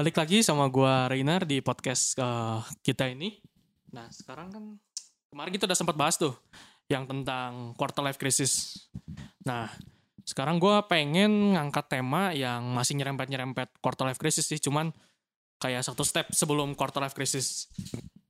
balik 0.00 0.16
lagi 0.16 0.40
sama 0.40 0.64
gua 0.72 1.12
Reiner 1.12 1.44
di 1.44 1.60
podcast 1.60 2.16
uh, 2.16 2.64
kita 2.80 3.12
ini. 3.12 3.36
Nah, 3.92 4.08
sekarang 4.08 4.48
kan 4.48 4.64
kemarin 5.28 5.52
kita 5.52 5.68
udah 5.68 5.76
sempat 5.76 5.92
bahas 5.92 6.16
tuh 6.16 6.32
yang 6.88 7.04
tentang 7.04 7.76
quarter 7.76 8.00
life 8.00 8.16
crisis. 8.16 8.80
Nah, 9.44 9.68
sekarang 10.24 10.56
gua 10.56 10.88
pengen 10.88 11.52
ngangkat 11.52 12.00
tema 12.00 12.32
yang 12.32 12.64
masih 12.72 12.96
nyerempet-nyerempet 12.96 13.76
quarter 13.84 14.08
life 14.08 14.16
crisis 14.16 14.48
sih, 14.48 14.56
cuman 14.56 14.88
kayak 15.60 15.84
satu 15.84 16.00
step 16.00 16.32
sebelum 16.32 16.72
quarter 16.72 17.04
life 17.04 17.12
crisis. 17.12 17.68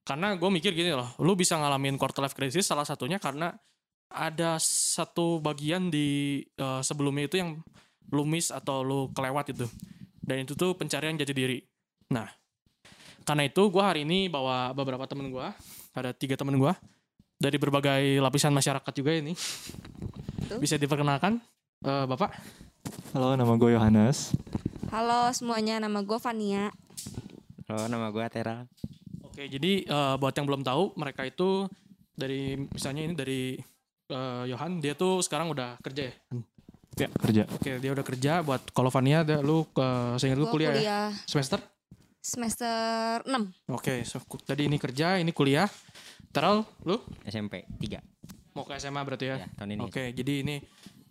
Karena 0.02 0.34
gue 0.34 0.50
mikir 0.50 0.74
gini 0.74 0.90
loh, 0.90 1.06
lu 1.22 1.38
bisa 1.38 1.54
ngalamin 1.54 1.94
quarter 1.94 2.26
life 2.26 2.34
crisis 2.34 2.66
salah 2.66 2.82
satunya 2.82 3.22
karena 3.22 3.54
ada 4.10 4.58
satu 4.58 5.38
bagian 5.38 5.86
di 5.86 6.42
uh, 6.58 6.82
sebelumnya 6.82 7.30
itu 7.30 7.38
yang 7.38 7.62
lu 8.10 8.26
miss 8.26 8.50
atau 8.50 8.82
lu 8.82 9.14
kelewat 9.14 9.54
itu. 9.54 9.70
Dan 10.30 10.46
itu 10.46 10.54
tuh 10.54 10.78
pencarian 10.78 11.18
jati 11.18 11.34
diri. 11.34 11.58
Nah, 12.14 12.30
karena 13.26 13.50
itu 13.50 13.66
gue 13.66 13.82
hari 13.82 14.06
ini 14.06 14.30
bawa 14.30 14.70
beberapa 14.70 15.02
temen 15.10 15.26
gue, 15.26 15.42
ada 15.90 16.14
tiga 16.14 16.38
temen 16.38 16.54
gue 16.54 16.70
dari 17.34 17.58
berbagai 17.58 18.22
lapisan 18.22 18.54
masyarakat 18.54 18.94
juga 18.94 19.10
ini. 19.10 19.34
Bisa 20.62 20.78
diperkenalkan, 20.78 21.42
uh, 21.82 22.06
Bapak? 22.06 22.30
Halo, 23.10 23.34
nama 23.34 23.58
gue 23.58 23.74
Yohanes. 23.74 24.30
Halo 24.94 25.34
semuanya, 25.34 25.82
nama 25.82 25.98
gue 25.98 26.18
Fania. 26.22 26.70
Halo, 27.66 27.90
nama 27.90 28.14
gue 28.14 28.22
Tera. 28.30 28.70
Oke, 29.26 29.50
jadi 29.50 29.82
uh, 29.90 30.14
buat 30.14 30.30
yang 30.38 30.46
belum 30.46 30.62
tahu, 30.62 30.94
mereka 30.94 31.26
itu 31.26 31.66
dari 32.14 32.54
misalnya 32.70 33.02
ini 33.02 33.14
dari 33.18 33.42
uh, 34.14 34.46
Yohan, 34.46 34.78
dia 34.78 34.94
tuh 34.94 35.26
sekarang 35.26 35.50
udah 35.50 35.74
kerja 35.82 36.06
ya. 36.06 36.14
Ya, 37.00 37.08
kerja. 37.08 37.42
Oke, 37.48 37.70
dia 37.80 37.90
udah 37.96 38.04
kerja. 38.04 38.32
Buat 38.44 38.62
kalau 38.76 38.90
Vania, 38.92 39.24
dia, 39.24 39.40
lu 39.40 39.64
ke 39.72 39.86
saya 40.20 40.36
lu 40.36 40.44
Gua 40.48 40.52
kuliah, 40.52 40.72
ya? 40.72 40.76
kuliah 40.76 41.08
Semester? 41.24 41.58
semester 42.20 43.24
6. 43.24 43.72
Oke, 43.72 44.04
so, 44.04 44.20
ku- 44.28 44.36
tadi 44.44 44.68
ini 44.68 44.76
kerja, 44.76 45.16
ini 45.16 45.32
kuliah. 45.32 45.64
Teral, 46.30 46.68
lu 46.84 47.00
SMP 47.24 47.64
3 47.80 48.04
mau 48.54 48.66
ke 48.66 48.76
SMA 48.76 49.00
berarti 49.06 49.26
ya? 49.30 49.36
ya, 49.40 49.48
tahun 49.56 49.78
ini. 49.78 49.80
Oke, 49.86 50.12
jadi 50.12 50.32
ini 50.42 50.56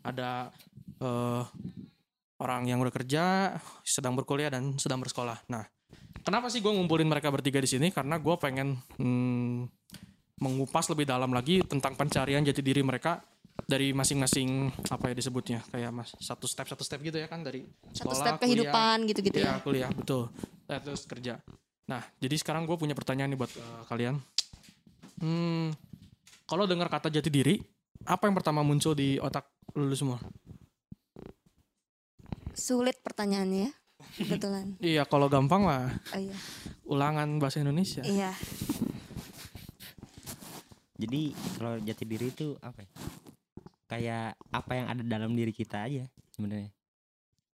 ada 0.03 0.51
eh, 0.99 1.43
orang 2.39 2.67
yang 2.67 2.79
udah 2.83 2.93
kerja, 2.93 3.55
sedang 3.83 4.15
berkuliah 4.15 4.51
dan 4.51 4.75
sedang 4.77 4.99
bersekolah. 4.99 5.39
Nah, 5.51 5.63
kenapa 6.23 6.51
sih 6.51 6.59
gue 6.59 6.71
ngumpulin 6.71 7.07
mereka 7.07 7.31
bertiga 7.31 7.59
di 7.59 7.69
sini? 7.69 7.89
Karena 7.91 8.19
gue 8.19 8.35
pengen 8.39 8.79
hmm, 8.99 9.65
mengupas 10.39 10.87
lebih 10.91 11.07
dalam 11.07 11.31
lagi 11.31 11.63
tentang 11.65 11.95
pencarian 11.95 12.43
jati 12.43 12.63
diri 12.63 12.83
mereka 12.83 13.19
dari 13.65 13.91
masing-masing 13.91 14.69
apa 14.88 15.09
ya 15.09 15.15
disebutnya 15.15 15.59
kayak 15.67 15.91
mas 15.91 16.13
satu 16.15 16.45
step 16.45 16.67
satu 16.67 16.83
step 16.83 17.02
gitu 17.02 17.17
ya 17.17 17.25
kan 17.25 17.41
dari 17.41 17.65
Satu 17.91 18.13
sekolah, 18.13 18.15
step 18.15 18.33
kuliah, 18.35 18.43
kehidupan 18.45 18.97
gitu-gitu 19.07 19.38
Iya, 19.39 19.52
ya. 19.52 19.53
kuliah 19.59 19.89
betul. 19.89 20.29
Eh, 20.65 20.79
terus 20.79 21.03
kerja. 21.03 21.41
Nah, 21.85 22.05
jadi 22.17 22.35
sekarang 22.35 22.63
gue 22.63 22.77
punya 22.77 22.93
pertanyaan 22.93 23.33
nih 23.33 23.39
buat 23.39 23.52
eh, 23.52 23.83
kalian. 23.87 24.15
Hmm, 25.19 25.73
kalau 26.45 26.64
dengar 26.64 26.87
kata 26.87 27.09
jati 27.09 27.27
diri, 27.27 27.58
apa 28.05 28.30
yang 28.30 28.37
pertama 28.37 28.61
muncul 28.61 28.93
di 28.93 29.17
otak 29.17 29.49
lu 29.73 29.91
semua? 29.91 30.21
Sulit 32.53 32.99
pertanyaannya 33.02 33.59
ya. 33.65 33.71
Kebetulan. 34.15 34.65
Iya, 34.83 35.03
kalau 35.03 35.27
gampang 35.27 35.64
mah 35.64 35.91
Oh 36.14 36.20
iya. 36.20 36.36
ulangan 36.86 37.27
bahasa 37.37 37.59
Indonesia. 37.59 37.99
Iya. 38.02 38.31
Jadi 40.99 41.31
kalau 41.55 41.80
jati 41.80 42.03
diri 42.03 42.27
itu 42.27 42.59
apa 42.59 42.83
ya? 42.83 42.89
Kayak 43.89 44.38
apa 44.54 44.72
yang 44.77 44.88
ada 44.88 45.02
dalam 45.02 45.33
diri 45.33 45.50
kita 45.50 45.89
aja 45.89 46.05
sebenarnya. 46.30 46.70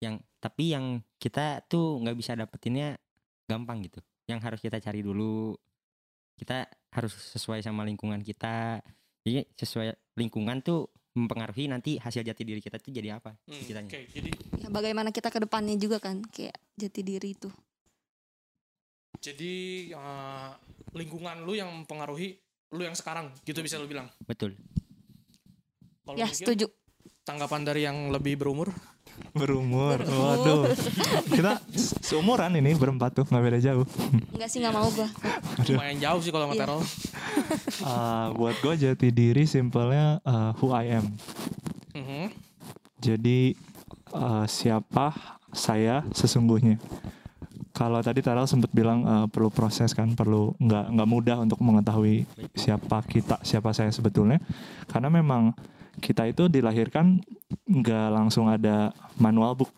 Yang 0.04 0.20
tapi 0.38 0.76
yang 0.76 0.86
kita 1.16 1.64
tuh 1.66 2.04
nggak 2.04 2.18
bisa 2.20 2.36
dapetinnya 2.36 3.00
gampang 3.48 3.80
gitu. 3.82 4.04
Yang 4.28 4.40
harus 4.44 4.60
kita 4.60 4.78
cari 4.78 5.00
dulu. 5.00 5.56
Kita 6.36 6.68
harus 6.92 7.16
sesuai 7.32 7.64
sama 7.64 7.88
lingkungan 7.88 8.20
kita. 8.20 8.84
Jadi 9.24 9.48
sesuai 9.56 9.96
lingkungan 10.20 10.60
tuh 10.60 10.92
mempengaruhi 11.16 11.72
nanti 11.72 11.96
hasil 11.96 12.22
jati 12.22 12.44
diri 12.44 12.60
kita 12.60 12.76
tuh 12.76 12.92
jadi 12.92 13.16
apa 13.16 13.40
Hmm, 13.48 13.64
kitanya. 13.64 13.88
Oke, 13.88 14.04
jadi 14.12 14.30
Ya, 14.60 14.68
bagaimana 14.68 15.16
kita 15.16 15.32
ke 15.32 15.40
depannya 15.40 15.80
juga 15.80 16.04
kan 16.04 16.20
kayak 16.28 16.60
jati 16.76 17.02
diri 17.02 17.32
itu. 17.32 17.48
jadi 19.16 19.54
eh, 19.90 20.50
lingkungan 20.94 21.42
lu 21.42 21.56
yang 21.56 21.72
mempengaruhi 21.72 22.38
lu 22.76 22.82
yang 22.84 22.94
sekarang, 22.94 23.32
gitu 23.42 23.64
bisa 23.64 23.80
lu 23.80 23.88
bilang. 23.88 24.12
Betul. 24.22 24.60
Kalau 26.06 26.18
Ya, 26.18 26.30
setuju. 26.30 26.70
Tanggapan 27.26 27.66
dari 27.66 27.82
yang 27.82 28.14
lebih 28.14 28.38
berumur? 28.38 28.70
Berumur. 29.34 29.98
Berumur. 29.98 30.38
Waduh. 30.38 30.64
Kita 31.26 31.58
seumuran 32.06 32.54
ini 32.62 32.78
berempat 32.78 33.18
tuh, 33.18 33.26
nggak 33.26 33.44
beda 33.44 33.60
jauh. 33.64 33.86
Enggak 34.30 34.50
sih 34.54 34.62
nggak 34.62 34.76
mau 34.76 34.86
gua. 34.94 35.10
Lumayan 35.66 35.98
jauh 35.98 36.22
sih 36.22 36.30
kalau 36.30 36.46
sama 36.46 36.56
Iya. 36.56 36.62
Terol. 36.64 36.82
Ah, 37.86 38.32
buat 38.34 38.56
gue 38.58 38.74
jati 38.80 39.14
diri 39.14 39.46
simpelnya 39.46 40.18
ah, 40.24 40.56
who 40.58 40.72
I 40.72 40.98
am. 40.98 41.06
Mhm. 41.94 42.34
Jadi 42.98 43.54
ah, 44.10 44.46
siapa 44.46 45.14
saya 45.52 46.06
sesungguhnya. 46.14 46.78
Kalau 47.76 48.00
tadi 48.00 48.24
Taral 48.24 48.48
sempat 48.48 48.72
bilang 48.72 49.04
ah, 49.04 49.26
perlu 49.28 49.52
proses 49.52 49.92
kan, 49.92 50.14
perlu 50.16 50.56
nggak 50.58 50.96
nggak 50.96 51.10
mudah 51.10 51.38
untuk 51.42 51.60
mengetahui 51.62 52.24
siapa 52.56 53.04
kita, 53.06 53.42
siapa 53.44 53.74
saya 53.76 53.92
sebetulnya. 53.92 54.40
Karena 54.88 55.12
memang 55.12 55.54
kita 56.00 56.28
itu 56.30 56.48
dilahirkan 56.52 57.22
nggak 57.66 58.08
langsung 58.12 58.50
ada 58.52 58.92
manual 59.20 59.56
book. 59.56 59.72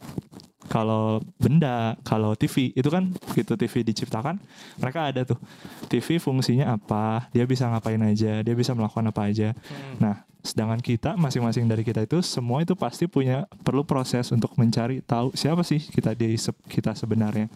Kalau 0.68 1.24
benda, 1.40 1.96
kalau 2.04 2.36
TV 2.36 2.76
itu 2.76 2.92
kan 2.92 3.16
begitu 3.32 3.56
TV 3.56 3.88
diciptakan, 3.88 4.36
mereka 4.84 5.08
ada 5.08 5.24
tuh 5.24 5.40
TV 5.88 6.20
fungsinya 6.20 6.76
apa, 6.76 7.32
dia 7.32 7.48
bisa 7.48 7.72
ngapain 7.72 8.04
aja, 8.04 8.44
dia 8.44 8.52
bisa 8.52 8.76
melakukan 8.76 9.08
apa 9.08 9.32
aja. 9.32 9.56
Hmm. 9.56 9.96
Nah, 10.04 10.16
sedangkan 10.44 10.84
kita 10.84 11.16
masing-masing 11.16 11.72
dari 11.72 11.88
kita 11.88 12.04
itu 12.04 12.20
semua 12.20 12.68
itu 12.68 12.76
pasti 12.76 13.08
punya 13.08 13.48
perlu 13.64 13.88
proses 13.88 14.28
untuk 14.36 14.60
mencari 14.60 15.00
tahu 15.00 15.32
siapa 15.40 15.64
sih 15.64 15.80
kita 15.80 16.12
di 16.20 16.36
kita 16.68 16.92
sebenarnya. 17.00 17.48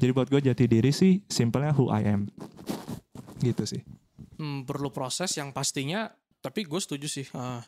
Jadi 0.00 0.10
buat 0.16 0.32
gue 0.32 0.40
jati 0.40 0.64
diri 0.64 0.96
sih 0.96 1.20
simpelnya 1.28 1.76
who 1.76 1.92
I 1.92 2.08
am. 2.08 2.32
Gitu 3.44 3.68
sih. 3.68 3.84
Hmm, 4.40 4.64
perlu 4.64 4.88
proses 4.88 5.28
yang 5.36 5.52
pastinya 5.52 6.08
tapi 6.44 6.62
gue 6.62 6.78
setuju 6.78 7.10
sih 7.10 7.26
eh, 7.26 7.60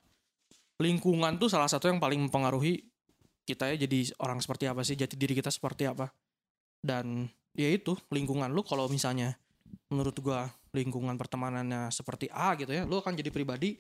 lingkungan 0.79 1.37
tuh 1.37 1.51
salah 1.51 1.67
satu 1.67 1.87
yang 1.87 1.99
paling 1.99 2.19
mempengaruhi 2.23 2.83
kita 3.43 3.73
ya 3.73 3.87
jadi 3.89 4.13
orang 4.21 4.39
seperti 4.39 4.69
apa 4.69 4.83
sih 4.83 4.95
jati 4.95 5.17
diri 5.17 5.35
kita 5.35 5.49
seperti 5.49 5.89
apa 5.89 6.13
dan 6.79 7.27
ya 7.53 7.69
itu 7.69 7.97
lingkungan 8.09 8.47
lu 8.49 8.63
kalau 8.63 8.87
misalnya 8.87 9.35
menurut 9.91 10.15
gua 10.21 10.47
lingkungan 10.71 11.17
pertemanannya 11.17 11.89
seperti 11.89 12.29
A 12.31 12.55
gitu 12.55 12.71
ya 12.71 12.85
lu 12.85 13.01
akan 13.01 13.17
jadi 13.17 13.33
pribadi 13.33 13.75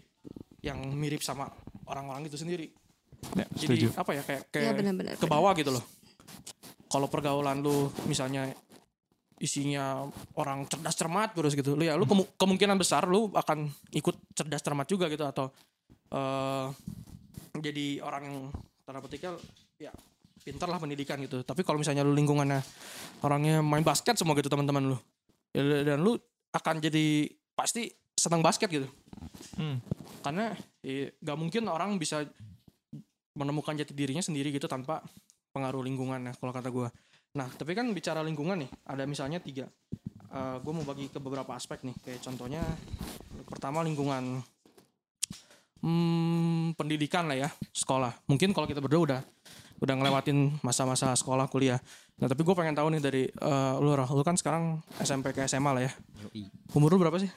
yang 0.59 0.83
mirip 0.91 1.23
sama 1.23 1.47
orang-orang 1.87 2.27
itu 2.27 2.37
sendiri 2.37 2.69
Ya, 3.35 3.51
jadi 3.51 3.91
setuju. 3.91 3.99
apa 3.99 4.11
ya 4.15 4.23
kayak 4.23 4.43
Iya 4.47 4.51
kayak 4.55 4.73
benar-benar. 4.79 5.15
ke 5.19 5.27
bawah 5.27 5.51
gitu 5.53 5.75
loh. 5.75 5.83
Kalau 6.87 7.11
pergaulan 7.11 7.59
lu 7.59 7.91
misalnya 8.07 8.47
isinya 9.39 10.07
orang 10.35 10.71
cerdas 10.71 10.95
cermat 10.95 11.35
terus 11.35 11.55
gitu, 11.55 11.75
lu 11.75 11.83
ya 11.83 11.99
lu 11.99 12.07
kemu- 12.07 12.31
kemungkinan 12.39 12.79
besar 12.79 13.11
lu 13.11 13.27
akan 13.35 13.67
ikut 13.91 14.15
cerdas 14.35 14.63
cermat 14.63 14.87
juga 14.87 15.11
gitu 15.11 15.23
atau 15.23 15.51
eh 16.13 16.67
jadi 17.59 17.87
orang 18.01 18.23
yang 18.25 18.37
tanda 18.87 19.03
petiknya 19.03 19.35
ya 19.79 19.93
pintar 20.43 20.71
lah 20.71 20.81
pendidikan 20.81 21.21
gitu. 21.21 21.45
Tapi 21.45 21.61
kalau 21.67 21.83
misalnya 21.83 22.07
lu 22.07 22.17
lingkungannya 22.17 22.63
orangnya 23.21 23.61
main 23.61 23.85
basket 23.85 24.17
semua 24.17 24.33
gitu 24.39 24.49
teman-teman 24.49 24.95
lu, 24.95 24.99
ya, 25.53 25.63
dan 25.85 26.01
lu 26.01 26.17
akan 26.55 26.81
jadi 26.81 27.29
pasti 27.53 27.91
senang 28.17 28.43
basket 28.43 28.71
gitu 28.71 28.89
Hmm. 29.59 29.83
karena 30.23 30.55
eh, 30.87 31.19
gak 31.19 31.35
mungkin 31.35 31.67
orang 31.67 31.99
bisa 31.99 32.23
menemukan 33.35 33.75
jati 33.75 33.91
dirinya 33.91 34.23
sendiri 34.23 34.55
gitu 34.55 34.71
tanpa 34.71 35.03
pengaruh 35.51 35.83
lingkungan 35.83 36.31
ya 36.31 36.33
kalau 36.39 36.55
kata 36.55 36.71
gue. 36.71 36.89
Nah 37.35 37.47
tapi 37.55 37.75
kan 37.75 37.91
bicara 37.91 38.23
lingkungan 38.23 38.63
nih 38.63 38.71
ada 38.87 39.03
misalnya 39.07 39.43
tiga. 39.43 39.67
gue 40.63 40.73
mau 40.77 40.85
bagi 40.85 41.09
ke 41.09 41.19
beberapa 41.19 41.57
aspek 41.57 41.83
nih 41.89 41.97
kayak 42.05 42.21
contohnya 42.21 42.61
pertama 43.49 43.81
lingkungan 43.81 44.45
hmm, 45.83 46.75
pendidikan 46.75 47.27
lah 47.29 47.37
ya 47.37 47.49
sekolah. 47.73 48.15
Mungkin 48.27 48.51
kalau 48.55 48.67
kita 48.67 48.83
berdua 48.83 49.01
udah 49.05 49.21
udah 49.79 49.95
ngelewatin 49.95 50.59
masa-masa 50.63 51.15
sekolah 51.15 51.47
kuliah. 51.47 51.79
Nah 52.19 52.27
tapi 52.27 52.43
gue 52.43 52.55
pengen 52.55 52.75
tahu 52.75 52.91
nih 52.91 53.01
dari 53.03 53.23
eh, 53.31 53.75
lu 53.79 53.95
Rah. 53.95 54.11
lu 54.11 54.23
kan 54.27 54.35
sekarang 54.35 54.83
SMP 54.99 55.31
ke 55.31 55.47
SMA 55.47 55.71
lah 55.71 55.83
ya. 55.87 55.93
Yoi. 56.27 56.51
Umur 56.75 56.95
lu 56.95 56.99
berapa 56.99 57.19
sih? 57.23 57.31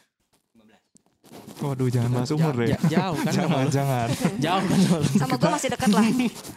Waduh, 1.62 1.88
jangan 1.88 2.10
bahas 2.12 2.32
umur 2.34 2.54
deh. 2.58 2.74
Ja- 2.74 2.82
jauh 2.90 3.18
kan 3.22 3.32
sama 3.32 3.48
jangan, 3.48 3.64
lu. 3.64 3.72
jangan. 3.72 4.08
Jauh 4.46 4.64
kan 4.66 4.80
sama 4.82 4.98
lu. 4.98 5.08
Sama 5.14 5.36
gua 5.38 5.52
masih 5.56 5.70
dekat 5.72 5.90
lah. 5.94 6.06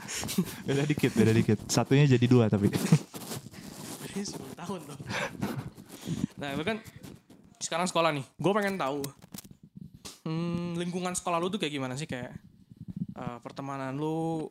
Beda 0.66 0.82
dikit, 0.88 1.12
beda 1.12 1.32
dikit. 1.36 1.58
Satunya 1.68 2.04
jadi 2.08 2.26
dua 2.26 2.48
tapi. 2.48 2.72
Jadi 2.72 4.20
10 4.24 4.40
tahun 4.56 4.80
tuh. 4.88 4.98
Nah 6.40 6.48
itu 6.56 6.62
kan 6.64 6.76
sekarang 7.60 7.86
sekolah 7.86 8.10
nih. 8.16 8.24
Gue 8.40 8.52
pengen 8.56 8.74
tahu 8.80 9.04
hmm, 10.24 10.80
lingkungan 10.80 11.14
sekolah 11.14 11.38
lu 11.38 11.52
tuh 11.52 11.60
kayak 11.60 11.74
gimana 11.76 11.94
sih 11.94 12.08
kayak 12.08 12.32
eh, 13.16 13.38
pertemanan 13.40 13.96
lu 13.96 14.48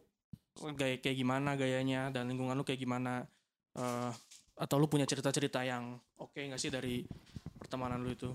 gaya 0.77 1.01
kayak 1.01 1.17
gimana 1.17 1.57
gayanya 1.57 2.13
dan 2.13 2.29
lingkungan 2.29 2.53
lu 2.53 2.65
kayak 2.65 2.79
gimana. 2.79 3.25
Eh, 3.73 4.11
atau 4.53 4.77
lu 4.77 4.85
punya 4.85 5.09
cerita-cerita 5.09 5.65
yang 5.65 5.97
oke 6.21 6.37
nggak 6.37 6.61
sih 6.61 6.69
dari 6.69 7.01
pertemanan 7.57 8.05
lu 8.05 8.13
itu 8.13 8.29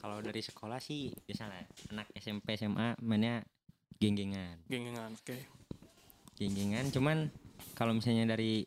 Kalau 0.00 0.18
dari 0.24 0.40
sekolah 0.40 0.80
sih 0.80 1.12
biasanya 1.12 1.62
anak 1.92 2.08
SMP 2.16 2.56
SMA 2.56 2.98
mainnya 3.04 3.44
geng-gengan. 4.00 4.64
geng-gengan 4.66 5.12
oke 5.12 5.36
Geng-gengan 6.40 6.88
cuman 6.88 7.28
kalau 7.76 7.92
misalnya 7.92 8.34
dari 8.34 8.64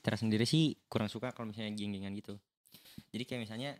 Tera 0.00 0.16
sendiri 0.16 0.44
sih 0.44 0.76
kurang 0.86 1.08
suka 1.08 1.32
kalau 1.32 1.50
misalnya 1.50 1.72
geng-gengan 1.72 2.12
gitu. 2.14 2.36
Jadi 3.10 3.22
kayak 3.26 3.42
misalnya 3.48 3.70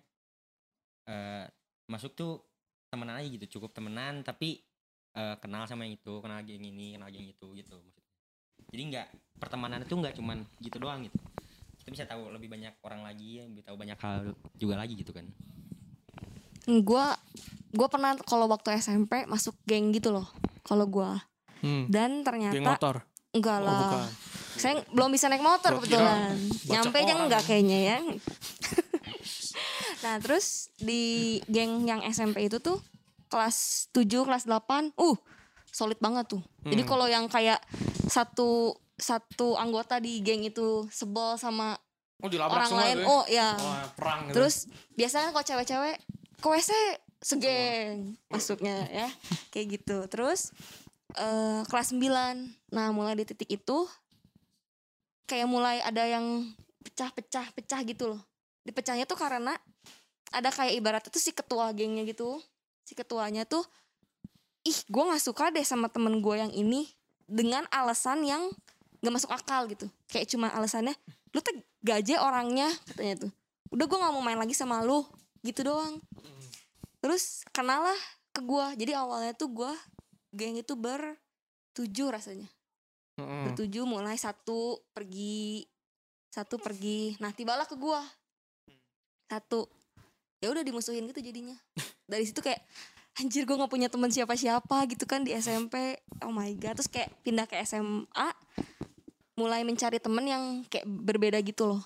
eh 1.06 1.46
masuk 1.86 2.16
tuh 2.16 2.49
temenan 2.90 3.22
aja 3.22 3.28
gitu, 3.30 3.58
cukup 3.58 3.70
temenan 3.72 4.26
tapi 4.26 4.60
eh, 5.14 5.36
kenal 5.38 5.64
sama 5.70 5.86
yang 5.86 5.96
itu, 5.96 6.18
kenal 6.18 6.42
geng 6.42 6.66
ini, 6.66 6.98
kenal 6.98 7.08
geng 7.08 7.30
itu 7.30 7.46
gitu 7.54 7.70
maksudnya. 7.78 8.04
Jadi 8.70 8.82
nggak 8.92 9.06
pertemanan 9.40 9.80
itu 9.86 9.94
nggak 9.94 10.14
cuman 10.18 10.42
gitu 10.60 10.76
doang 10.82 11.06
gitu. 11.06 11.16
Kita 11.80 11.88
bisa 11.88 12.04
tahu 12.04 12.28
lebih 12.34 12.52
banyak 12.52 12.74
orang 12.84 13.06
lagi, 13.06 13.40
lebih 13.46 13.64
tahu 13.64 13.78
banyak 13.78 13.98
hal 13.98 14.36
juga 14.58 14.74
lagi 14.76 14.98
gitu 14.98 15.14
kan. 15.14 15.26
gue 16.70 17.04
gue 17.72 17.88
pernah 17.90 18.14
kalau 18.22 18.46
waktu 18.46 18.78
SMP 18.78 19.26
masuk 19.26 19.56
geng 19.64 19.90
gitu 19.90 20.12
loh 20.14 20.28
kalau 20.62 20.86
gue 20.86 21.10
hmm. 21.66 21.90
dan 21.90 22.20
geng 22.20 22.24
ternyata 22.26 22.62
motor 22.62 22.96
enggak 23.34 23.58
oh 23.58 23.64
lah 23.64 23.78
bukan 23.80 24.29
saya 24.56 24.82
belum 24.90 25.14
bisa 25.14 25.30
naik 25.30 25.44
motor 25.44 25.78
kebetulan 25.78 26.34
nyampe 26.66 26.96
aja 26.98 27.14
enggak 27.18 27.42
kayaknya 27.46 27.78
ya. 27.94 27.98
Nah 30.00 30.16
terus 30.16 30.72
di 30.80 31.36
geng 31.44 31.84
yang 31.84 32.00
SMP 32.08 32.48
itu 32.48 32.56
tuh 32.56 32.80
kelas 33.28 33.88
7 33.92 34.08
kelas 34.26 34.44
8 34.48 34.96
uh 34.96 35.18
solid 35.70 36.00
banget 36.02 36.26
tuh. 36.26 36.42
Jadi 36.66 36.82
Hmm. 36.82 36.90
kalau 36.90 37.06
yang 37.06 37.26
kayak 37.30 37.60
satu 38.08 38.74
satu 39.00 39.56
anggota 39.56 39.96
di 40.02 40.20
geng 40.20 40.44
itu 40.44 40.88
sebel 40.92 41.36
sama 41.40 41.78
oh 42.20 42.28
orang 42.28 42.72
lain 42.72 42.96
ya? 43.00 43.06
oh 43.08 43.24
ya 43.24 43.48
oh, 43.56 43.80
perang 43.96 44.28
gitu. 44.28 44.36
terus 44.36 44.68
biasanya 44.92 45.32
kalau 45.32 45.40
cewek-cewek 45.40 45.96
ke 46.36 46.46
WC 46.52 46.70
segeng 47.20 48.16
masuknya 48.28 48.84
ya 48.92 49.08
kayak 49.52 49.80
gitu. 49.80 50.04
Terus 50.08 50.52
eh, 51.16 51.60
kelas 51.64 51.96
9 51.96 52.72
nah 52.72 52.92
mulai 52.92 53.16
di 53.16 53.24
titik 53.24 53.48
itu 53.48 53.88
kayak 55.30 55.46
mulai 55.46 55.78
ada 55.78 56.02
yang 56.02 56.50
pecah-pecah 56.82 57.54
pecah 57.54 57.80
gitu 57.86 58.10
loh. 58.10 58.20
Dipecahnya 58.66 59.06
tuh 59.06 59.14
karena 59.14 59.54
ada 60.34 60.50
kayak 60.50 60.74
ibaratnya 60.74 61.10
tuh 61.14 61.22
si 61.22 61.30
ketua 61.30 61.70
gengnya 61.70 62.02
gitu. 62.02 62.42
Si 62.82 62.98
ketuanya 62.98 63.46
tuh 63.46 63.62
ih 64.66 64.74
gue 64.90 65.02
nggak 65.06 65.22
suka 65.22 65.54
deh 65.54 65.62
sama 65.62 65.86
temen 65.86 66.18
gue 66.18 66.34
yang 66.34 66.50
ini 66.50 66.90
dengan 67.30 67.62
alasan 67.70 68.26
yang 68.26 68.50
gak 69.00 69.14
masuk 69.14 69.30
akal 69.30 69.70
gitu. 69.70 69.86
Kayak 70.10 70.34
cuma 70.34 70.50
alasannya 70.50 70.98
lu 71.30 71.38
tuh 71.38 71.54
gaje 71.86 72.18
orangnya 72.18 72.66
katanya 72.90 73.30
tuh. 73.30 73.32
Udah 73.70 73.86
gue 73.86 73.98
nggak 74.02 74.12
mau 74.18 74.24
main 74.26 74.34
lagi 74.36 74.58
sama 74.58 74.82
lu 74.82 75.06
gitu 75.46 75.62
doang. 75.62 76.02
Terus 76.98 77.46
kenalah 77.54 77.96
ke 78.34 78.42
gue 78.42 78.66
jadi 78.82 78.98
awalnya 78.98 79.32
tuh 79.38 79.46
gue 79.54 79.72
geng 80.34 80.58
itu 80.58 80.74
bertujuh 80.74 82.10
rasanya 82.10 82.50
Mm-mm. 83.20 83.52
bertujuh 83.52 83.84
mulai 83.84 84.16
satu 84.16 84.80
pergi 84.96 85.68
satu 86.30 86.56
pergi. 86.62 87.18
Nah 87.18 87.34
tibalah 87.34 87.66
ke 87.66 87.74
gua. 87.74 88.00
Satu. 89.26 89.66
Ya 90.38 90.48
udah 90.48 90.62
dimusuhin 90.64 91.04
gitu 91.10 91.20
jadinya. 91.20 91.58
Dari 92.10 92.24
situ 92.24 92.40
kayak 92.40 92.62
anjir 93.18 93.44
gue 93.44 93.58
nggak 93.58 93.68
punya 93.68 93.90
teman 93.90 94.08
siapa-siapa 94.08 94.86
gitu 94.88 95.04
kan 95.04 95.26
di 95.26 95.34
SMP 95.36 95.98
oh 96.22 96.32
my 96.32 96.54
god. 96.56 96.78
Terus 96.80 96.88
kayak 96.88 97.10
pindah 97.26 97.44
ke 97.50 97.58
SMA 97.66 98.28
mulai 99.36 99.66
mencari 99.66 99.98
temen 99.98 100.24
yang 100.24 100.44
kayak 100.70 100.86
berbeda 100.86 101.42
gitu 101.42 101.76
loh. 101.76 101.82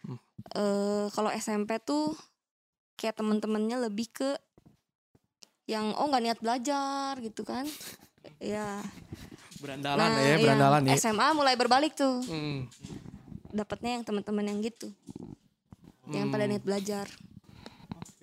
Hmm. 0.00 0.16
eh 0.56 1.06
kalau 1.12 1.28
SMP 1.32 1.76
tuh 1.82 2.16
kayak 2.96 3.16
temen-temennya 3.20 3.80
lebih 3.80 4.08
ke 4.12 4.30
yang 5.68 5.92
oh 5.96 6.08
nggak 6.08 6.22
niat 6.22 6.38
belajar 6.38 7.16
gitu 7.18 7.42
kan. 7.42 7.66
Ya 8.36 8.84
berandalan 9.60 10.08
ya 10.10 10.22
iya, 10.24 10.36
berandalan 10.36 10.82
ya 10.88 10.94
SMA 10.96 11.26
mulai 11.32 11.54
berbalik 11.54 11.92
tuh 11.92 12.24
Hmm. 12.24 12.66
dapatnya 13.50 14.00
yang 14.00 14.04
teman-teman 14.04 14.44
yang 14.44 14.58
gitu 14.60 14.88
yang 16.08 16.28
pada 16.28 16.44
Hmm. 16.44 16.52
niat 16.52 16.64
belajar 16.64 17.06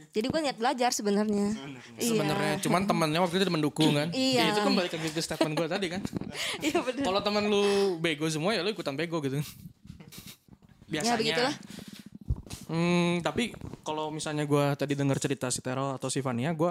jadi 0.10 0.28
gue 0.28 0.42
niat 0.42 0.58
belajar 0.58 0.90
sebenarnya 0.90 1.54
Iya. 1.96 2.10
sebenarnya 2.10 2.54
cuman 2.60 2.82
temennya 2.84 3.22
waktu 3.22 3.38
itu 3.38 3.48
mendukung 3.48 3.94
kan 3.94 4.10
Iya. 4.10 4.42
Ya, 4.42 4.52
itu 4.52 4.60
kan 4.60 4.74
balik 4.74 4.92
lagi 4.92 5.10
ke 5.10 5.22
statement 5.22 5.54
gue 5.54 5.68
tadi 5.68 5.88
kan 5.88 6.02
iya 6.66 6.82
bener 6.82 7.06
kalau 7.06 7.22
temen 7.22 7.46
lu 7.46 7.64
bego 7.98 8.26
semua 8.28 8.52
ya 8.52 8.62
lu 8.62 8.70
ikutan 8.70 8.98
bego 8.98 9.22
gitu 9.22 9.38
biasanya 10.92 11.14
Ya, 11.14 11.20
begitulah. 11.20 11.56
Hmm, 12.68 13.24
tapi 13.24 13.56
kalau 13.80 14.12
misalnya 14.12 14.44
gue 14.44 14.76
tadi 14.76 14.92
dengar 14.92 15.16
cerita 15.18 15.48
si 15.48 15.64
Tero 15.64 15.96
atau 15.96 16.12
si 16.12 16.20
Vania, 16.20 16.52
gue 16.52 16.68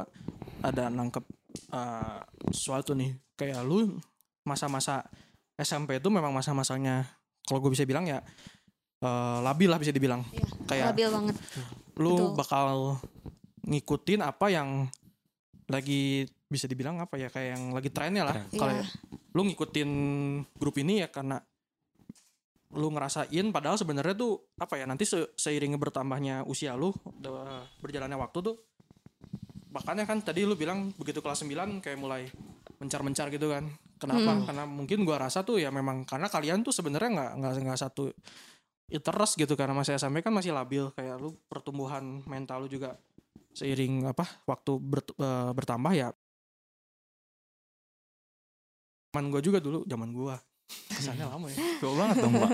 ada 0.61 0.93
nangkep 0.93 1.25
uh, 1.73 2.21
sesuatu 2.49 2.93
nih. 2.93 3.17
Kayak 3.33 3.65
lu 3.65 3.97
masa-masa 4.47 5.03
SMP 5.55 5.99
itu 5.99 6.09
memang 6.09 6.31
masa-masanya, 6.31 7.05
kalau 7.43 7.59
gue 7.59 7.73
bisa 7.73 7.83
bilang 7.83 8.07
ya 8.07 8.23
uh, 9.03 9.43
labil 9.43 9.67
lah 9.67 9.77
bisa 9.77 9.91
dibilang. 9.91 10.23
Iya, 10.31 10.47
Kayak 10.65 10.87
labil 10.95 11.09
banget 11.11 11.37
lu 11.97 12.13
betul. 12.13 12.29
bakal 12.37 12.67
ngikutin 13.65 14.21
apa 14.21 14.47
yang 14.49 14.87
lagi 15.67 16.23
bisa 16.47 16.71
dibilang 16.71 17.03
apa 17.03 17.19
ya 17.19 17.27
kayak 17.27 17.59
yang 17.59 17.65
lagi 17.73 17.91
trennya 17.91 18.23
lah. 18.23 18.37
Tren. 18.47 18.55
Kalau 18.55 18.73
Iya. 18.73 18.85
lu 19.35 19.43
ngikutin 19.45 19.91
grup 20.55 20.77
ini 20.79 21.03
ya 21.03 21.11
karena 21.11 21.43
lu 22.73 22.93
ngerasain 22.93 23.47
padahal 23.49 23.75
sebenarnya 23.75 24.13
tuh 24.13 24.53
apa 24.57 24.77
ya 24.77 24.85
nanti 24.85 25.09
se- 25.09 25.33
seiring 25.33 25.75
bertambahnya 25.77 26.45
usia 26.45 26.77
lu 26.77 26.93
berjalannya 27.81 28.19
waktu 28.21 28.39
tuh 28.43 28.57
makanya 29.73 30.05
kan 30.05 30.21
tadi 30.21 30.45
lu 30.45 30.57
bilang 30.57 30.93
begitu 30.97 31.21
kelas 31.21 31.41
9 31.41 31.81
kayak 31.81 31.97
mulai 31.97 32.29
mencar-mencar 32.77 33.33
gitu 33.33 33.49
kan 33.49 33.65
kenapa? 33.97 34.31
Hmm. 34.33 34.45
karena 34.45 34.65
mungkin 34.65 35.03
gua 35.03 35.29
rasa 35.29 35.41
tuh 35.43 35.57
ya 35.57 35.69
memang 35.69 36.05
karena 36.05 36.29
kalian 36.29 36.61
tuh 36.61 36.73
sebenarnya 36.73 37.11
nggak 37.13 37.31
nggak 37.41 37.53
nggak 37.67 37.81
satu 37.81 38.13
interest 38.89 39.35
gitu. 39.37 39.53
Karena 39.55 39.75
masih 39.75 39.97
SMP 39.97 40.21
kan 40.21 40.31
masih 40.31 40.53
labil. 40.53 40.89
Kayak 40.93 41.19
lu 41.19 41.35
pertumbuhan 41.49 42.23
mental 42.25 42.65
lu 42.65 42.69
juga 42.69 42.95
seiring 43.53 44.13
apa 44.13 44.25
waktu 44.45 44.73
bert- 44.79 45.17
eh, 45.17 45.51
bertambah 45.53 45.93
ya. 45.93 46.09
Zaman 49.11 49.33
gua 49.33 49.41
juga 49.41 49.59
dulu 49.59 49.83
zaman 49.85 50.11
gua. 50.13 50.37
Kesannya 50.67 51.27
lama 51.31 51.47
ya. 51.49 51.57
Tua 51.81 51.93
banget 51.95 52.17
dong 52.21 52.35
pak. 52.37 52.51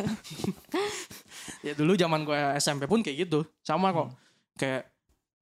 ya 1.66 1.72
dulu 1.72 1.92
zaman 1.96 2.22
gue 2.22 2.36
SMP 2.60 2.84
pun 2.84 3.00
kayak 3.00 3.26
gitu. 3.26 3.40
Sama 3.64 3.88
kok. 3.90 4.12
Kayak 4.60 4.92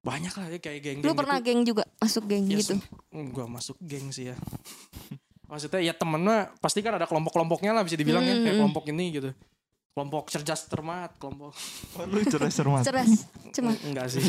banyak 0.01 0.33
lah 0.33 0.47
ya 0.49 0.57
kayak 0.57 0.79
geng-geng 0.81 1.05
lu 1.05 1.13
pernah 1.13 1.37
gitu. 1.37 1.45
geng 1.45 1.61
juga? 1.61 1.83
Masuk 2.01 2.23
geng 2.25 2.49
Ya, 2.49 2.57
gitu? 2.57 2.73
Gue 3.11 3.45
masuk 3.45 3.77
geng 3.77 4.09
sih 4.09 4.33
ya 4.33 4.35
maksudnya 5.51 5.83
ya 5.83 5.91
temennya 5.91 6.55
pasti 6.57 6.79
kan 6.79 6.95
ada 6.95 7.03
kelompok-kelompoknya 7.03 7.75
lah 7.75 7.83
bisa 7.83 7.93
dibilang 7.93 8.23
ya 8.23 8.33
kayak 8.33 8.47
Hmm. 8.49 8.59
kelompok 8.63 8.87
ini 8.87 9.05
gitu 9.11 9.29
kelompok 9.91 10.31
cerdas 10.31 10.63
cermat 10.65 11.11
kelompok 11.19 11.51
Oh, 11.99 12.07
lu 12.07 12.23
cerdas 12.23 12.55
cermat. 12.55 12.79
cerdas 12.81 13.27
cuma 13.51 13.75
enggak 13.83 14.07
sih 14.07 14.23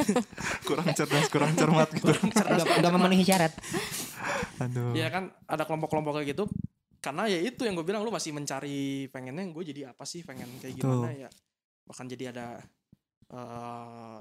kurang 0.66 0.88
cerdas 0.90 1.28
kurang 1.28 1.52
cermat 1.52 1.92
gitu. 1.92 2.08
Udah, 2.08 2.64
udah 2.80 2.90
memenuhi 2.90 3.20
syarat. 3.22 3.52
Aduh. 4.56 4.96
ya 4.96 5.12
kan 5.12 5.28
ada 5.44 5.62
kelompok-kelompok 5.62 6.16
kayak 6.16 6.32
gitu 6.32 6.48
karena 6.98 7.28
ya 7.28 7.36
itu 7.36 7.60
yang 7.60 7.76
gue 7.76 7.84
bilang 7.84 8.00
lu 8.00 8.08
masih 8.08 8.32
mencari 8.32 9.12
pengennya 9.12 9.44
gue 9.46 9.62
jadi 9.66 9.92
apa 9.92 10.08
sih 10.08 10.24
pengen 10.24 10.48
kayak 10.56 10.72
gimana 10.74 11.12
ya 11.12 11.28
bahkan 11.84 12.08
jadi 12.08 12.32
ada 12.32 12.46
eh, 13.28 14.18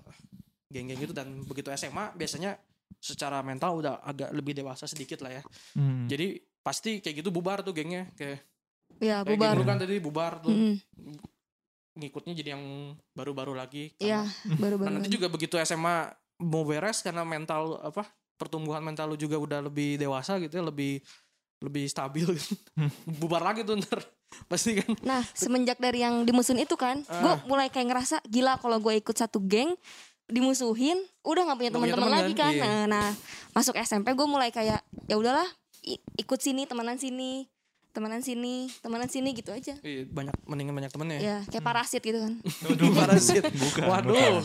geng-geng 0.68 1.00
gitu 1.00 1.14
dan 1.14 1.28
begitu 1.44 1.72
SMA 1.72 2.12
biasanya 2.12 2.60
secara 3.04 3.44
mental 3.44 3.76
udah 3.76 4.00
agak 4.02 4.32
lebih 4.32 4.56
dewasa 4.56 4.88
sedikit 4.88 5.20
lah 5.20 5.36
ya 5.36 5.44
Hmm. 5.76 6.08
jadi 6.08 6.34
pasti 6.58 6.98
kayak 6.98 7.20
gitu 7.20 7.30
bubar 7.30 7.60
tuh 7.60 7.72
gengnya 7.72 8.08
kayak 8.14 8.40
ya 8.98 9.20
kayak 9.20 9.28
bubar 9.30 9.54
gitu 9.54 9.64
kan 9.66 9.78
tadi 9.78 9.96
bubar 10.00 10.34
tuh 10.40 10.50
Mm-mm. 10.50 10.76
ngikutnya 11.94 12.34
jadi 12.34 12.50
yang 12.56 12.64
baru-baru 13.12 13.54
lagi 13.54 13.92
Iya, 14.00 14.24
baru-baru 14.48 14.88
nah, 14.88 14.94
nanti 14.98 15.12
juga 15.12 15.28
begitu 15.28 15.60
SMA 15.60 16.10
mau 16.42 16.64
beres 16.64 17.00
karena 17.00 17.22
mental 17.22 17.78
apa 17.80 18.08
pertumbuhan 18.34 18.82
mental 18.82 19.06
lu 19.06 19.16
juga 19.16 19.36
udah 19.36 19.60
lebih 19.62 19.96
dewasa 19.96 20.40
gitu 20.40 20.56
ya 20.56 20.64
lebih 20.64 21.04
lebih 21.60 21.86
stabil 21.86 22.26
gitu. 22.26 22.56
bubar 23.22 23.44
lagi 23.44 23.62
tuh 23.62 23.78
ntar 23.78 24.02
pasti 24.52 24.74
kan 24.76 24.90
Nah, 25.02 25.22
semenjak 25.30 25.78
dari 25.78 26.02
yang 26.02 26.24
dimusuhin 26.24 26.58
itu 26.60 26.74
kan, 26.74 27.04
gue 27.04 27.14
Ah. 27.30 27.38
mulai 27.46 27.70
kayak 27.70 27.86
ngerasa 27.86 28.18
gila 28.26 28.58
kalau 28.58 28.80
gue 28.80 28.96
ikut 28.96 29.14
satu 29.14 29.38
geng 29.40 29.78
dimusuhin, 30.34 30.98
udah 31.22 31.42
nggak 31.46 31.58
punya 31.62 31.72
teman-teman 31.72 32.10
lagi 32.10 32.34
kan? 32.34 32.50
kan. 32.50 32.54
Iya. 32.58 32.64
Nah, 32.66 32.82
nah, 32.90 33.08
masuk 33.54 33.78
SMP 33.78 34.18
gue 34.18 34.26
mulai 34.26 34.50
kayak 34.50 34.82
ya 35.06 35.16
udahlah 35.16 35.46
ikut 36.18 36.40
sini 36.42 36.66
temenan 36.66 36.98
sini, 36.98 37.46
temenan 37.94 38.26
sini, 38.26 38.66
temenan 38.82 39.06
sini 39.06 39.30
gitu 39.38 39.54
aja. 39.54 39.78
Iya, 39.86 40.10
banyak 40.10 40.34
mendingan 40.50 40.74
banyak 40.74 40.92
temennya 40.92 41.18
ya. 41.22 41.24
Ya, 41.24 41.38
kayak 41.54 41.64
parasit 41.64 42.02
gitu 42.02 42.18
kan. 42.18 42.34
Waduh, 42.66 42.90
parasit. 43.06 43.44
Bukan, 43.46 43.86
Waduh. 43.86 44.42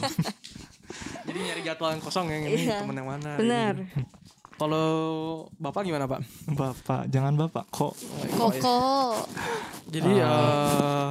Jadi 1.29 1.39
nyari 1.41 1.61
jadwal 1.65 1.97
yang 1.97 2.03
kosong 2.05 2.27
yang 2.29 2.45
ini 2.45 2.69
Iya, 2.69 2.85
temen 2.85 2.97
yang 2.97 3.09
mana. 3.09 3.31
Benar. 3.41 3.75
gitu. 3.81 4.05
Kalau 4.59 4.89
Bapak 5.55 5.87
gimana, 5.87 6.11
Pak? 6.11 6.21
Bapak, 6.51 7.07
jangan 7.09 7.39
bapak 7.39 7.65
kok. 7.71 7.95
ya? 7.95 8.27
Koko. 8.35 8.81
Jadi 9.89 10.11
eh 10.19 11.09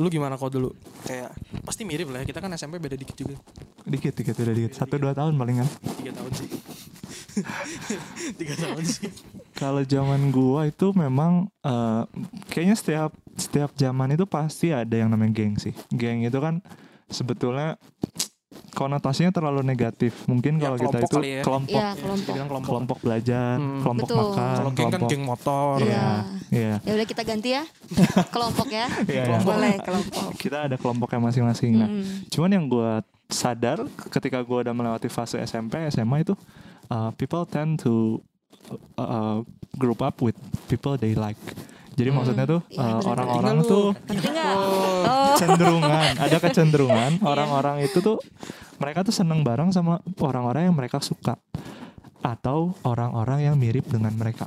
Lu 0.00 0.08
gimana 0.08 0.40
kok 0.40 0.52
dulu? 0.52 0.72
Kayak 1.04 1.36
pasti 1.66 1.82
mirip 1.84 2.08
lah 2.08 2.24
ya. 2.24 2.26
Kita 2.28 2.40
kan 2.40 2.52
SMP 2.56 2.80
beda 2.80 2.96
dikit 2.96 3.16
juga. 3.16 3.36
Dikit 3.84 4.14
dikit 4.16 4.36
udah 4.38 4.54
dikit. 4.54 4.72
Satu 4.76 4.96
dua 4.96 5.12
tahun 5.12 5.36
palingan. 5.36 5.68
Tiga 6.00 6.12
tahun 6.16 6.32
sih. 6.32 6.48
Tiga 8.40 8.54
tahun 8.56 8.84
sih. 8.84 9.08
Kalau 9.56 9.82
zaman 9.84 10.32
gua 10.32 10.68
itu 10.68 10.92
memang 10.96 11.48
eh, 11.64 12.02
kayaknya 12.52 12.76
setiap 12.76 13.10
setiap 13.36 13.72
zaman 13.76 14.12
itu 14.16 14.24
pasti 14.28 14.72
ada 14.72 14.92
yang 14.92 15.12
namanya 15.12 15.32
geng 15.36 15.56
sih. 15.60 15.72
Geng 15.92 16.24
itu 16.24 16.38
kan 16.40 16.60
sebetulnya 17.12 17.76
konotasinya 18.72 19.30
terlalu 19.30 19.60
negatif. 19.62 20.24
Mungkin 20.24 20.56
Ya, 20.56 20.64
kalau 20.64 20.76
kita 20.76 20.88
kelompok 20.88 21.04
itu 21.04 21.14
kali 21.14 21.28
ya. 21.30 21.42
kelompok 21.42 21.72
Iya, 21.74 21.88
kelompok. 21.94 22.26
Dibilang 22.26 22.48
kelompok. 22.48 22.68
kelompok 22.68 22.98
belajar, 22.98 23.54
Hmm. 23.54 23.80
kelompok 23.80 24.08
Betul. 24.08 24.18
makan, 24.18 24.52
Kalau 24.52 24.70
geng 24.70 24.72
kan 24.72 24.90
kelompok 24.90 25.08
geng 25.08 25.24
motor. 25.24 25.74
Iya. 25.78 25.86
Iya, 25.86 26.08
iya. 26.50 26.74
Ya 26.82 26.92
udah 26.94 27.06
kita 27.06 27.22
ganti 27.22 27.48
ya. 27.50 27.62
Kelompok 28.34 28.68
ya. 28.68 28.86
Iya, 29.04 29.22
iya. 29.26 29.38
Boleh 29.40 29.74
kelompok. 29.86 30.28
Kita 30.34 30.58
ada 30.64 30.76
kelompoknya 30.76 31.20
masing-masing. 31.22 31.72
Nah, 31.74 31.88
Mm. 31.88 32.04
Cuman 32.28 32.50
yang 32.50 32.64
gue 32.66 32.92
sadar 33.28 33.78
ketika 34.08 34.40
gue 34.40 34.58
udah 34.58 34.72
melewati 34.72 35.06
fase 35.06 35.36
SMP, 35.38 35.80
SMA 35.86 36.20
itu 36.20 36.32
uh, 36.88 37.12
people 37.12 37.44
tend 37.44 37.76
to 37.76 38.20
uh, 38.94 39.40
group 39.74 40.00
up 40.00 40.18
with 40.18 40.36
people 40.66 40.94
they 40.94 41.12
like. 41.12 41.36
Jadi 41.92 42.08
maksudnya 42.08 42.44
tuh 42.48 42.60
uh, 42.64 42.72
benar-benar. 42.72 43.10
orang-orang 43.12 43.56
tuh? 43.62 43.86
Oh. 43.92 45.36
kecenderungan, 45.36 46.12
ada 46.16 46.36
kecenderungan 46.40 47.10
Iya. 47.20 47.24
orang-orang 47.24 47.76
itu 47.84 47.98
tuh 48.00 48.16
mereka 48.80 49.04
tuh 49.04 49.14
seneng 49.14 49.44
bareng 49.44 49.70
sama 49.70 50.00
orang-orang 50.18 50.68
yang 50.70 50.76
mereka 50.76 50.98
suka 51.04 51.36
atau 52.22 52.72
orang-orang 52.82 53.50
yang 53.50 53.54
mirip 53.58 53.84
dengan 53.90 54.14
mereka. 54.14 54.46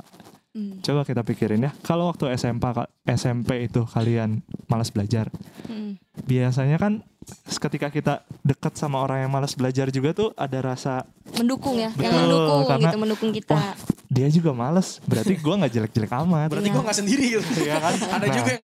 Mm. 0.56 0.80
Coba 0.80 1.04
kita 1.04 1.20
pikirin 1.20 1.60
ya, 1.60 1.72
kalau 1.84 2.08
waktu 2.08 2.32
SMP 2.32 2.64
SMP 3.04 3.68
itu 3.68 3.84
kalian 3.84 4.40
malas 4.66 4.88
belajar, 4.88 5.28
Mm. 5.68 6.00
biasanya 6.24 6.80
kan 6.80 7.04
ketika 7.60 7.90
kita 7.90 8.14
dekat 8.40 8.72
sama 8.72 8.98
orang 8.98 9.20
yang 9.20 9.30
malas 9.30 9.52
belajar 9.52 9.90
juga 9.90 10.10
tuh 10.10 10.32
ada 10.32 10.56
rasa 10.64 11.04
Mendukung 11.36 11.76
ya. 11.76 11.92
yang 11.94 12.08
Betul, 12.08 12.24
mendukung 12.24 12.62
karena- 12.64 12.88
gitu, 12.88 12.96
mendukung 12.96 13.30
kita. 13.34 13.52
Wah, 13.52 13.74
dia 14.08 14.28
juga 14.30 14.50
males, 14.50 14.96
berarti 15.04 15.36
gua 15.36 15.54
nggak 15.60 15.72
jelek-jelek 15.72 16.12
amat. 16.24 16.48
Berarti 16.48 16.68
Iya. 16.70 16.74
gua 16.74 16.82
nggak 16.86 16.98
sendiri 16.98 17.24
gitu. 17.36 17.48
Iya 17.60 17.76
kan? 17.76 17.94
Ada 18.16 18.24
Nah, 18.24 18.32
juga 18.32 18.50
yang 18.56 18.64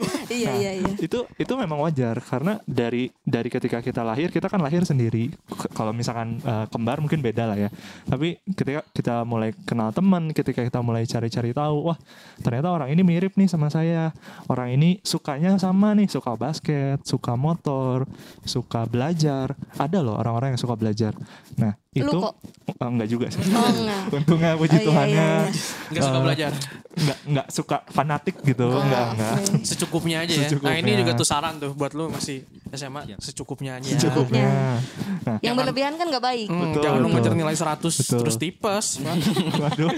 iya, 0.32 0.48
nah. 0.48 0.56
iya, 0.56 0.72
iya. 0.80 0.92
itu 0.96 1.18
itu 1.36 1.52
memang 1.52 1.76
wajar 1.84 2.16
karena 2.24 2.56
dari 2.64 3.12
dari 3.20 3.52
ketika 3.52 3.84
kita 3.84 4.00
lahir 4.00 4.32
kita 4.32 4.48
kan 4.48 4.58
lahir 4.64 4.82
sendiri 4.88 5.28
kalau 5.76 5.92
misalkan 5.92 6.40
eh, 6.40 6.66
kembar 6.72 7.04
mungkin 7.04 7.20
beda 7.20 7.44
lah 7.44 7.58
ya 7.60 7.68
tapi 8.08 8.40
ketika 8.56 8.80
kita 8.96 9.28
mulai 9.28 9.52
kenal 9.68 9.92
teman 9.92 10.32
ketika 10.32 10.64
kita 10.64 10.80
mulai 10.80 11.04
cari-cari 11.04 11.52
tahu 11.52 11.92
wah 11.92 11.98
ternyata 12.40 12.72
orang 12.72 12.88
ini 12.88 13.04
mirip 13.04 13.36
nih 13.36 13.48
sama 13.52 13.68
saya 13.68 14.16
orang 14.48 14.72
ini 14.72 15.04
sukanya 15.04 15.60
sama 15.60 15.92
nih 15.92 16.08
suka 16.08 16.40
basket 16.40 17.04
suka 17.04 17.36
motor 17.36 18.08
suka 18.48 18.88
belajar 18.88 19.52
ada 19.76 19.98
loh 20.00 20.16
orang-orang 20.16 20.56
yang 20.56 20.60
suka 20.60 20.74
belajar 20.74 21.12
nah 21.60 21.76
Lu 21.92 22.00
itu 22.02 22.16
kok? 22.18 22.34
Oh, 22.72 22.88
enggak 22.88 23.04
juga 23.06 23.26
sih 23.28 23.44
Oh 23.46 23.68
enggak. 23.68 24.02
untungnya 24.16 24.50
puji 24.54 24.72
Oh, 24.72 24.80
iya, 24.80 24.86
Tuhannya 24.88 25.12
iya, 25.12 25.44
iya. 25.44 25.90
nggak 25.92 26.00
suka 26.02 26.16
Eh, 26.16 26.22
belajar. 26.24 26.52
nggak 26.92 27.18
nggak 27.26 27.46
suka 27.48 27.76
fanatik 27.86 28.36
gitu 28.40 28.64
Oh, 28.64 28.80
enggak 28.80 29.04
enggak. 29.12 29.34
Secukupnya 29.68 30.16
aja 30.20 30.32
ya. 30.32 30.40
Secukupnya. 30.42 30.72
Nah 30.72 30.76
ini 30.78 30.90
juga 30.96 31.12
tuh 31.12 31.26
saran 31.26 31.54
tuh 31.56 31.70
buat 31.72 31.92
lu 31.92 32.08
masih 32.08 32.42
SMA 32.70 33.00
Siap. 33.04 33.18
secukupnya 33.20 33.76
aja. 33.76 33.88
secukupnya 33.92 34.48
nah 34.48 34.80
Yang 35.20 35.44
Jangan- 35.44 35.56
berlebihan 35.58 35.92
kan 35.94 36.06
nggak 36.08 36.24
baik. 36.24 36.46
Hmm, 36.48 36.60
Betul, 36.66 36.80
jangan 36.80 36.96
lu 36.96 37.04
betul. 37.04 37.14
ngejar 37.14 37.32
nilai 37.36 37.54
100 37.54 37.76
Betul. 37.94 38.18
terus 38.18 38.36
tipes. 38.36 38.86
Waduh 39.62 39.90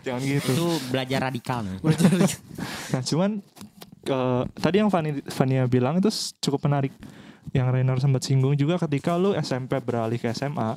jangan 0.00 0.20
gitu 0.22 0.50
Itu 0.52 0.66
belajar 0.88 1.18
radikal. 1.24 1.60
Nah, 1.66 3.02
cuman 3.02 3.30
eh, 4.06 4.42
tadi 4.54 4.76
yang 4.78 4.88
Fani, 4.88 5.10
Fania 5.26 5.66
bilang 5.66 5.98
itu 5.98 6.06
cukup 6.38 6.62
menarik. 6.64 6.94
Yang 7.54 7.66
Rainer 7.72 7.98
sempat 8.02 8.22
singgung 8.26 8.58
juga 8.58 8.80
ketika 8.80 9.14
lu 9.14 9.32
SMP 9.38 9.78
beralih 9.78 10.18
ke 10.18 10.30
SMA, 10.34 10.76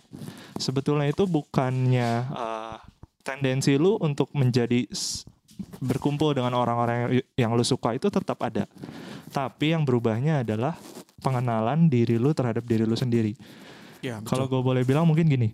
sebetulnya 0.58 1.10
itu 1.10 1.26
bukannya 1.26 2.10
eh, 2.30 2.78
tendensi 3.26 3.76
lu 3.76 3.98
untuk 4.00 4.30
menjadi 4.38 4.86
berkumpul 5.84 6.36
dengan 6.36 6.56
orang-orang 6.56 6.98
yang, 6.98 7.12
yang 7.36 7.52
lu 7.56 7.66
suka 7.66 7.96
itu 7.96 8.08
tetap 8.08 8.40
ada. 8.44 8.66
Tapi 9.30 9.76
yang 9.76 9.84
berubahnya 9.84 10.42
adalah 10.46 10.78
pengenalan 11.20 11.92
diri 11.92 12.16
lu 12.16 12.32
terhadap 12.32 12.64
diri 12.64 12.88
lu 12.88 12.96
sendiri. 12.96 13.36
Ya, 14.00 14.24
Kalau 14.24 14.48
gue 14.48 14.62
boleh 14.64 14.88
bilang 14.88 15.04
mungkin 15.04 15.28
gini, 15.28 15.52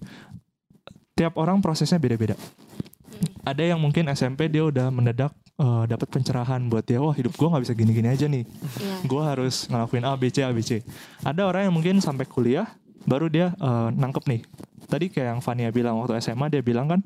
tiap 1.18 1.36
orang 1.42 1.60
prosesnya 1.60 1.98
beda-beda. 1.98 2.38
Ada 3.42 3.74
yang 3.74 3.82
mungkin 3.82 4.06
SMP 4.14 4.50
dia 4.50 4.66
udah 4.66 4.94
mendadak 4.94 5.34
eh, 5.56 5.84
dapat 5.86 6.08
pencerahan 6.10 6.62
buat 6.68 6.84
dia, 6.84 7.00
wah 7.00 7.12
hidup 7.12 7.34
gue 7.34 7.48
nggak 7.48 7.64
bisa 7.64 7.74
gini-gini 7.74 8.08
aja 8.08 8.26
nih, 8.26 8.44
Iya. 8.44 8.96
gue 9.06 9.22
harus 9.24 9.66
ngelakuin 9.66 10.04
A, 10.04 10.14
B, 10.16 10.24
C, 10.28 10.44
A, 10.44 10.52
B, 10.52 10.60
C. 10.60 10.84
Ada 11.22 11.48
orang 11.48 11.70
yang 11.70 11.74
mungkin 11.74 11.96
sampai 12.00 12.26
kuliah 12.26 12.68
baru 13.04 13.28
dia 13.28 13.54
eh, 13.54 13.90
nangkep 13.92 14.24
nih. 14.26 14.42
Tadi 14.86 15.06
kayak 15.10 15.28
yang 15.34 15.42
Fania 15.42 15.70
bilang 15.70 15.98
waktu 15.98 16.20
SMA 16.20 16.50
dia 16.50 16.62
bilang 16.62 16.86
kan, 16.86 17.02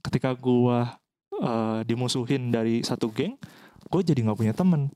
ketika 0.00 0.32
gue 0.32 0.78
eh, 1.38 1.80
dimusuhin 1.84 2.48
dari 2.48 2.80
satu 2.80 3.10
geng, 3.10 3.34
gue 3.86 4.00
jadi 4.00 4.20
nggak 4.22 4.38
punya 4.38 4.54
temen. 4.54 4.88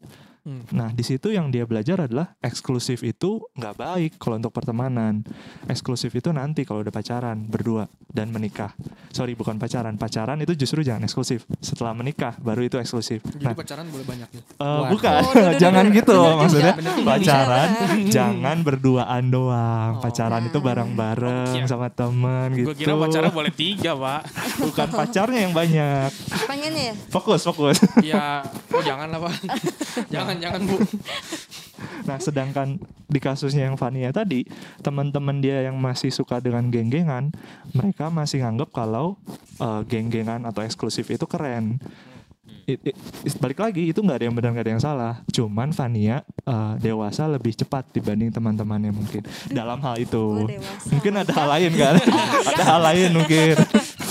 Hmm. 0.47 0.62
Nah, 0.71 0.88
di 0.88 1.03
situ 1.03 1.29
yang 1.29 1.50
dia 1.50 1.67
belajar 1.67 1.99
adalah 2.00 2.38
eksklusif 2.38 3.03
itu 3.03 3.43
nggak 3.53 3.75
baik 3.75 4.12
kalau 4.15 4.38
untuk 4.38 4.55
pertemanan. 4.55 5.26
Eksklusif 5.65 6.15
itu 6.15 6.31
nanti 6.31 6.62
kalau 6.62 6.81
udah 6.81 6.91
pacaran 6.91 7.43
berdua 7.43 7.85
dan 8.07 8.31
menikah. 8.31 8.71
Sorry, 9.11 9.35
bukan 9.35 9.59
pacaran. 9.59 9.97
Pacaran 9.97 10.38
itu 10.38 10.55
justru 10.55 10.81
jangan 10.81 11.03
eksklusif. 11.03 11.43
Setelah 11.59 11.93
menikah 11.93 12.38
baru 12.38 12.62
itu 12.62 12.79
eksklusif. 12.79 13.26
Jadi 13.26 13.43
Nah, 13.43 13.53
pacaran 13.53 13.87
boleh 13.87 14.07
banyak 14.07 14.29
ya. 14.31 14.38
eh, 14.38 14.47
Waduh. 14.62 14.87
bukan, 14.88 15.12
Oh, 15.19 15.23
duh, 15.26 15.43
duh, 15.43 15.53
jangan 15.59 15.85
duh. 15.85 15.95
gitu 15.95 16.15
maksudnya. 16.37 16.75
Pacaran 17.03 17.69
jangan 18.09 18.57
berduaan 18.62 19.25
doang. 19.26 19.91
Oh. 19.99 20.00
Pacaran 20.00 20.43
itu 20.45 20.59
bareng-bareng 20.59 21.49
Oh, 21.49 21.59
iya. 21.59 21.67
sama 21.67 21.91
temen 21.91 22.55
gitu. 22.55 22.71
Gue 22.71 22.76
kira 22.76 22.95
pacaran 22.95 23.31
boleh 23.31 23.50
tiga 23.50 23.93
pak. 23.95 24.23
bukan 24.62 24.88
pacarnya 24.88 25.41
yang 25.43 25.53
banyak. 25.53 26.09
Pengennya 26.47 26.83
ya? 26.91 26.95
Fokus, 27.11 27.43
fokus. 27.43 27.83
ya, 28.00 28.47
oh 28.71 28.83
jangan 28.87 29.11
lah 29.11 29.21
pak. 29.21 29.35
jangan 30.07 30.36
jangan 30.38 30.61
bu. 30.64 30.76
Nah, 32.07 32.16
sedangkan 32.16 32.78
di 33.05 33.19
kasusnya 33.19 33.66
yang 33.69 33.76
Fania 33.76 34.09
tadi, 34.09 34.47
teman-teman 34.81 35.43
dia 35.43 35.61
yang 35.61 35.76
masih 35.76 36.09
suka 36.09 36.38
dengan 36.38 36.71
geng-gengan, 36.71 37.35
mereka 37.75 38.09
masih 38.09 38.47
nganggap 38.47 38.71
kalau 38.73 39.19
eh, 39.59 39.83
geng-gengan 39.85 40.47
atau 40.47 40.62
eksklusif 40.62 41.11
itu 41.11 41.26
keren. 41.26 41.83
It- 42.64 42.83
it- 42.83 42.99
it- 43.26 43.38
balik 43.38 43.59
lagi 43.59 43.90
itu 43.90 44.00
nggak 44.00 44.23
ada 44.23 44.25
yang 44.26 44.35
benar 44.38 44.50
nggak 44.55 44.64
ada 44.66 44.73
yang 44.73 44.83
salah. 44.83 45.14
Cuman 45.28 45.75
Fania 45.75 46.23
eh, 46.47 46.73
dewasa 46.81 47.26
lebih 47.26 47.52
cepat 47.52 47.90
dibanding 47.90 48.31
teman-temannya 48.31 48.95
mungkin 48.95 49.26
dalam 49.50 49.76
hal 49.83 49.99
itu. 49.99 50.47
Dewasa. 50.47 50.88
Mungkin 50.95 51.12
ada 51.12 51.33
hal 51.35 51.49
lain 51.59 51.73
kan? 51.75 51.95
ada 52.55 52.62
hal 52.62 52.81
lain 52.87 53.11
mungkin 53.12 53.55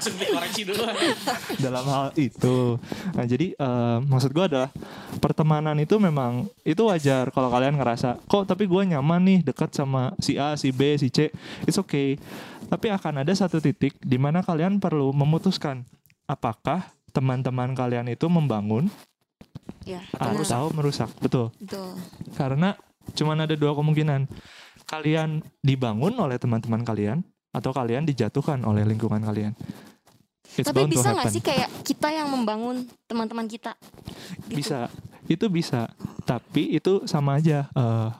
Langsung 0.00 0.16
dikoreksi 0.16 0.62
dulu. 0.64 0.80
dalam 1.68 1.84
hal 1.84 2.08
itu. 2.16 2.80
Nah, 3.12 3.24
jadi 3.28 3.52
eh, 3.52 3.98
maksud 4.00 4.32
gue 4.32 4.44
adalah 4.48 4.72
pertemanan 5.20 5.76
itu 5.76 6.00
memang 6.00 6.48
itu 6.64 6.80
wajar 6.88 7.28
kalau 7.28 7.52
kalian 7.52 7.76
ngerasa 7.76 8.16
kok 8.24 8.48
tapi 8.48 8.64
gue 8.64 8.96
nyaman 8.96 9.20
nih 9.20 9.38
dekat 9.44 9.76
sama 9.76 10.16
si 10.16 10.40
A, 10.40 10.56
si 10.56 10.72
B, 10.72 10.96
si 10.96 11.12
C, 11.12 11.28
it's 11.68 11.76
okay. 11.76 12.16
Tapi 12.72 12.88
akan 12.88 13.20
ada 13.20 13.32
satu 13.36 13.60
titik 13.60 14.00
di 14.00 14.16
mana 14.16 14.40
kalian 14.40 14.80
perlu 14.80 15.12
memutuskan 15.12 15.84
apakah 16.24 16.88
teman-teman 17.12 17.76
kalian 17.76 18.08
itu 18.08 18.24
membangun 18.24 18.88
Ya, 19.88 20.00
Atau 20.12 20.44
atau 20.44 20.66
merusak. 20.76 21.08
Betul. 21.22 21.48
Betul. 21.56 21.96
Karena 22.36 22.76
cuman 23.16 23.48
ada 23.48 23.54
dua 23.56 23.72
kemungkinan. 23.72 24.28
Kalian 24.84 25.40
dibangun 25.62 26.18
oleh 26.18 26.36
teman-teman 26.36 26.82
kalian 26.82 27.22
atau 27.54 27.70
kalian 27.70 28.06
dijatuhkan 28.06 28.62
oleh 28.66 28.82
lingkungan 28.82 29.22
kalian. 29.22 29.54
It's 30.58 30.66
Tapi 30.66 30.86
bisa 30.86 31.10
nggak 31.10 31.26
happen. 31.26 31.34
sih 31.34 31.42
kayak 31.42 31.68
kita 31.86 32.08
yang 32.10 32.26
membangun 32.26 32.82
teman-teman 33.06 33.46
kita? 33.46 33.78
Gitu. 34.46 34.56
bisa 34.56 34.78
itu 35.26 35.46
bisa 35.46 35.86
tapi 36.24 36.74
itu 36.74 37.06
sama 37.06 37.38
aja 37.38 37.70
eh 37.70 38.10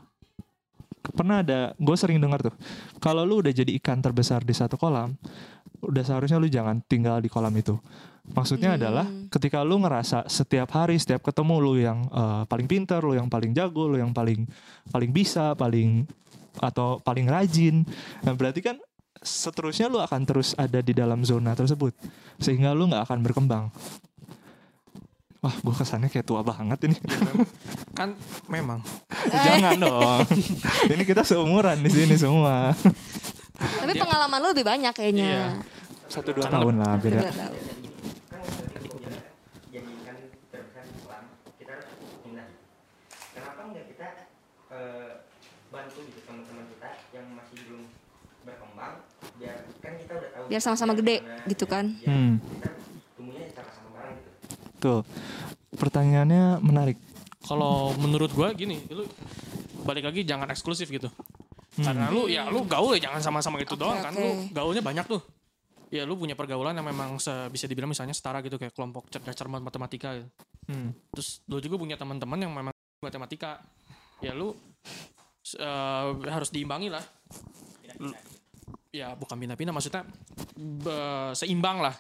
pernah 1.11 1.43
ada 1.43 1.73
gue 1.75 1.97
sering 1.97 2.21
dengar 2.21 2.39
tuh 2.39 2.55
kalau 3.01 3.25
lu 3.25 3.41
udah 3.41 3.51
jadi 3.51 3.73
ikan 3.81 3.99
terbesar 3.99 4.45
di 4.45 4.55
satu 4.55 4.77
kolam 4.77 5.17
udah 5.81 6.03
seharusnya 6.05 6.39
lu 6.39 6.47
jangan 6.47 6.79
tinggal 6.85 7.19
di 7.19 7.27
kolam 7.27 7.51
itu 7.57 7.75
maksudnya 8.31 8.77
Hmm. 8.77 8.79
adalah 8.79 9.07
ketika 9.27 9.65
lu 9.65 9.81
ngerasa 9.81 10.29
setiap 10.29 10.71
hari 10.71 11.01
setiap 11.01 11.25
ketemu 11.25 11.55
lu 11.59 11.73
yang 11.81 11.99
eh, 12.05 12.43
paling 12.47 12.69
pintar 12.69 13.03
lu 13.03 13.17
yang 13.17 13.27
paling 13.27 13.51
jago 13.51 13.91
lu 13.91 13.97
yang 13.99 14.13
paling 14.13 14.45
paling 14.87 15.11
bisa 15.11 15.57
paling 15.57 16.05
atau 16.61 17.01
paling 17.01 17.27
rajin 17.27 17.83
nah 18.23 18.37
berarti 18.37 18.61
kan 18.61 18.77
seterusnya 19.21 19.93
lu 19.93 20.01
akan 20.01 20.25
terus 20.25 20.57
ada 20.57 20.81
di 20.81 20.97
dalam 20.97 21.21
zona 21.29 21.53
tersebut 21.53 21.93
sehingga 22.41 22.73
lu 22.73 22.89
nggak 22.89 23.05
akan 23.05 23.19
berkembang. 23.21 23.65
Wah 25.41 25.57
gue 25.57 25.73
kesannya 25.73 26.13
kayak 26.13 26.29
tua 26.29 26.45
banget 26.45 26.89
ini. 26.89 26.97
Kan 27.99 28.13
memang. 28.49 28.85
jangan 29.47 29.77
dong. 29.81 30.25
Ini 30.89 31.05
kita 31.05 31.25
seumuran 31.25 31.81
di 31.81 31.89
sini 31.89 32.17
semua. 32.17 32.77
Tapi 33.57 33.93
pengalaman 33.97 34.41
lu 34.41 34.49
lebih 34.53 34.69
banyak 34.69 34.93
kayaknya. 34.93 35.61
satu 36.11 36.35
dua 36.35 36.51
tahun 36.51 36.83
lah 36.83 36.99
beda. 36.99 37.23
Udah 37.23 37.37
tahu. 37.39 37.57
kenapa 43.31 43.61
nggak 43.71 43.87
kita 43.95 44.09
eh, 44.75 45.11
bantu 45.71 45.99
gitu 46.03 46.21
teman-teman 46.27 46.67
kita 46.75 46.91
yang 47.15 47.27
masih 47.39 47.57
belum 47.63 47.83
berkembang 48.43 48.95
biar 49.41 49.57
kan 49.81 49.93
kita 49.97 50.13
udah 50.13 50.31
tahu 50.31 50.45
Biar 50.47 50.61
sama-sama 50.61 50.93
gede, 50.93 51.17
gitu 51.47 51.65
kan. 51.65 51.85
ya, 51.99 52.07
Hmm. 52.07 52.35
kita 52.37 52.69
tumbuhnya 53.17 53.49
sama-sama 53.51 53.89
bareng 53.95 54.17
gitu 54.19 54.31
Tuh. 54.79 55.01
Pertanyaannya 55.73 56.61
menarik. 56.61 56.99
Kalau 57.41 57.97
menurut 57.97 58.29
gua 58.31 58.53
gini, 58.53 58.85
lu 58.87 59.09
balik 59.83 60.05
lagi 60.05 60.23
jangan 60.23 60.47
eksklusif 60.47 60.87
gitu. 60.87 61.09
Hmm. 61.73 61.85
Karena 61.87 62.05
lu 62.09 62.27
ya 62.27 62.45
lu 62.47 62.63
gaul 62.65 62.93
ya 62.95 63.09
jangan 63.09 63.23
sama-sama 63.23 63.57
itu 63.57 63.73
Oke, 63.73 63.81
doang 63.81 63.99
kan. 63.99 64.13
oke. 64.13 64.21
Lu 64.21 64.31
gaulnya 64.53 64.83
banyak 64.83 65.07
tuh. 65.07 65.23
Ya 65.89 66.05
lu 66.05 66.15
punya 66.15 66.35
pergaulan 66.35 66.71
yang 66.73 66.85
memang 66.85 67.17
se- 67.17 67.49
bisa 67.49 67.65
dibilang 67.65 67.89
misalnya 67.89 68.13
setara 68.13 68.39
gitu 68.41 68.55
kayak 68.55 68.71
kelompok 68.71 69.09
cerdas 69.09 69.33
cermat 69.33 69.59
matematika 69.59 70.15
gitu. 70.15 70.29
Hmm. 70.69 70.93
Terus 71.11 71.41
lu 71.47 71.59
juga 71.59 71.77
punya 71.77 71.97
teman-teman 71.97 72.39
yang 72.39 72.53
memang 72.53 72.71
matematika. 73.01 73.59
Ya 74.21 74.31
lu 74.31 74.53
eh, 75.51 76.05
harus 76.29 76.51
diimbangi 76.51 76.93
lah. 76.93 77.03
Ya 78.91 79.15
bukan 79.15 79.39
pindah-pindah 79.39 79.75
maksudnya 79.75 80.03
be- 80.59 81.33
seimbang 81.35 81.79
lah. 81.81 81.95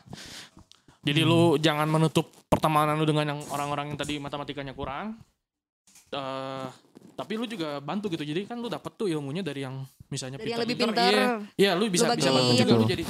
Jadi 1.00 1.24
lu 1.24 1.56
jangan 1.56 1.88
menutup 1.88 2.28
pertemanan 2.50 2.98
lu 3.00 3.08
dengan 3.08 3.32
yang 3.32 3.40
orang-orang 3.48 3.94
yang 3.94 3.98
tadi 3.98 4.20
matematikanya 4.20 4.76
kurang. 4.76 5.16
Eh, 6.10 6.66
tapi 7.16 7.32
lu 7.38 7.46
juga 7.48 7.80
bantu 7.80 8.12
gitu. 8.12 8.20
Jadi 8.26 8.44
kan 8.44 8.60
lu 8.60 8.68
dapet 8.68 8.92
tuh 8.98 9.06
ilmunya 9.08 9.40
dari 9.40 9.64
yang 9.64 9.80
misalnya 10.12 10.36
Dari 10.36 10.50
yang 10.52 10.60
lebih 10.60 10.76
pintar. 10.76 11.08
Iya, 11.08 11.26
iya 11.56 11.70
lu 11.78 11.88
bisa 11.88 12.10
Lu 12.10 12.18
bisa 12.18 12.30
bantu 12.34 12.52
juga 12.58 12.72
lu 12.76 12.84
jadi 12.84 13.04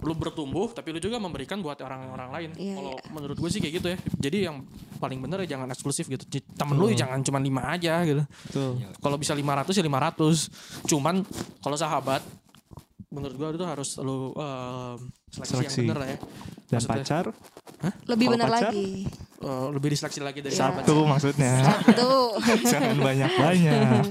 lu 0.00 0.16
bertumbuh 0.16 0.72
tapi 0.72 0.96
lu 0.96 1.00
juga 1.00 1.20
memberikan 1.20 1.60
buat 1.60 1.76
orang-orang 1.80 2.28
lain. 2.32 2.50
Iya, 2.56 2.74
Kalau 2.76 2.92
menurut 3.12 3.36
gue 3.36 3.50
sih 3.52 3.60
kayak 3.60 3.74
gitu 3.80 3.88
ya. 3.92 3.98
Jadi 4.20 4.38
yang 4.48 4.64
paling 5.00 5.20
bener 5.20 5.44
ya 5.44 5.56
jangan 5.56 5.68
eksklusif 5.72 6.08
gitu. 6.08 6.24
Temen 6.28 6.76
lu 6.76 6.88
Betul. 6.88 6.96
ya 6.96 7.08
jangan 7.08 7.20
cuma 7.24 7.38
lima 7.40 7.62
aja 7.72 8.04
gitu. 8.04 8.24
Kalau 9.00 9.16
bisa 9.16 9.32
500 9.32 9.76
ya 9.76 9.84
500. 9.84 10.88
Cuman 10.88 11.14
kalau 11.60 11.76
sahabat 11.76 12.20
menurut 13.10 13.34
gua 13.34 13.48
itu 13.50 13.62
harus 13.62 13.98
lu 13.98 14.30
eh, 14.32 14.94
seleksi, 15.28 15.50
Seleksi. 15.52 15.76
yang 15.76 15.86
bener 15.86 15.98
lah 15.98 16.08
ya. 16.08 16.18
Dan 16.64 16.78
Maksudnya, 16.78 16.94
pacar 16.96 17.24
Lebih 18.04 18.26
Kalau 18.26 18.34
benar 18.36 18.48
pacar? 18.48 18.62
lagi. 18.70 18.88
eh, 19.40 19.66
lebih 19.70 19.88
diseleksi 19.90 20.20
lagi 20.20 20.38
dari 20.38 20.52
Iya. 20.52 20.60
sahabat. 20.60 20.82
satu 20.82 20.96
maksudnya. 21.02 21.52
Tuh. 21.92 22.30
Jangan 22.70 22.96
banyak-banyak. 22.96 24.04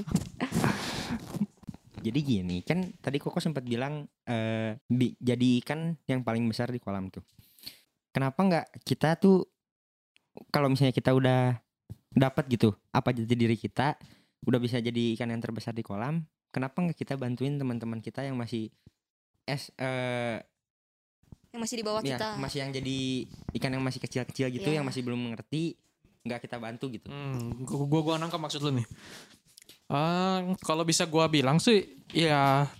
jadi 2.00 2.16
gini 2.18 2.60
kan 2.60 2.96
tadi 2.96 3.16
koko 3.16 3.36
sempat 3.38 3.60
bilang 3.60 4.08
eh 4.24 4.72
bi- 4.82 5.12
jadikan 5.18 5.92
yang 6.06 6.20
paling 6.20 6.48
besar 6.48 6.68
di 6.68 6.80
kolam 6.80 7.12
tuh 7.12 7.20
kenapa 8.08 8.40
nggak 8.40 8.66
kita 8.82 9.14
tuh 9.14 9.44
kalau 10.48 10.72
misalnya 10.72 10.90
kita 10.90 11.12
udah 11.12 11.60
dapat 12.10 12.48
gitu 12.48 12.72
apa 12.88 13.12
jati 13.12 13.36
diri 13.36 13.52
kita 13.52 14.00
udah 14.40 14.56
bisa 14.56 14.80
jadi 14.80 15.12
ikan 15.12 15.28
yang 15.28 15.38
terbesar 15.38 15.70
di 15.70 15.84
kolam 15.84 16.24
kenapa 16.48 16.80
nggak 16.80 16.96
kita 16.96 17.14
bantuin 17.14 17.60
teman-teman 17.60 18.00
kita 18.00 18.24
yang 18.24 18.34
masih 18.34 18.72
es 19.50 19.74
eh 19.76 20.38
Yang 21.50 21.60
masih 21.60 21.76
di 21.76 21.84
bawah 21.84 21.98
ya, 22.00 22.14
kita. 22.14 22.28
masih 22.38 22.58
yang 22.62 22.70
jadi 22.70 22.98
ikan 23.58 23.70
yang 23.70 23.82
masih 23.82 23.98
kecil-kecil 23.98 24.46
gitu 24.50 24.70
Iya. 24.70 24.78
yang 24.78 24.86
masih 24.86 25.02
belum 25.02 25.18
mengerti 25.20 25.74
nggak 26.22 26.46
kita 26.46 26.56
bantu 26.56 26.86
gitu 26.88 27.10
Hmm, 27.10 27.66
gua, 27.66 28.00
gua, 28.00 28.14
nangkap 28.16 28.38
maksud 28.38 28.60
lu 28.60 28.70
nih. 28.72 28.86
Ah, 29.86 30.38
kalau 30.62 30.86
bisa 30.86 31.02
gua 31.04 31.26
bilang 31.26 31.58
sih 31.58 31.82
ya 32.08 32.70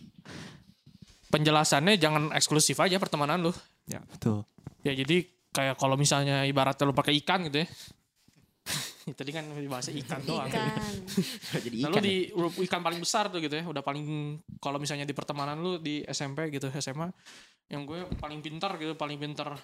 penjelasannya 1.29 1.95
jangan 1.97 2.31
eksklusif 2.31 2.79
aja 2.79 2.99
pertemanan 2.99 3.39
lu. 3.41 3.53
Ya, 3.87 4.03
betul. 4.07 4.47
Ya 4.83 4.95
jadi 4.95 5.27
kayak 5.51 5.75
kalau 5.77 5.95
misalnya 5.95 6.43
ibaratnya 6.45 6.87
lu 6.87 6.95
pakai 6.95 7.19
ikan 7.23 7.47
gitu 7.47 7.63
ya. 7.63 7.69
Tadi 9.13 9.31
kan 9.31 9.45
bahasa 9.67 9.91
ikan 9.91 10.21
doang. 10.23 10.47
Ikan. 10.47 10.95
jadi 11.65 11.77
Nah, 11.79 11.89
lu 11.89 11.95
ikan 11.95 12.03
ya. 12.03 12.09
di 12.09 12.17
lu 12.31 12.49
ikan 12.65 12.81
paling 12.81 12.99
besar 12.99 13.29
tuh 13.29 13.39
gitu 13.39 13.53
ya, 13.53 13.65
udah 13.65 13.81
paling 13.81 14.05
kalau 14.57 14.77
misalnya 14.77 15.05
di 15.05 15.13
pertemanan 15.13 15.57
lu 15.57 15.77
di 15.77 16.03
SMP 16.05 16.49
gitu, 16.49 16.69
SMA 16.75 17.09
yang 17.67 17.87
gue 17.87 18.03
paling 18.17 18.41
pintar 18.41 18.75
gitu, 18.77 18.95
paling 18.95 19.15
pintar, 19.15 19.55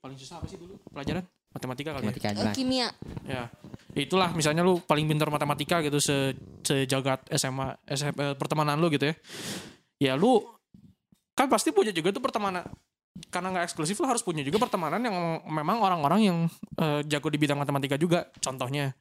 paling 0.00 0.16
susah 0.16 0.38
apa 0.38 0.46
sih 0.46 0.56
dulu 0.56 0.74
pelajaran? 0.88 1.22
Matematika 1.52 1.92
kali 1.92 2.02
matematika 2.02 2.28
aja 2.28 2.40
Eh, 2.40 2.44
lah. 2.44 2.54
kimia. 2.54 2.88
ya. 3.24 3.44
Ya 3.92 4.02
itulah 4.02 4.32
misalnya 4.32 4.60
lu 4.60 4.80
paling 4.80 5.04
pintar 5.04 5.28
matematika 5.28 5.78
gitu 5.78 6.00
se 6.00 6.32
sejagat 6.62 7.22
SMA, 7.30 7.76
SMP 7.86 8.34
pertemanan 8.34 8.80
lu 8.80 8.88
gitu 8.88 9.06
ya. 9.06 9.14
Ya 10.00 10.12
lu 10.14 10.42
kan 11.32 11.46
pasti 11.46 11.70
punya 11.70 11.92
juga 11.92 12.10
tuh 12.10 12.20
pertemanan 12.20 12.64
karena 13.28 13.52
nggak 13.52 13.64
eksklusif 13.68 13.96
lu 14.00 14.08
harus 14.08 14.24
punya 14.24 14.40
juga 14.40 14.56
pertemanan 14.58 15.00
yang 15.00 15.16
memang 15.44 15.80
orang-orang 15.80 16.20
yang 16.24 16.38
eh, 16.80 17.00
jago 17.04 17.28
di 17.28 17.36
bidang 17.36 17.60
matematika 17.60 17.96
juga 17.96 18.28
contohnya. 18.40 18.92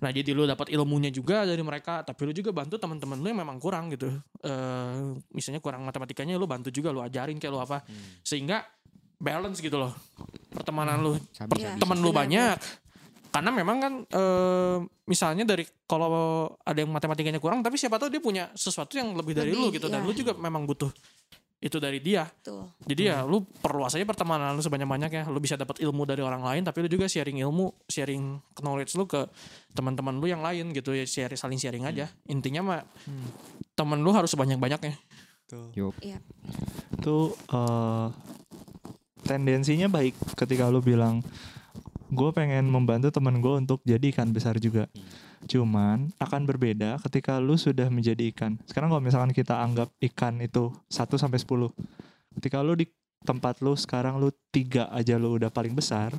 Nah 0.00 0.08
jadi 0.12 0.32
lu 0.32 0.44
dapat 0.44 0.70
ilmunya 0.72 1.08
juga 1.08 1.44
dari 1.44 1.60
mereka 1.60 2.00
tapi 2.04 2.24
lu 2.24 2.32
juga 2.32 2.52
bantu 2.52 2.76
teman-teman 2.76 3.16
lu 3.18 3.26
yang 3.28 3.40
memang 3.42 3.56
kurang 3.56 3.88
gitu. 3.92 4.12
Eh 4.40 4.96
misalnya 5.32 5.60
kurang 5.60 5.84
matematikanya 5.84 6.36
lu 6.36 6.44
bantu 6.44 6.68
juga 6.68 6.92
lu 6.92 7.00
ajarin 7.00 7.36
kayak 7.36 7.52
lu 7.52 7.60
apa. 7.60 7.80
Sehingga 8.22 8.64
balance 9.20 9.60
gitu 9.60 9.76
loh 9.76 9.92
pertemanan 10.52 11.00
lu 11.00 11.12
Sabi- 11.32 11.60
Iya. 11.60 11.76
temen 11.76 11.98
lu 12.00 12.12
benar, 12.12 12.20
banyak. 12.24 12.56
Karena 13.30 13.50
memang 13.52 13.76
kan 13.78 13.92
eh, 14.04 14.76
misalnya 15.06 15.44
dari 15.44 15.64
kalau 15.84 16.46
ada 16.60 16.78
yang 16.78 16.92
matematikanya 16.92 17.40
kurang 17.40 17.60
tapi 17.60 17.76
siapa 17.76 17.96
tahu 17.96 18.08
dia 18.08 18.22
punya 18.22 18.48
sesuatu 18.54 18.96
yang 18.96 19.12
lebih 19.12 19.32
dari 19.36 19.52
lu 19.52 19.68
Lebih, 19.68 19.80
gitu 19.80 19.86
dan 19.88 20.00
iya. 20.02 20.08
lu 20.08 20.12
juga 20.12 20.32
memang 20.36 20.64
butuh 20.64 20.90
itu 21.60 21.76
dari 21.76 22.00
dia 22.00 22.24
Tuh. 22.40 22.72
jadi 22.88 23.02
ya 23.12 23.18
lu 23.28 23.44
perluas 23.44 23.92
aja 23.92 24.00
pertemanan 24.08 24.56
lu 24.56 24.64
sebanyak-banyaknya. 24.64 25.28
Lu 25.28 25.44
bisa 25.44 25.60
dapat 25.60 25.84
ilmu 25.84 26.08
dari 26.08 26.24
orang 26.24 26.40
lain 26.40 26.64
tapi 26.64 26.80
lu 26.80 26.88
juga 26.88 27.04
sharing 27.04 27.36
ilmu, 27.44 27.84
sharing 27.84 28.40
knowledge 28.64 28.96
lu 28.96 29.04
ke 29.04 29.28
teman-teman 29.76 30.16
lu 30.16 30.24
yang 30.24 30.40
lain 30.40 30.72
gitu 30.72 30.96
ya, 30.96 31.04
share, 31.04 31.36
saling 31.36 31.60
sharing 31.60 31.84
aja. 31.84 32.08
Intinya 32.32 32.64
mah 32.64 32.80
temen 33.76 34.00
lu 34.00 34.08
harus 34.16 34.32
sebanyak-banyaknya. 34.32 34.96
Tuh. 35.52 35.68
Yup. 35.76 35.94
Itu 36.96 37.36
eh, 37.36 38.06
tendensinya 39.28 39.92
baik 39.92 40.16
ketika 40.40 40.72
lu 40.72 40.80
bilang 40.80 41.20
gue 42.10 42.30
pengen 42.34 42.66
membantu 42.66 43.14
teman 43.14 43.38
gue 43.38 43.54
untuk 43.62 43.78
jadi 43.86 44.10
ikan 44.10 44.34
besar 44.34 44.58
juga. 44.58 44.90
Cuman 45.46 46.10
akan 46.18 46.42
berbeda 46.44 46.98
ketika 47.06 47.38
lu 47.38 47.54
sudah 47.54 47.86
menjadi 47.88 48.28
ikan. 48.34 48.58
Sekarang 48.66 48.90
kalau 48.90 49.02
misalkan 49.02 49.30
kita 49.30 49.56
anggap 49.62 49.88
ikan 50.12 50.42
itu 50.42 50.74
1 50.90 51.06
sampai 51.16 51.38
10. 51.38 51.70
Ketika 52.36 52.60
lu 52.60 52.74
di 52.74 52.90
tempat 53.22 53.60
lu 53.62 53.76
sekarang 53.76 54.18
lu 54.18 54.32
tiga 54.50 54.90
aja 54.90 55.16
lu 55.16 55.38
udah 55.38 55.48
paling 55.48 55.72
besar. 55.72 56.12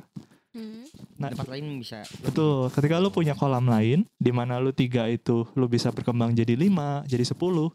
Hmm. 0.52 0.84
Nah, 1.16 1.32
tempat 1.32 1.48
lain 1.48 1.80
bisa 1.80 2.04
Betul, 2.20 2.68
ketika 2.76 3.00
lu 3.00 3.08
punya 3.08 3.32
kolam 3.32 3.64
lain 3.64 4.04
di 4.20 4.32
mana 4.36 4.60
lu 4.60 4.68
tiga 4.68 5.08
itu 5.08 5.48
lu 5.56 5.64
bisa 5.64 5.88
berkembang 5.88 6.36
jadi 6.36 6.52
lima, 6.52 7.00
jadi 7.08 7.24
10 7.24 7.72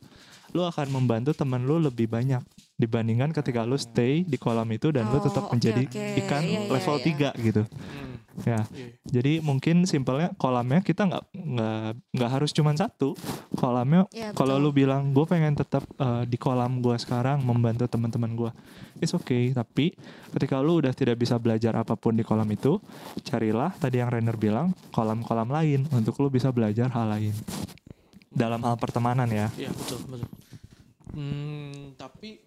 lu 0.57 0.65
akan 0.65 0.89
membantu 0.89 1.37
teman 1.37 1.61
lu 1.61 1.77
lebih 1.77 2.09
banyak 2.09 2.41
dibandingkan 2.73 3.29
ketika 3.29 3.61
lu 3.61 3.77
stay 3.77 4.25
di 4.25 4.41
kolam 4.41 4.65
itu 4.73 4.89
dan 4.89 5.05
lu 5.09 5.17
Oh, 5.17 5.23
tetap 5.23 5.45
oke, 5.45 5.53
menjadi 5.53 5.85
oke. 5.85 6.05
ikan 6.25 6.41
Iya, 6.41 6.59
iya, 6.65 6.73
level 6.73 6.97
iya. 6.97 7.29
3 7.29 7.45
gitu. 7.45 7.63
Ya. 8.37 8.61
Iya. 8.69 8.93
Jadi 9.01 9.41
mungkin 9.41 9.89
simpelnya 9.89 10.29
kolamnya 10.37 10.85
kita 10.85 11.09
nggak 11.09 11.23
nggak 11.33 11.89
nggak 12.13 12.29
harus 12.29 12.53
cuma 12.53 12.69
satu. 12.73 13.17
Kolamnya 13.53 14.05
Ya, 14.13 14.29
kalau 14.33 14.61
betul. 14.61 14.69
lu 14.69 14.77
bilang 14.77 15.09
gue 15.09 15.25
pengen 15.25 15.57
tetap 15.57 15.81
eh, 15.97 16.23
di 16.25 16.37
kolam 16.37 16.77
gua 16.77 17.01
sekarang 17.01 17.41
membantu 17.41 17.89
teman-teman 17.89 18.37
gua, 18.37 18.51
it's 18.97 19.17
okay. 19.17 19.49
Tapi 19.53 19.97
ketika 20.37 20.61
lu 20.61 20.77
udah 20.77 20.93
tidak 20.93 21.17
bisa 21.17 21.41
belajar 21.41 21.73
apa 21.73 21.97
pun 21.97 22.13
di 22.13 22.21
kolam 22.21 22.45
itu, 22.49 22.77
carilah 23.25 23.73
tadi 23.73 24.05
yang 24.05 24.13
Rainer 24.13 24.37
bilang 24.37 24.69
kolam-kolam 24.93 25.49
lain 25.49 25.89
untuk 25.89 26.13
lu 26.21 26.29
bisa 26.29 26.53
belajar 26.53 26.93
hal 26.93 27.09
lain 27.09 27.33
dalam 28.29 28.61
hal 28.61 28.77
pertemanan 28.77 29.25
ya. 29.33 29.49
Iya 29.57 29.73
betul 29.73 29.97
betul. 30.05 30.29
Hmm, 31.11 31.95
tapi 31.95 32.39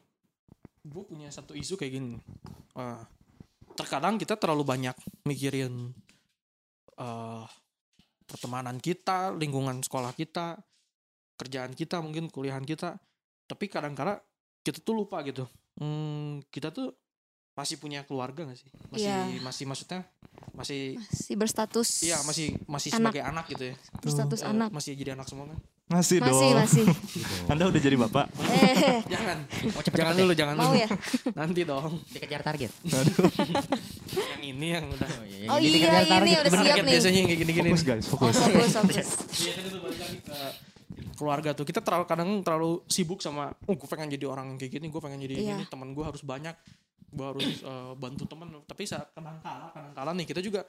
gue 0.80 1.02
punya 1.04 1.28
satu 1.28 1.52
isu 1.52 1.76
kayak 1.76 1.92
gini. 1.92 2.16
Ah, 2.74 3.04
terkadang 3.74 4.16
kita 4.16 4.36
terlalu 4.36 4.64
banyak 4.64 4.96
mikirin 5.24 5.92
eh 6.96 7.44
pertemanan 8.24 8.78
kita, 8.78 9.34
lingkungan 9.34 9.82
sekolah 9.82 10.14
kita, 10.14 10.54
kerjaan 11.34 11.74
kita, 11.74 11.98
mungkin 11.98 12.30
kuliahan 12.30 12.62
kita. 12.62 12.94
Tapi 13.44 13.66
kadang-kala 13.66 14.14
kita 14.62 14.78
tuh 14.80 14.94
lupa 14.94 15.18
gitu. 15.26 15.48
Hmm, 15.80 16.38
kita 16.52 16.70
tuh 16.70 16.94
masih 17.58 17.82
punya 17.82 18.06
keluarga 18.06 18.46
gak 18.46 18.56
sih? 18.56 18.70
Masih 18.94 19.10
Iya. 19.10 19.42
masih 19.42 19.64
maksudnya 19.66 20.00
masih 20.54 20.94
Masih 20.96 21.34
berstatus. 21.36 21.88
iya 22.06 22.16
masih 22.22 22.54
masih 22.64 22.94
Anak. 22.94 23.10
sebagai 23.12 23.24
anak 23.26 23.44
gitu 23.50 23.64
ya. 23.72 23.74
berstatus 23.98 24.40
Eh, 24.40 24.48
anak. 24.48 24.68
Masih 24.70 24.92
jadi 24.94 25.18
anak 25.18 25.26
semua 25.26 25.50
kan? 25.50 25.58
Masih, 25.90 26.22
Masih, 26.22 26.30
dong. 26.30 26.54
masih. 26.54 26.86
Anda 27.50 27.66
udah 27.66 27.80
jadi 27.82 27.96
bapak. 27.98 28.30
Eh, 28.30 29.02
Jangan. 29.04 29.38
oh 29.74 29.82
cepet 29.82 29.98
Jangan 29.98 30.14
cepet 30.14 30.22
dulu, 30.22 30.32
jangan 30.32 30.54
mau 30.54 30.70
dulu. 30.70 30.78
ya? 30.78 30.88
Nanti 31.42 31.60
dong. 31.64 31.92
dikejar 32.08 32.42
target 32.42 32.70
yang 34.30 34.40
ini 34.40 34.66
yang 34.70 34.86
udah 34.86 35.08
oh 35.10 35.24
iya, 35.24 35.46
Oh 35.50 35.58
yang 35.58 35.66
iya, 35.66 35.70
dikejar 35.74 35.98
ini 35.98 36.06
target. 36.08 36.38
udah 36.38 36.50
Bener 36.50 36.64
siap 36.64 36.76
nih. 36.78 36.92
biasanya 36.94 37.18
yang 37.18 37.28
kayak 37.28 37.40
gini-gini 37.42 37.68
Fokus 37.68 37.82
guys, 37.84 38.04
Oh, 38.04 38.10
fokus. 38.12 38.34
fokus, 38.38 38.70
fokus. 38.72 39.08
ke 40.20 40.38
keluarga 41.16 41.50
tuh 41.52 41.66
kita 41.66 41.80
terlalu 41.80 42.04
kadang 42.06 42.30
terlalu 42.40 42.80
sibuk 42.86 43.18
sama 43.18 43.50
oh 43.60 43.74
gue 43.74 43.84
pengen 43.86 44.08
jadi 44.08 44.24
orang 44.24 44.56
kayak 44.56 44.72
gini 44.72 44.86
gue 44.88 45.00
pengen 45.00 45.20
jadi 45.20 45.34
Iya. 45.36 45.54
ini 45.54 45.64
teman 45.66 45.90
gue 45.90 46.00
harus 46.00 46.22
banyak 46.22 46.54
gue 47.10 47.26
harus 47.26 47.46
eh, 47.60 47.92
bantu 47.94 48.24
teman 48.24 48.46
tapi 48.62 48.86
saat 48.86 49.10
kadang 49.10 49.36
kala 49.38 49.68
kadang 49.68 49.92
kala 49.92 50.10
nih 50.14 50.24
kita 50.24 50.40
juga 50.40 50.62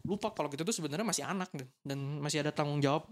lupa 0.00 0.30
kalau 0.30 0.46
kita 0.46 0.62
tuh 0.62 0.72
sebenarnya 0.72 1.04
masih 1.04 1.24
anak 1.26 1.52
dan 1.82 1.98
masih 2.16 2.40
ada 2.40 2.48
tanggung 2.48 2.78
jawab 2.78 3.04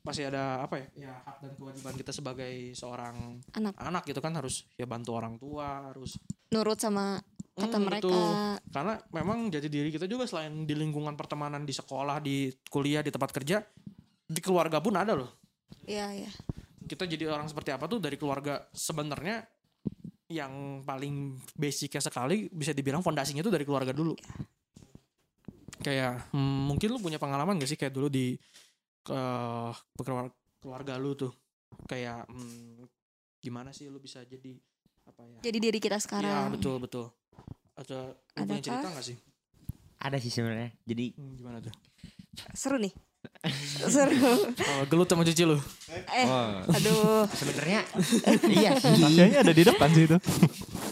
masih 0.00 0.28
ada 0.28 0.64
apa 0.64 0.76
ya? 0.76 0.86
Ya 1.08 1.12
hak 1.20 1.36
dan 1.40 1.52
kewajiban 1.54 1.94
kita 1.94 2.10
sebagai 2.10 2.52
seorang 2.72 3.36
Anak. 3.52 3.76
anak 3.76 4.02
gitu 4.04 4.18
kan 4.18 4.32
harus 4.32 4.64
ya 4.74 4.84
bantu 4.84 5.12
orang 5.12 5.36
tua 5.36 5.92
harus 5.92 6.16
nurut 6.48 6.76
sama 6.76 7.20
kata 7.52 7.76
Hmm, 7.76 7.84
mereka. 7.84 8.08
betul. 8.08 8.32
karena 8.72 8.94
memang 9.12 9.38
jadi 9.48 9.68
diri 9.68 9.92
kita 9.92 10.06
juga 10.06 10.24
selain 10.24 10.64
di 10.64 10.72
lingkungan 10.72 11.12
pertemanan 11.12 11.62
di 11.62 11.70
sekolah 11.70 12.16
di 12.18 12.48
kuliah 12.66 13.04
di 13.04 13.12
tempat 13.12 13.28
kerja 13.30 13.60
di 14.24 14.40
keluarga 14.40 14.80
pun 14.80 14.96
ada 14.96 15.12
loh. 15.12 15.28
Iya 15.84 16.06
iya. 16.16 16.30
Kita 16.80 17.04
jadi 17.04 17.28
orang 17.28 17.46
seperti 17.46 17.70
apa 17.70 17.84
tuh 17.84 18.00
dari 18.00 18.16
keluarga 18.16 18.64
sebenarnya 18.72 19.44
yang 20.30 20.80
paling 20.80 21.34
basicnya 21.52 21.98
sekali 21.98 22.46
bisa 22.48 22.70
dibilang 22.70 23.02
fondasinya 23.02 23.42
tuh 23.42 23.50
dari 23.52 23.66
keluarga 23.66 23.90
dulu. 23.90 24.14
Kayak 25.80 26.28
hmm, 26.30 26.68
mungkin 26.68 26.88
lu 26.92 27.00
punya 27.00 27.16
pengalaman 27.16 27.56
gak 27.56 27.68
sih 27.68 27.78
kayak 27.80 27.92
dulu 27.92 28.12
di 28.12 28.36
ke 29.00 29.20
keluarga, 30.60 30.94
lu 30.96 31.14
tuh? 31.14 31.32
Kayak 31.86 32.26
hmm, 32.26 32.84
gimana 33.38 33.70
sih 33.70 33.88
lu 33.88 33.98
bisa 33.98 34.20
jadi 34.22 34.58
apa 35.06 35.22
ya? 35.24 35.38
Jadi 35.42 35.58
diri 35.58 35.78
kita 35.78 35.96
Iya 35.96 36.04
sekarang. 36.04 36.52
betul 36.52 36.76
betul. 36.78 37.06
Ada 37.74 38.12
lu 38.36 38.42
punya 38.44 38.60
cerita 38.60 38.88
gak 38.90 39.06
sih? 39.06 39.16
Ada 39.98 40.16
sih 40.18 40.30
sebenarnya. 40.30 40.70
Jadi 40.84 41.12
Hmm, 41.14 41.32
gimana 41.34 41.58
tuh? 41.58 41.72
Seru 42.52 42.76
nih. 42.76 42.92
Seru. 43.92 44.16
Oh, 44.52 44.82
gelut 44.88 45.08
sama 45.08 45.24
cuci 45.24 45.42
lu? 45.44 45.56
Eh 45.88 46.24
oh. 46.24 46.60
aduh. 46.66 47.24
Sebenarnya 47.28 47.80
iya 48.56 48.70
sih. 48.76 48.96
Kayaknya 48.96 49.38
ada 49.40 49.52
di 49.52 49.62
depan 49.64 49.88
sih 49.92 50.04
itu. 50.04 50.16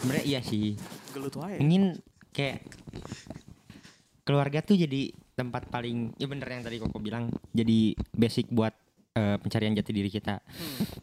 sebenarnya 0.00 0.24
iya 0.24 0.40
sih. 0.40 0.76
Gelut 1.12 1.34
wae. 1.36 1.56
Ingin 1.60 1.96
kayak 2.32 2.64
keluarga 4.22 4.60
tuh 4.60 4.76
jadi 4.76 5.12
tempat 5.38 5.70
paling 5.70 6.18
ya 6.18 6.26
bener 6.26 6.50
yang 6.50 6.66
tadi 6.66 6.82
koko 6.82 6.98
bilang 6.98 7.30
jadi 7.54 7.94
basic 8.10 8.50
buat 8.50 8.74
eh, 9.14 9.38
pencarian 9.38 9.78
jati 9.78 9.94
diri 9.94 10.10
kita. 10.10 10.42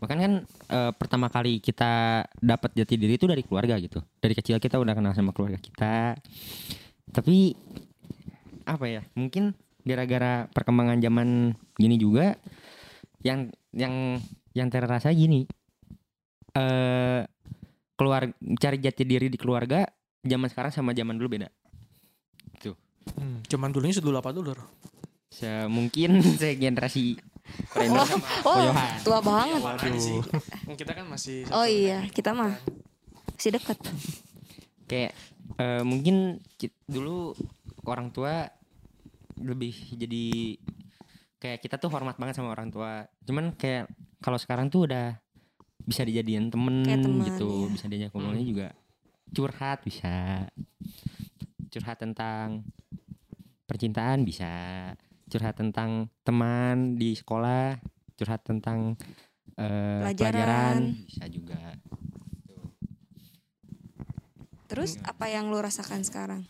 Bahkan 0.04 0.18
kan 0.20 0.34
eh, 0.44 0.92
pertama 0.92 1.32
kali 1.32 1.64
kita 1.64 2.24
dapat 2.44 2.76
jati 2.76 3.00
diri 3.00 3.16
itu 3.16 3.32
dari 3.32 3.48
keluarga 3.48 3.80
gitu. 3.80 4.04
Dari 4.20 4.36
kecil 4.36 4.60
kita 4.60 4.76
udah 4.76 4.92
kenal 4.92 5.16
sama 5.16 5.32
keluarga 5.32 5.56
kita. 5.56 6.20
Tapi 7.16 7.56
apa 8.68 8.86
ya 8.92 9.02
mungkin 9.16 9.56
gara-gara 9.86 10.50
perkembangan 10.50 10.98
zaman 11.00 11.54
gini 11.78 11.96
juga 12.02 12.34
yang 13.22 13.54
yang 13.72 14.18
yang 14.58 14.68
terasa 14.74 15.14
gini 15.14 15.46
eh 16.58 17.22
keluar 17.96 18.28
cari 18.58 18.78
jati 18.82 19.04
diri 19.06 19.30
di 19.30 19.38
keluarga 19.38 19.86
zaman 20.26 20.50
sekarang 20.50 20.74
sama 20.74 20.92
zaman 20.98 21.16
dulu 21.22 21.38
beda 21.38 21.48
hmm, 23.46 23.52
cuman 23.52 23.70
dulunya 23.70 23.94
sedulu 23.94 24.18
apa 24.18 24.34
dulu 24.34 24.52
Ro? 24.52 24.66
Se 25.30 25.70
mungkin 25.70 26.18
saya 26.42 26.58
generasi 26.58 27.16
Render 27.72 28.02
sama 28.04 28.26
oh 28.42 28.58
Koyohan. 28.58 28.98
tua 29.06 29.20
banget 29.22 29.62
Waduh. 29.62 30.02
sih 30.02 30.18
kita 30.74 30.92
kan 30.92 31.06
masih 31.06 31.46
oh 31.54 31.64
iya 31.64 32.02
kita 32.10 32.34
mah 32.34 32.58
masih 33.30 33.54
deket 33.54 33.78
kayak 34.86 35.14
eh, 35.56 35.84
mungkin 35.86 36.42
ki- 36.58 36.74
dulu 36.86 37.38
orang 37.86 38.10
tua 38.10 38.50
lebih 39.38 39.78
jadi 39.94 40.58
kayak 41.38 41.62
kita 41.62 41.78
tuh 41.78 41.94
hormat 41.94 42.18
banget 42.18 42.42
sama 42.42 42.50
orang 42.50 42.74
tua 42.74 43.06
cuman 43.22 43.54
kayak 43.54 43.94
kalau 44.20 44.42
sekarang 44.42 44.74
tuh 44.74 44.90
udah 44.90 45.22
bisa 45.86 46.02
dijadiin 46.02 46.50
temen, 46.50 46.82
Kayak 46.82 47.06
gitu 47.30 47.46
iya. 47.46 47.70
bisa 47.70 47.86
diajak 47.86 48.10
ngomongnya 48.10 48.42
juga 48.42 48.68
curhat 49.30 49.86
bisa 49.86 50.48
curhat 51.70 52.02
tentang 52.02 52.66
percintaan 53.66 54.22
bisa 54.26 54.52
curhat 55.26 55.58
tentang 55.58 56.10
teman 56.22 56.96
di 56.96 57.18
sekolah 57.18 57.82
curhat 58.16 58.42
tentang 58.48 58.96
eh, 59.60 60.02
Pelajaran. 60.06 60.16
pelajaran 60.16 60.78
bisa 61.06 61.26
juga. 61.28 61.62
Terus 64.66 64.98
apa 65.06 65.30
yang 65.30 65.52
lu 65.54 65.62
rasakan 65.62 66.02
sekarang? 66.02 66.42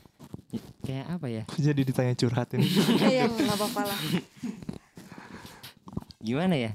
Kayak 0.85 1.19
apa 1.19 1.27
ya? 1.27 1.43
Jadi 1.57 1.81
ditanya 1.83 2.13
curhat 2.15 2.53
ini. 2.55 2.67
iya 3.11 3.27
nggak 3.27 3.57
apa-apa 3.57 3.81
lah. 3.91 3.99
Gimana 6.21 6.55
ya? 6.55 6.71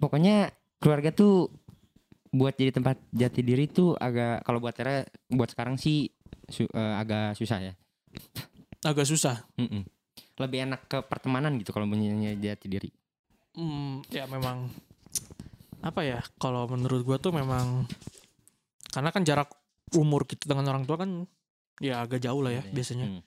Pokoknya 0.00 0.52
keluarga 0.80 1.10
tuh 1.12 1.48
buat 2.34 2.58
jadi 2.58 2.74
tempat 2.74 2.98
jati 3.14 3.40
diri 3.46 3.70
tuh 3.70 3.94
agak 3.94 4.42
kalau 4.42 4.58
buat 4.58 4.74
Tera 4.74 5.06
buat 5.30 5.54
sekarang 5.54 5.78
sih 5.78 6.10
su- 6.54 6.70
eh, 6.70 6.94
agak 6.94 7.34
susah 7.34 7.58
ya. 7.60 7.72
Agak 8.80 9.04
susah. 9.04 9.42
Mm-mm. 9.58 9.82
lebih 10.34 10.66
enak 10.66 10.86
ke 10.86 10.98
pertemanan 11.00 11.54
gitu 11.58 11.70
kalau 11.70 11.86
punya 11.86 12.10
jati 12.34 12.66
diri 12.66 12.90
Hmm, 13.54 14.02
ya 14.10 14.26
memang 14.26 14.66
apa 15.78 16.02
ya 16.02 16.18
kalau 16.36 16.66
menurut 16.66 17.06
gua 17.06 17.16
tuh 17.18 17.30
memang 17.30 17.86
karena 18.88 19.14
kan 19.14 19.22
jarak 19.22 19.46
umur 19.94 20.26
kita 20.26 20.50
dengan 20.50 20.74
orang 20.74 20.82
tua 20.82 20.98
kan 20.98 21.22
ya 21.78 22.02
agak 22.02 22.18
jauh 22.18 22.42
lah 22.42 22.50
ya 22.50 22.62
biasanya. 22.66 23.06
Hmm. 23.08 23.22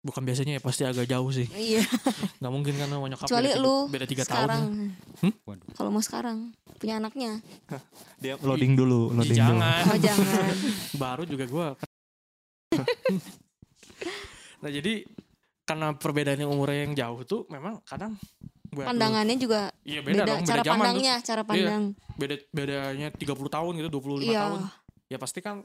bukan 0.00 0.24
biasanya 0.24 0.56
ya 0.56 0.62
pasti 0.62 0.84
agak 0.84 1.04
jauh 1.04 1.28
sih. 1.28 1.44
Iya. 1.52 1.84
Nggak 2.40 2.52
mungkin 2.52 2.72
kan 2.74 2.88
sama 2.88 3.06
nyokap 3.06 3.26
kecuali 3.28 3.44
beda 3.44 3.52
tiga, 3.52 3.64
lu 3.64 3.76
beda 3.88 4.06
tiga 4.06 4.24
tahun. 4.24 4.28
sekarang. 4.28 4.62
Hmm? 5.20 5.34
Waduh. 5.44 5.68
kalau 5.72 5.90
mau 5.90 6.00
sekarang 6.00 6.38
punya 6.76 6.94
anaknya. 6.96 7.32
Dia 8.22 8.36
loading 8.36 8.76
dulu, 8.76 9.08
loading 9.10 9.36
dulu. 9.36 9.56
jangan 9.56 9.84
oh 9.86 9.98
jangan. 9.98 10.44
Baru 11.04 11.22
juga 11.24 11.44
gua 11.46 11.68
nah 14.62 14.70
jadi 14.70 15.06
karena 15.64 15.94
perbedaannya 15.94 16.46
umurnya 16.50 16.78
yang 16.88 16.94
jauh 16.98 17.20
tuh 17.22 17.40
memang 17.46 17.78
kadang 17.86 18.18
buat 18.70 18.86
lu- 18.86 18.90
pandangannya 18.90 19.36
juga 19.38 19.74
iya 19.82 20.00
beda, 20.02 20.22
beda, 20.22 20.26
dong 20.26 20.40
beda 20.42 20.50
cara 20.50 20.62
zaman 20.62 20.70
tuh. 20.70 20.78
pandangnya 20.78 21.14
cara 21.22 21.42
pandang. 21.42 21.84
beda 22.14 22.34
bedanya 22.54 23.08
30 23.14 23.56
tahun 23.56 23.72
gitu 23.82 23.88
25 23.98 24.22
iya. 24.22 24.40
tahun. 24.46 24.60
Ya 25.10 25.18
pasti 25.18 25.40
kan 25.42 25.56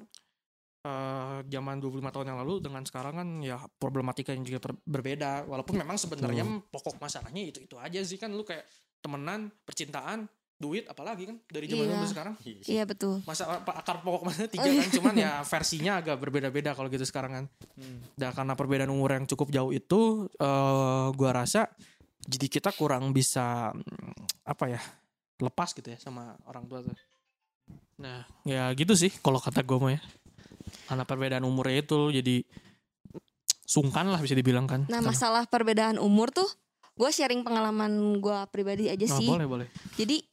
eh 0.85 1.37
zaman 1.49 1.81
25 1.81 2.13
tahun 2.13 2.25
yang 2.33 2.39
lalu 2.45 2.61
dengan 2.61 2.81
sekarang 2.85 3.13
kan 3.17 3.27
ya 3.41 3.57
problematika 3.77 4.33
yang 4.33 4.45
juga 4.45 4.73
berbeda. 4.85 5.45
Walaupun 5.45 5.75
memang 5.77 5.97
sebenarnya 5.97 6.45
pokok 6.69 6.97
masalahnya 6.97 7.41
itu 7.45 7.61
itu 7.61 7.75
aja 7.77 8.01
sih 8.01 8.17
kan 8.17 8.33
lu 8.33 8.41
kayak 8.41 8.65
temenan 9.01 9.53
percintaan 9.65 10.25
duit 10.55 10.87
apalagi 10.87 11.27
kan 11.27 11.37
dari 11.45 11.67
zaman 11.67 11.83
Iya. 11.83 11.93
dulu 11.93 12.07
sekarang. 12.07 12.33
Iya 12.63 12.83
betul. 12.83 13.19
Masa 13.23 13.43
akar 13.59 13.99
pokok 13.99 14.23
masalahnya 14.23 14.49
tiga 14.49 14.63
Oh, 14.63 14.71
iya. 14.71 14.81
kan 14.81 14.89
cuman 14.93 15.15
ya 15.15 15.31
versinya 15.43 15.91
agak 15.99 16.15
berbeda-beda 16.17 16.71
kalau 16.71 16.87
gitu 16.87 17.03
sekarang 17.03 17.31
kan. 17.33 17.45
Dan 18.13 18.31
karena 18.31 18.53
perbedaan 18.53 18.87
umur 18.87 19.11
yang 19.11 19.25
cukup 19.25 19.49
jauh 19.49 19.69
itu 19.69 19.99
eh 20.33 21.07
gua 21.11 21.31
rasa 21.35 21.67
jadi 22.21 22.47
kita 22.49 22.71
kurang 22.71 23.11
bisa 23.11 23.69
mm, 23.69 24.15
apa 24.45 24.65
ya 24.69 24.81
lepas 25.37 25.75
gitu 25.75 25.91
ya 25.91 25.99
sama 25.99 26.33
orang 26.45 26.63
tua 26.65 26.79
tuh. 26.81 26.95
Nah 27.99 28.23
ya 28.41 28.71
gitu 28.71 28.95
sih 28.95 29.11
kalau 29.13 29.37
kata 29.37 29.59
gue 29.59 29.75
mah 29.75 29.91
ya. 29.91 30.01
Karena 30.87 31.03
perbedaan 31.03 31.43
umurnya 31.43 31.83
itu 31.83 32.09
jadi 32.09 32.41
sungkan 33.65 34.07
lah 34.07 34.19
bisa 34.19 34.33
dibilang 34.33 34.65
kan. 34.65 34.85
Nah 34.85 34.99
Karena- 34.99 35.09
masalah 35.11 35.43
perbedaan 35.45 35.97
umur 35.97 36.29
tuh 36.29 36.47
gue 36.95 37.09
sharing 37.09 37.43
pengalaman 37.43 37.91
gue 38.17 38.37
pribadi 38.47 38.87
aja 38.87 39.03
Nah, 39.03 39.17
sih. 39.19 39.27
boleh 39.27 39.43
boleh. 39.45 39.67
Jadi 39.93 40.23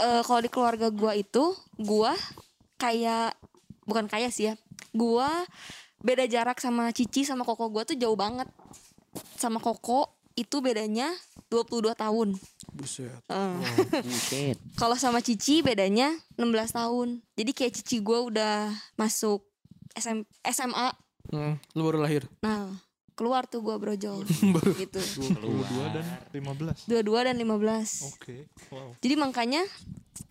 eh, 0.00 0.22
kalau 0.22 0.40
di 0.42 0.50
keluarga 0.50 0.88
gue 0.90 1.12
itu 1.20 1.44
gue 1.78 2.12
kayak 2.78 3.36
bukan 3.84 4.08
kayak 4.08 4.32
sih 4.32 4.52
ya 4.52 4.54
gue 4.94 5.28
beda 6.04 6.24
jarak 6.28 6.60
sama 6.60 6.92
Cici 6.92 7.24
sama 7.26 7.42
Koko 7.42 7.72
gue 7.72 7.82
tuh 7.82 7.96
jauh 7.98 8.16
banget. 8.16 8.46
Sama 9.40 9.58
Koko 9.58 10.12
itu 10.34 10.60
bedanya 10.60 11.10
22 11.48 11.94
tahun. 11.94 12.28
Buset. 12.74 13.10
Eh, 13.30 13.58
Buset. 14.02 14.56
kalau 14.80 14.98
sama 15.00 15.24
Cici 15.24 15.64
bedanya 15.64 16.12
16 16.36 16.78
tahun. 16.78 17.08
Jadi 17.34 17.50
kayak 17.56 17.72
Cici 17.80 18.04
gue 18.04 18.18
udah 18.18 18.70
masuk 19.00 19.42
SM, 19.94 20.26
SMA 20.50 20.90
Hmm, 21.32 21.56
lu 21.72 21.88
baru 21.88 22.04
lahir? 22.04 22.28
Nah 22.44 22.68
keluar 23.14 23.46
tuh 23.46 23.62
gue 23.62 23.74
brojol 23.74 24.26
gitu 24.82 24.98
22 24.98 25.94
dan 25.94 26.04
15. 26.30 26.90
22 26.90 27.26
dan 27.26 27.36
15 27.38 28.10
Oke. 28.12 28.50
Wow. 28.68 28.90
Jadi 28.98 29.14
makanya 29.14 29.62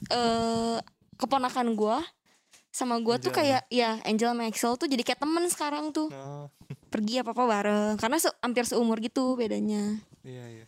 eh 0.09 0.77
keponakan 1.15 1.73
gua 1.73 2.03
sama 2.69 2.97
gua 2.99 3.15
tuh 3.17 3.29
kayak 3.31 3.69
ya 3.69 4.01
Angel 4.03 4.33
sama 4.33 4.49
Axel 4.49 4.73
tuh 4.75 4.89
jadi 4.89 4.99
kayak 4.99 5.21
temen 5.21 5.45
sekarang 5.47 5.89
tuh 5.89 6.09
Nah, 6.09 6.49
pergi 6.91 7.21
apa 7.21 7.31
apa 7.31 7.43
bareng 7.43 7.93
karena 7.95 8.17
se- 8.17 8.33
hampir 8.39 8.65
seumur 8.65 8.97
gitu 8.97 9.33
bedanya. 9.33 9.97
iya 10.21 10.43
iya. 10.51 10.65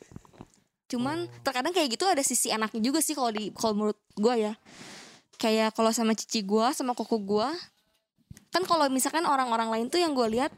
Cuman 0.85 1.25
terkadang 1.41 1.73
kayak 1.73 1.91
gitu 1.91 2.05
ada 2.05 2.21
sisi 2.21 2.53
anaknya 2.53 2.79
juga 2.79 3.01
sih 3.01 3.11
kalau 3.11 3.33
di 3.33 3.49
kalau 3.51 3.73
menurut 3.73 3.99
gua 4.15 4.37
ya. 4.37 4.53
Kayak 5.35 5.73
kalau 5.73 5.91
sama 5.91 6.13
cici 6.13 6.39
gua 6.41 6.71
sama 6.71 6.93
koko 6.93 7.17
gua 7.17 7.51
kan 8.49 8.63
kalau 8.63 8.87
misalkan 8.87 9.27
orang-orang 9.27 9.67
lain 9.67 9.85
tuh 9.89 9.99
yang 9.99 10.15
gua 10.15 10.29
lihat 10.29 10.53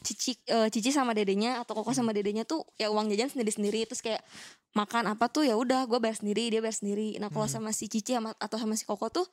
cici 0.00 0.36
eh, 0.46 0.68
cici 0.68 0.90
sama 0.90 1.12
dedenya 1.12 1.60
atau 1.60 1.76
koko 1.76 1.92
sama 1.92 2.10
dedenya 2.10 2.42
tuh 2.42 2.64
ya 2.76 2.88
uang 2.88 3.08
jajan 3.08 3.28
sendiri-sendiri 3.28 3.84
terus 3.84 4.00
kayak 4.00 4.24
makan 4.72 5.10
apa 5.10 5.26
tuh 5.26 5.44
ya 5.44 5.54
udah 5.54 5.84
gua 5.84 5.98
bayar 5.98 6.16
sendiri 6.16 6.48
dia 6.48 6.60
bayar 6.60 6.74
sendiri 6.74 7.18
nah 7.18 7.28
kalau 7.28 7.44
sama 7.44 7.70
si 7.70 7.86
cici 7.86 8.14
sama 8.14 8.32
atau 8.36 8.56
sama 8.56 8.74
si 8.74 8.84
koko 8.84 9.08
tuh 9.08 9.26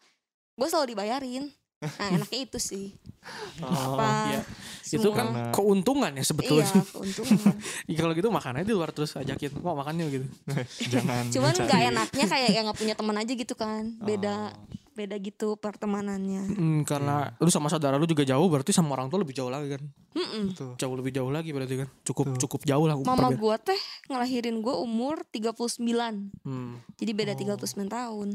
gue 0.58 0.67
selalu 0.67 0.97
dibayarin 0.97 1.45
Nah 1.77 2.10
enaknya 2.10 2.39
itu 2.41 2.58
sih. 2.58 2.89
Oh, 3.62 3.99
Apa? 3.99 4.34
iya. 4.34 4.41
Itu 4.88 5.13
kan 5.13 5.30
Karena- 5.30 5.51
keuntungan 5.53 6.10
ya 6.10 6.17
Iya 6.17 6.25
sebetulnya. 6.25 6.65
keuntungan. 6.89 7.53
Ya, 7.86 7.95
kalau 8.01 8.13
gitu 8.15 8.30
makan 8.32 8.58
aja 8.58 8.65
di 8.65 8.73
luar 8.73 8.89
terus 8.89 9.13
ajakin, 9.13 9.62
mau 9.62 9.75
makan 9.75 9.99
yuk 10.01 10.10
gitu. 10.10 10.25
jangan 10.95 11.27
Cuman 11.30 11.53
nggak 11.53 11.82
enaknya 11.91 12.25
kayak 12.25 12.49
yang 12.49 12.65
nggak 12.65 12.80
punya 12.80 12.95
teman 12.97 13.17
aja 13.19 13.30
gitu 13.30 13.53
kan. 13.53 13.93
Beda 13.99 14.49
Oh. 14.49 14.87
Beda 14.97 15.13
gitu 15.21 15.53
pertemanannya. 15.55 16.49
Hmm, 16.49 16.81
karena 16.81 17.38
lu 17.38 17.47
sama 17.47 17.69
saudara 17.69 17.95
lu 17.95 18.03
juga 18.03 18.25
jauh, 18.25 18.49
berarti 18.49 18.73
sama 18.73 18.97
orang 18.97 19.07
tua 19.07 19.21
lebih 19.21 19.31
jauh 19.31 19.47
lagi 19.47 19.77
kan. 19.77 19.83
Mm-mm. 20.12 20.57
Tuh. 20.57 20.73
Jauh 20.75 20.95
lebih 20.97 21.13
jauh 21.13 21.29
lagi 21.29 21.53
berarti 21.53 21.86
kan. 21.86 21.89
Cukup 22.01 22.33
Tuh. 22.33 22.49
cukup 22.49 22.62
jauh 22.65 22.89
lah. 22.89 22.97
Mama 22.97 23.29
gua 23.31 23.55
teh 23.55 23.77
ngelahirin 24.10 24.57
gua 24.60 24.81
umur 24.81 25.21
39. 25.29 26.33
Hmm. 26.41 26.81
Jadi 26.97 27.12
beda 27.13 27.38
Oh. 27.38 27.57
39 27.62 27.86
tahun. 27.88 28.29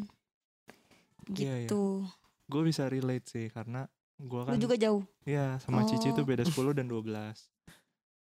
Iya, 1.29 1.55
iya. 1.57 1.66
Gitu. 1.66 2.07
gue 2.44 2.62
bisa 2.62 2.85
relate 2.85 3.25
sih 3.25 3.48
karena 3.48 3.88
gue 4.14 4.37
Lu 4.37 4.44
kan 4.44 4.61
juga 4.61 4.77
jauh. 4.77 5.01
Iya 5.25 5.57
sama 5.59 5.88
Cici 5.88 6.12
tuh 6.12 6.20
Oh. 6.20 6.29
beda 6.29 6.44
10 6.44 6.77
dan 6.77 6.85
12 6.85 7.09
Iya. 7.09 7.62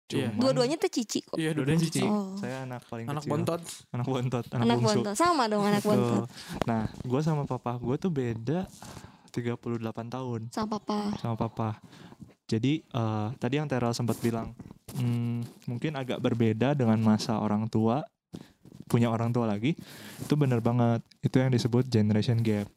Cuman- 0.07 0.39
Dua-duanya 0.39 0.77
teh 0.79 0.87
cici 0.87 1.19
kok. 1.19 1.35
Iya, 1.35 1.51
dua 1.51 1.67
cici. 1.75 1.99
Oh. 2.07 2.39
Saya 2.39 2.63
anak 2.63 2.87
paling 2.87 3.11
Anak 3.11 3.27
kecil 3.27 3.31
bontot. 3.35 3.61
Anak 3.91 4.07
bontot 4.07 4.45
Anak, 4.55 4.63
Anak 4.63 4.77
bungsu 4.79 4.91
bontot. 5.03 5.15
Sama 5.19 5.43
dong 5.51 5.65
anak 5.67 5.83
bontot. 5.83 6.31
Nah 6.63 6.83
gue 7.03 7.21
sama 7.27 7.43
papa 7.43 7.75
gue 7.83 7.97
tuh 7.99 8.11
beda 8.15 8.71
38 9.35 9.59
tahun 10.09 10.41
Sama 10.49 10.79
papa. 10.79 10.99
sama 11.19 11.35
papa 11.35 11.69
Jadi 12.47 12.87
eh, 12.87 13.29
tadi 13.37 13.55
yang 13.59 13.67
Teral 13.67 13.93
sempat 13.93 14.17
bilang 14.23 14.55
hmm, 14.95 15.67
Mungkin 15.67 15.99
agak 15.99 16.23
berbeda 16.23 16.73
dengan 16.73 16.97
masa 17.03 17.43
orang 17.43 17.67
tua 17.67 18.07
Punya 18.87 19.11
orang 19.11 19.35
tua 19.35 19.51
lagi 19.51 19.75
Itu 20.23 20.39
bener 20.39 20.63
banget 20.63 21.03
Itu 21.21 21.43
yang 21.43 21.51
disebut 21.51 21.91
generation 21.91 22.39
gap 22.41 22.71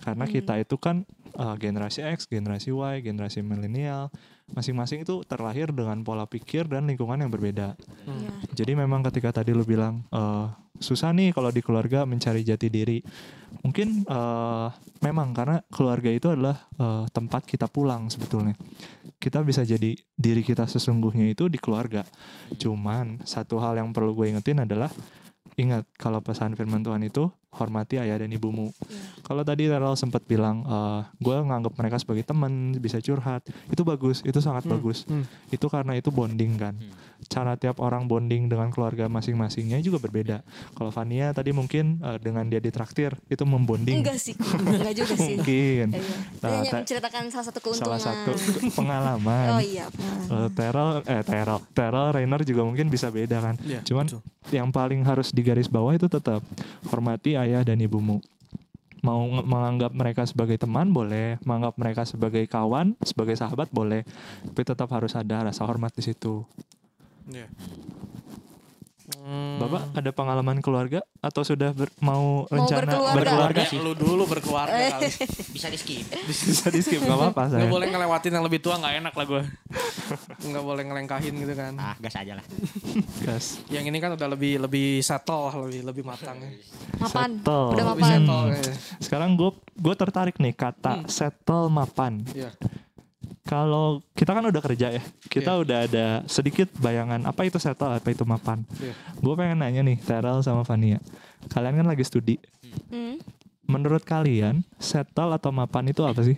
Karena 0.00 0.24
Hmm. 0.28 0.32
kita 0.32 0.54
itu 0.60 0.76
kan 0.76 1.04
eh, 1.36 1.56
generasi 1.60 2.00
X, 2.16 2.28
generasi 2.28 2.72
Y, 2.72 3.04
generasi 3.04 3.44
milenial 3.44 4.08
Masing-masing 4.46 5.02
itu 5.02 5.26
terlahir 5.26 5.74
dengan 5.74 6.06
pola 6.06 6.22
pikir 6.24 6.70
dan 6.70 6.86
lingkungan 6.86 7.18
yang 7.18 7.34
berbeda 7.34 7.74
Hmm. 8.06 8.14
Iya. 8.22 8.30
jadi 8.54 8.72
memang 8.78 9.02
ketika 9.10 9.42
tadi 9.42 9.50
lu 9.50 9.66
bilang 9.66 10.06
eh, 10.08 10.46
susah 10.78 11.10
nih 11.10 11.34
kalau 11.34 11.50
di 11.50 11.64
keluarga 11.64 12.04
mencari 12.06 12.44
jati 12.44 12.68
diri, 12.70 13.02
mungkin 13.66 14.06
eh, 14.06 14.68
memang 15.02 15.34
karena 15.34 15.60
keluarga 15.68 16.08
itu 16.12 16.30
adalah 16.30 16.56
eh, 16.78 17.04
tempat 17.10 17.42
kita 17.44 17.66
pulang 17.66 18.06
sebetulnya. 18.06 18.54
Kita 19.18 19.42
bisa 19.42 19.66
jadi 19.66 19.96
diri 20.14 20.42
kita 20.46 20.68
sesungguhnya 20.70 21.26
itu 21.26 21.48
di 21.50 21.58
keluarga. 21.58 22.06
Cuman 22.54 23.24
satu 23.26 23.58
hal 23.58 23.80
yang 23.80 23.90
perlu 23.90 24.14
gue 24.14 24.30
ingetin 24.30 24.62
adalah 24.62 24.92
ingat 25.56 25.88
kalau 25.94 26.20
pesan 26.20 26.52
firman 26.52 26.80
Tuhan 26.80 27.00
itu 27.00 27.26
hormati 27.50 27.96
ayah 27.96 28.16
dan 28.16 28.28
ibumu. 28.28 28.68
Iya. 28.82 29.24
Kalau 29.24 29.40
tadi 29.40 29.64
Terrell 29.64 29.96
sempat 29.96 30.20
bilang 30.22 30.60
eh, 30.62 31.00
gue 31.16 31.32
nganggap 31.34 31.72
mereka 31.74 31.96
sebagai 31.96 32.22
teman 32.22 32.52
bisa 32.76 33.00
curhat, 33.00 33.40
itu 33.66 33.80
bagus, 33.80 34.20
itu 34.20 34.36
sangat 34.38 34.64
Hmm, 34.64 34.72
bagus. 34.72 35.04
hmm. 35.04 35.24
Itu 35.48 35.66
karena 35.66 35.96
itu 35.96 36.08
bonding 36.10 36.54
kan 36.54 36.76
Hmm. 36.76 36.92
Cara 37.26 37.54
tiap 37.54 37.78
orang 37.78 38.06
bonding 38.06 38.46
dengan 38.46 38.70
keluarga 38.70 39.06
masing-masingnya 39.06 39.82
juga 39.82 39.98
berbeda. 39.98 40.40
Kalau 40.72 40.90
Vania 40.90 41.30
tadi 41.30 41.50
mungkin 41.50 41.98
eh, 42.00 42.18
dengan 42.18 42.46
dia 42.46 42.58
ditraktir 42.58 43.14
itu 43.26 43.42
membonding. 43.42 44.00
Enggak 44.00 44.18
sih. 44.18 44.34
Enggak 44.38 44.94
juga 44.94 45.14
sih. 45.18 45.36
Mungkin 45.36 45.88
Iya. 45.92 46.06
Nah, 46.40 46.48
Dia 46.48 46.58
hanya 46.62 46.72
menceritakan 46.80 47.22
salah 47.28 47.46
satu 47.46 47.58
keuntungan. 47.60 47.98
salah 47.98 48.00
satu 48.00 48.30
pengalaman. 48.72 49.48
Oh 49.52 49.62
iya. 49.62 49.86
pengalaman. 49.90 50.46
Eh, 50.46 50.48
Terrell 50.54 50.90
eh 51.04 51.22
Terrell 51.72 52.08
Rainer 52.14 52.40
juga 52.42 52.62
mungkin 52.64 52.86
bisa 52.88 53.10
beda 53.10 53.42
kan. 53.42 53.54
Iya, 53.60 53.82
Cuman 53.82 54.06
betul. 54.06 54.20
yang 54.50 54.68
paling 54.70 55.02
harus 55.02 55.34
digaris 55.34 55.66
bawah 55.66 55.92
itu 55.92 56.06
tetap 56.06 56.40
hormati 56.86 57.34
ayah 57.34 57.66
dan 57.66 57.78
ibumu. 57.78 58.22
Mau 59.04 59.22
menganggap 59.28 59.94
mereka 59.94 60.26
sebagai 60.26 60.58
teman 60.58 60.90
boleh, 60.90 61.38
menganggap 61.46 61.78
mereka 61.78 62.02
sebagai 62.02 62.42
kawan, 62.50 62.98
sebagai 63.06 63.38
sahabat 63.38 63.70
boleh, 63.70 64.02
tapi 64.42 64.62
tetap 64.66 64.88
harus 64.90 65.14
ada 65.14 65.46
rasa 65.46 65.62
hormat 65.62 65.94
di 65.94 66.02
situ. 66.02 66.42
Iya. 67.26 67.48
Hmm. 69.06 69.62
Bapak 69.62 69.94
ada 69.94 70.10
pengalaman 70.10 70.58
keluarga 70.58 70.98
atau 71.22 71.46
sudah 71.46 71.70
ber- 71.70 71.94
mau 71.98 72.42
rencana 72.46 72.90
berkeluarga. 72.90 73.14
berkeluarga? 73.14 73.62
Ya, 73.62 73.78
lu 73.78 73.92
dulu 73.94 74.22
berkeluarga 74.26 74.74
kali. 74.98 75.06
Bisa 75.54 75.70
di 75.70 75.78
skip. 75.78 76.06
Bisa 76.30 76.66
di 76.70 76.82
skip 76.82 77.02
gak 77.02 77.14
apa-apa 77.14 77.54
saya. 77.54 77.62
Nggak 77.62 77.70
boleh 77.70 77.86
ngelewatin 77.86 78.32
yang 78.34 78.44
lebih 78.46 78.58
tua 78.58 78.82
nggak 78.82 78.94
enak 79.02 79.14
lah 79.14 79.26
gue. 79.26 79.42
Nggak 80.46 80.62
boleh 80.62 80.82
ngelengkahin 80.86 81.34
gitu 81.34 81.54
kan. 81.54 81.74
Ah, 81.74 81.94
gas 81.98 82.14
aja 82.14 82.38
lah. 82.38 82.44
Gas. 83.22 83.58
Yang 83.66 83.90
ini 83.90 83.98
kan 83.98 84.14
udah 84.14 84.28
lebih 84.30 84.62
lebih 84.62 85.02
settle, 85.02 85.50
lebih 85.66 85.82
lebih 85.82 86.02
matang. 86.06 86.38
Mapan. 86.98 87.42
Settle. 87.42 87.66
Udah 87.74 87.84
mapan. 87.90 88.10
settle. 88.10 88.42
ya. 88.50 88.62
Sekarang 89.02 89.30
gue 89.34 89.50
gue 89.74 89.94
tertarik 89.94 90.38
nih 90.38 90.54
kata 90.54 91.06
settle 91.06 91.66
mapan. 91.66 92.22
Iya. 92.30 92.54
Kalau 93.46 94.02
kita 94.12 94.34
kan 94.34 94.42
udah 94.42 94.58
kerja 94.58 94.90
ya, 94.90 95.02
kita 95.30 95.54
Iya. 95.54 95.62
udah 95.62 95.78
ada 95.86 96.06
sedikit 96.26 96.66
bayangan 96.82 97.22
apa 97.24 97.46
itu 97.46 97.62
settle, 97.62 97.94
apa 97.94 98.10
itu 98.10 98.26
mapan. 98.26 98.66
Iya. 98.82 98.90
Gue 99.22 99.34
pengen 99.38 99.62
nanya 99.62 99.86
nih, 99.86 100.02
Terrell 100.02 100.42
sama 100.42 100.66
Vania. 100.66 100.98
Kalian 101.46 101.78
kan 101.78 101.86
lagi 101.86 102.02
studi. 102.02 102.42
Hmm. 102.90 103.22
Menurut 103.66 104.02
kalian, 104.02 104.66
settle 104.78 105.30
atau 105.30 105.54
mapan 105.54 105.86
itu 105.90 106.02
apa 106.02 106.22
sih? 106.22 106.34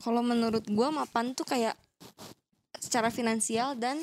Kalau 0.00 0.20
menurut 0.20 0.68
gua 0.68 0.92
mapan 0.92 1.32
tuh 1.32 1.48
kayak 1.48 1.72
secara 2.76 3.08
finansial 3.08 3.72
dan 3.72 3.96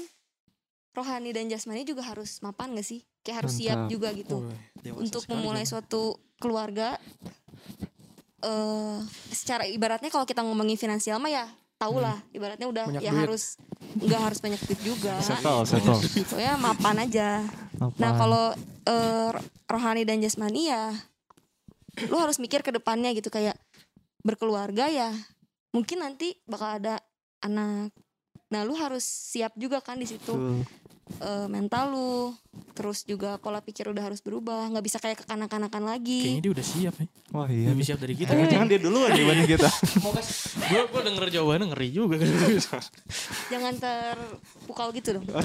rohani 0.98 1.30
dan 1.30 1.46
jasmani 1.46 1.86
juga 1.86 2.02
harus 2.02 2.42
mapan 2.42 2.74
gak 2.74 2.86
sih? 2.86 3.06
Kayak 3.22 3.46
harus 3.46 3.54
siap 3.62 3.86
Mantap. 3.86 3.92
juga 3.94 4.10
gitu. 4.18 4.38
Dewasa 4.82 4.98
untuk 4.98 5.24
memulai 5.30 5.62
suatu 5.62 6.18
keluarga 6.42 6.98
eh 8.42 8.98
secara 9.30 9.64
ibaratnya 9.66 10.10
kalau 10.10 10.26
kita 10.26 10.42
ngomongin 10.42 10.76
finansial 10.76 11.18
mah 11.18 11.30
ya 11.30 11.46
tau 11.78 11.98
lah 11.98 12.18
ibaratnya 12.30 12.70
udah 12.70 12.86
Banyak 12.94 13.02
ya 13.02 13.10
duit. 13.10 13.22
harus 13.26 13.44
nggak 13.98 14.22
harus 14.22 14.40
banyak 14.42 14.62
duit 14.70 14.82
juga 14.86 15.18
Settle, 15.18 15.66
settle. 15.66 15.98
so 15.98 16.38
ya 16.38 16.54
mapan 16.54 17.02
aja 17.02 17.42
Mapan. 17.82 17.98
nah 17.98 18.12
kalau 18.14 18.46
eh, 18.86 19.30
rohani 19.66 20.06
dan 20.06 20.22
jasmani 20.22 20.70
ya 20.70 20.94
lu 22.06 22.18
harus 22.22 22.38
mikir 22.38 22.62
ke 22.62 22.70
depannya 22.70 23.10
gitu 23.18 23.34
kayak 23.34 23.58
berkeluarga 24.22 24.88
ya 24.88 25.10
mungkin 25.74 26.06
nanti 26.06 26.38
bakal 26.46 26.78
ada 26.78 27.02
anak 27.42 27.90
nah 28.52 28.62
lu 28.62 28.78
harus 28.78 29.02
siap 29.02 29.56
juga 29.58 29.82
kan 29.82 29.98
di 29.98 30.06
situ 30.06 30.34
Betul. 30.38 30.62
Eh, 31.14 31.48
mental 31.48 31.84
lu 31.90 32.12
terus 32.72 33.04
juga 33.04 33.36
pola 33.38 33.60
pikir 33.60 33.88
udah 33.88 34.04
harus 34.04 34.20
berubah 34.20 34.70
nggak 34.70 34.82
bisa 34.82 34.98
kayak 34.98 35.22
kekanak-kanakan 35.22 35.84
lagi 35.86 36.20
Kayaknya 36.24 36.42
dia 36.42 36.52
udah 36.52 36.66
siap 36.66 36.96
ya. 36.96 37.08
Wah 37.32 37.48
iya. 37.48 37.68
Lebih 37.70 37.84
siap 37.84 38.00
dari 38.00 38.16
kita. 38.16 38.32
Jangan 38.32 38.68
dia 38.68 38.80
duluan 38.80 39.10
dibanding 39.10 39.50
kita. 39.50 39.70
gue 40.72 40.82
gue 40.84 41.02
denger 41.04 41.24
jawabannya 41.32 41.66
ngeri 41.70 41.88
juga. 41.90 42.16
jangan 43.48 43.74
terpukau 43.76 44.88
gitu 44.92 45.20
dong 45.20 45.26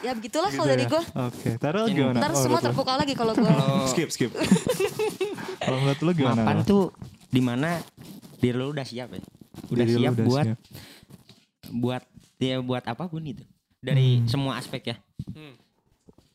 ya 0.00 0.14
begitulah 0.14 0.48
Gitu 0.48 0.58
kalau 0.58 0.70
dari 0.70 0.84
ya. 0.84 0.90
gue 0.90 1.02
Oke, 1.26 1.50
Terrell 1.58 1.86
gimana? 1.90 2.18
ntar 2.18 2.30
Oh, 2.30 2.38
semua 2.38 2.60
terpukau 2.60 2.94
lagi 2.94 3.12
kalau 3.12 3.34
gue 3.34 3.50
skip 3.88 4.08
skip. 4.08 4.30
Kalau 5.58 5.78
menurut 5.78 6.00
lu 6.00 6.12
gimana? 6.14 6.40
Mapan 6.40 6.58
tuh 6.62 6.94
di 7.28 7.42
mana 7.42 7.76
diri 8.38 8.56
lu 8.56 8.70
udah 8.70 8.86
siap 8.86 9.10
ya. 9.10 9.20
Udah 9.68 9.84
Diri 9.84 10.00
siap 10.00 10.12
udah 10.14 10.24
buat 10.24 10.46
siap. 10.46 10.58
buat 11.68 12.02
ya 12.38 12.56
buat 12.62 12.84
apa 12.86 13.04
pun 13.04 13.20
itu. 13.20 13.44
Dari 13.80 14.18
Hmm. 14.18 14.26
semua 14.26 14.52
aspek 14.54 14.82
ya. 14.86 14.96
Hmm. 15.28 15.54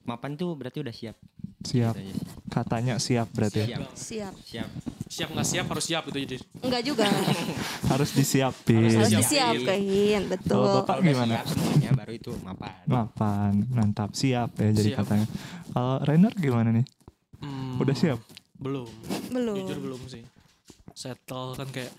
Mapan 0.03 0.34
tuh 0.34 0.53
berarti 0.53 0.79
udah 0.79 0.91
siap. 0.91 1.15
siap. 1.62 1.95
Gitu. 1.95 2.19
Katanya 2.47 2.95
siap 2.97 3.27
berarti. 3.29 3.63
ya. 3.63 3.79
Siap. 3.79 3.93
siap 3.93 4.34
Siap. 4.38 4.69
siap 5.06 5.29
nggak 5.29 5.45
siap 5.45 5.65
harus 5.65 5.86
siap 5.86 6.03
itu 6.06 6.17
jadi. 6.21 6.38
enggak 6.60 6.82
juga 6.84 7.06
Harus 7.91 8.10
disiapin. 8.12 8.84
harus 8.84 9.08
Siap. 9.08 9.21
disiapin 9.21 10.21
betul 10.27 10.60
Kalau 10.60 10.82
bapak 10.82 10.97
gimana? 11.01 11.34
siap 11.34 11.47
semuanya 11.49 11.89
baru 11.93 12.12
itu 12.12 12.32
mapan. 12.41 12.73
Mapan, 12.86 13.51
mantap, 13.69 14.10
siap 14.12 14.49
ya 14.58 14.69
jadi 14.71 14.89
Siap. 14.91 14.99
katanya. 14.99 15.27
Kalau 15.69 15.95
Rainer 16.01 16.34
gimana 16.34 16.69
nih? 16.73 16.86
Hmm, 17.39 17.75
Udah 17.77 17.93
siap? 17.93 18.19
Belum. 18.56 18.88
belum 19.29 19.56
Jujur 19.58 19.79
belum 19.82 20.01
sih. 20.06 20.23
Settle 20.91 21.56
kan 21.56 21.67
kayak 21.69 21.91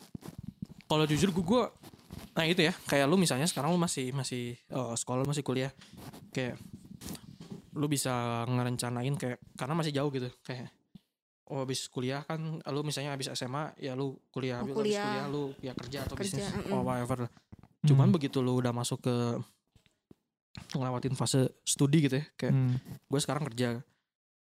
kalau 0.85 1.05
jujur 1.05 1.31
gue 1.31 1.41
gue 1.43 1.63
nah 2.35 2.45
itu 2.45 2.61
ya 2.61 2.75
kayak 2.85 3.07
lu 3.07 3.15
misalnya 3.15 3.47
sekarang 3.47 3.71
lu 3.71 3.79
masih 3.79 4.11
masih 4.11 4.59
eh, 4.59 4.95
sekolah 4.95 5.23
masih 5.23 5.41
kuliah 5.41 5.71
kayak 6.31 6.59
lu 7.75 7.87
bisa 7.87 8.43
ngerencanain 8.47 9.15
kayak 9.15 9.39
karena 9.55 9.75
masih 9.75 9.91
jauh 9.91 10.11
gitu 10.11 10.31
kayak 10.43 10.71
oh 11.47 11.61
habis 11.61 11.87
kuliah 11.87 12.23
kan 12.23 12.41
lu 12.59 12.81
misalnya 12.83 13.13
habis 13.13 13.31
SMA 13.31 13.75
ya 13.77 13.93
lu 13.93 14.19
kuliah 14.31 14.59
Oh, 14.59 14.67
habis 14.67 14.75
kuliah. 14.75 15.05
kuliah 15.05 15.27
lu 15.27 15.45
ya 15.61 15.73
kerja 15.73 15.99
atau 16.03 16.15
Kerja, 16.15 16.39
bisnis 16.39 16.47
mm-mm. 16.51 16.73
or 16.73 16.83
whatever 16.83 17.27
cuman 17.85 18.09
Hmm. 18.09 18.15
begitu 18.17 18.41
lu 18.41 18.59
udah 18.59 18.73
masuk 18.73 18.99
ke 19.01 19.15
ngelewatin 20.73 21.15
fase 21.15 21.51
studi 21.63 22.03
gitu 22.03 22.19
ya 22.19 22.27
kayak 22.35 22.55
Hmm. 22.55 22.75
gue 23.05 23.21
sekarang 23.21 23.45
kerja 23.45 23.83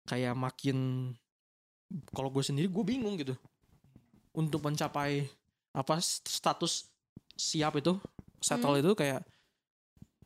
kayak 0.04 0.34
makin 0.34 1.10
kalau 2.10 2.30
gue 2.30 2.40
sendiri 2.40 2.66
gue 2.66 2.84
bingung 2.84 3.14
gitu 3.14 3.34
untuk 4.32 4.62
mencapai 4.62 5.26
apa 5.70 5.94
st- 5.98 6.30
status 6.30 6.88
siap 7.38 7.78
itu 7.78 7.94
settle 8.38 8.74
Hmm. 8.74 8.82
itu 8.82 8.92
kayak 8.92 9.22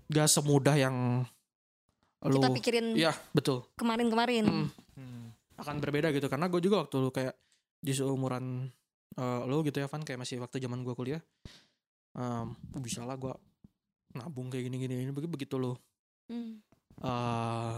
gak 0.09 0.27
semudah 0.27 0.75
yang 0.75 1.23
lu 2.23 2.39
kita 2.39 2.49
pikirin 2.53 2.87
ya 2.95 3.13
betul 3.31 3.69
kemarin-kemarin 3.75 4.73
Mm, 4.93 5.33
akan 5.57 5.77
berbeda 5.79 6.09
gitu 6.11 6.27
karena 6.27 6.47
gue 6.47 6.61
juga 6.61 6.81
waktu 6.81 6.97
lu 6.97 7.09
kayak 7.09 7.35
di 7.79 7.91
seumuran 7.91 8.69
eh, 9.13 9.41
lo 9.43 9.61
gitu 9.61 9.77
ya 9.77 9.87
Van 9.87 10.01
kayak 10.01 10.19
masih 10.19 10.39
waktu 10.39 10.57
zaman 10.59 10.81
gua 10.81 10.93
kuliah 10.93 11.21
em, 12.13 12.47
bisa 12.79 13.03
lah 13.03 13.15
gua 13.15 13.37
nabung 14.13 14.49
kayak 14.49 14.69
gini 14.69 14.77
gini, 14.79 14.95
gini. 14.99 15.11
Begi- 15.11 15.29
begitu 15.31 15.57
lo 15.57 15.77
Hmm. 16.25 16.61
eh 16.99 17.77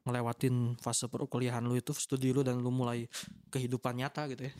ngelewatin 0.00 0.76
fase 0.76 1.04
perkuliahan 1.06 1.60
lu 1.60 1.74
itu 1.74 1.92
studi 1.92 2.30
lu 2.30 2.40
dan 2.40 2.56
lu 2.56 2.70
mulai 2.70 3.04
kehidupan 3.46 3.92
nyata 3.94 4.24
gitu 4.26 4.46
ya 4.46 4.52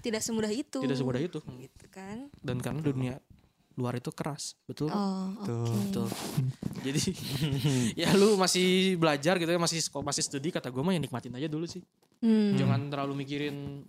Tidak 0.00 0.18
semudah 0.20 0.50
itu. 0.50 0.78
tidak 0.78 0.96
semudah 0.96 1.20
itu 1.20 1.38
Gitu 1.38 1.86
kan. 1.88 2.26
dan 2.36 2.58
karena 2.58 2.80
dunia 2.80 3.14
luar 3.78 3.94
itu 3.94 4.10
keras 4.10 4.58
betul 4.64 4.90
Oh, 4.90 5.30
Betul. 5.38 5.62
oke. 5.62 5.76
betul 5.80 6.08
jadi 6.84 7.00
ya 8.02 8.10
lu 8.12 8.34
masih 8.34 8.66
belajar 8.94 9.38
gitu 9.38 9.46
ya 9.46 9.56
masih 9.56 9.78
masih 9.94 10.20
studi 10.20 10.50
kata 10.50 10.68
gue 10.68 10.82
mah 10.82 10.90
ya 10.90 10.98
nikmatin 10.98 11.32
aja 11.32 11.46
dulu 11.46 11.64
sih 11.64 11.80
Hmm. 12.18 12.58
jangan 12.58 12.90
terlalu 12.90 13.22
mikirin 13.22 13.86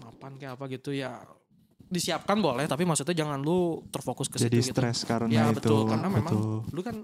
apaan 0.00 0.38
kayak 0.38 0.54
apa 0.54 0.70
gitu 0.70 0.94
ya 0.94 1.18
disiapkan 1.84 2.38
boleh 2.38 2.64
tapi 2.64 2.82
maksudnya 2.82 3.10
jangan 3.12 3.38
lu 3.38 3.82
terfokus 3.88 4.26
ke 4.26 4.38
Jadi 4.38 4.54
situ 4.56 4.70
gitu 4.70 4.78
stres 4.78 5.02
karena 5.02 5.26
Ya, 5.28 5.42
itu. 5.44 5.58
betul, 5.58 5.82
karena 5.84 6.06
memang 6.08 6.30
betul. 6.30 6.62
lu 6.70 6.80
kan 6.80 6.96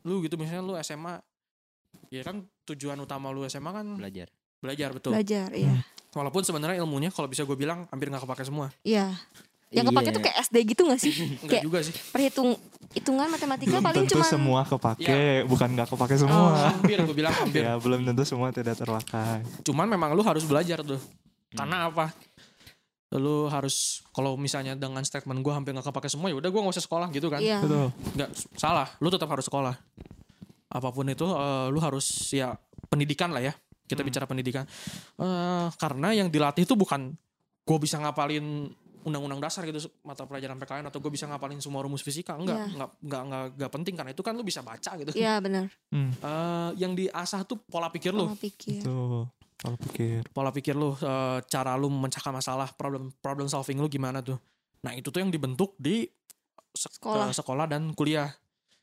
lu 0.00 0.14
gitu 0.20 0.34
misalnya 0.34 0.64
lu 0.64 0.74
SMA 0.78 1.20
ya 2.08 2.22
kan 2.22 2.40
tujuan 2.64 2.96
utama 2.98 3.28
lu 3.28 3.44
SMA 3.44 3.68
kan 3.70 3.84
belajar 3.94 4.32
belajar 4.58 4.88
betul 4.90 5.12
Belajar, 5.12 5.52
iya. 5.52 5.84
walaupun 6.10 6.40
sebenarnya 6.40 6.80
ilmunya 6.80 7.08
kalau 7.08 7.26
bisa 7.26 7.44
gue 7.44 7.52
bilang 7.54 7.84
hampir 7.86 8.08
nggak 8.08 8.24
kepake 8.24 8.42
semua 8.42 8.72
Iya. 8.80 9.12
Yang 9.70 9.84
kepake 9.86 10.04
Iya. 10.04 10.12
tuh 10.12 10.22
kayak 10.22 10.36
SD 10.42 10.56
gitu 10.66 10.82
gak 10.84 10.98
sih? 10.98 11.12
enggak 11.36 11.46
Kayak 11.48 11.64
juga 11.64 11.78
sih 11.80 11.94
perhitung 12.10 12.48
hitungan 12.90 13.26
matematika 13.26 13.70
Belum 13.72 13.86
paling 13.86 14.04
cuma 14.04 14.26
semua 14.26 14.60
kepake, 14.64 15.46
bukan 15.46 15.68
nggak 15.72 15.88
kepake 15.88 16.14
semua. 16.16 16.42
Oh. 16.42 16.54
hampir 16.68 16.98
gue 16.98 17.14
bilang 17.14 17.30
hampir 17.32 17.62
Ya 17.68 17.74
belum 17.76 18.02
tentu 18.02 18.22
semua 18.24 18.50
tidak 18.50 18.74
terpakai. 18.74 19.46
cuman 19.62 19.86
memang 19.86 20.10
lu 20.10 20.20
harus 20.20 20.42
belajar 20.42 20.80
tuh 20.80 20.98
karena 21.50 21.86
apa 21.86 22.10
lu 23.12 23.46
harus 23.46 24.06
kalau 24.08 24.34
misalnya 24.34 24.74
dengan 24.74 25.02
statement 25.02 25.38
gue 25.38 25.50
hampir 25.50 25.70
nggak 25.70 25.82
kepake 25.84 26.06
semua 26.06 26.26
ya 26.26 26.36
udah 26.36 26.46
gue 26.46 26.60
nggak 26.60 26.74
usah 26.74 26.84
sekolah 26.84 27.08
gitu 27.08 27.26
kan 27.26 27.38
Iya. 27.38 27.58
Betul. 27.58 27.90
nggak 28.12 28.30
salah 28.54 28.86
lu 28.96 29.06
tetap 29.06 29.26
harus 29.28 29.42
sekolah 29.44 29.74
apa 30.68 30.88
pun 30.88 31.06
itu 31.06 31.26
eh, 31.26 31.66
lu 31.68 31.78
harus 31.78 32.06
ya 32.28 32.54
pendidikan 32.86 33.30
lah 33.30 33.42
ya 33.42 33.54
kita 33.84 34.02
bicara 34.02 34.26
pendidikan 34.26 34.62
Eh, 35.16 35.66
karena 35.72 36.10
yang 36.12 36.26
dilatih 36.26 36.62
itu 36.62 36.74
bukan 36.74 37.14
gue 37.60 37.78
bisa 37.78 37.98
ngapalin 37.98 38.70
undang-undang 39.02 39.38
dasar 39.38 39.64
gitu 39.64 39.76
mata 40.00 40.22
pelajaran 40.22 40.56
PKN 40.56 40.84
atau 40.86 40.98
gue 40.98 41.08
bisa 41.08 41.24
ngapalin 41.24 41.56
semua 41.56 41.80
rumus 41.80 42.00
fisika 42.00 42.34
enggak 42.34 42.56
Iya. 42.58 42.66
enggak 42.70 42.90
enggak 43.00 43.22
enggak 43.22 43.42
enggak 43.50 43.70
penting 43.72 43.94
karena 43.94 44.10
itu 44.10 44.20
kan 44.20 44.32
lu 44.32 44.42
bisa 44.42 44.60
baca 44.60 44.90
gitu 44.94 45.10
Iya 45.12 45.34
benar. 45.38 45.66
Hmm. 45.88 46.12
Eh, 46.12 46.70
yang 46.76 46.92
diasah 46.92 47.42
tuh 47.42 47.60
pola 47.62 47.88
pikir 47.88 48.10
lu 48.10 48.26
Pola 48.26 48.36
pikir. 48.36 48.80
Tuh. 48.80 49.24
Kalau 49.56 49.76
pikir. 49.78 50.20
pola 50.30 50.50
pikir 50.50 50.72
lu 50.72 50.92
eh, 50.94 51.38
cara 51.44 51.74
lu 51.74 51.88
memecahkan 51.88 52.30
masalah 52.30 52.68
problem 52.70 53.12
problem 53.14 53.44
solving 53.46 53.76
lu 53.76 53.86
gimana 53.86 54.20
tuh 54.20 54.40
nah 54.80 54.92
itu 54.92 55.06
tuh 55.06 55.18
yang 55.18 55.28
dibentuk 55.28 55.76
di 55.76 56.08
sek- 56.70 56.96
Sekolah. 56.96 57.26
eh, 57.26 57.34
sekolah 57.34 57.66
dan 57.66 57.92
kuliah 57.92 58.32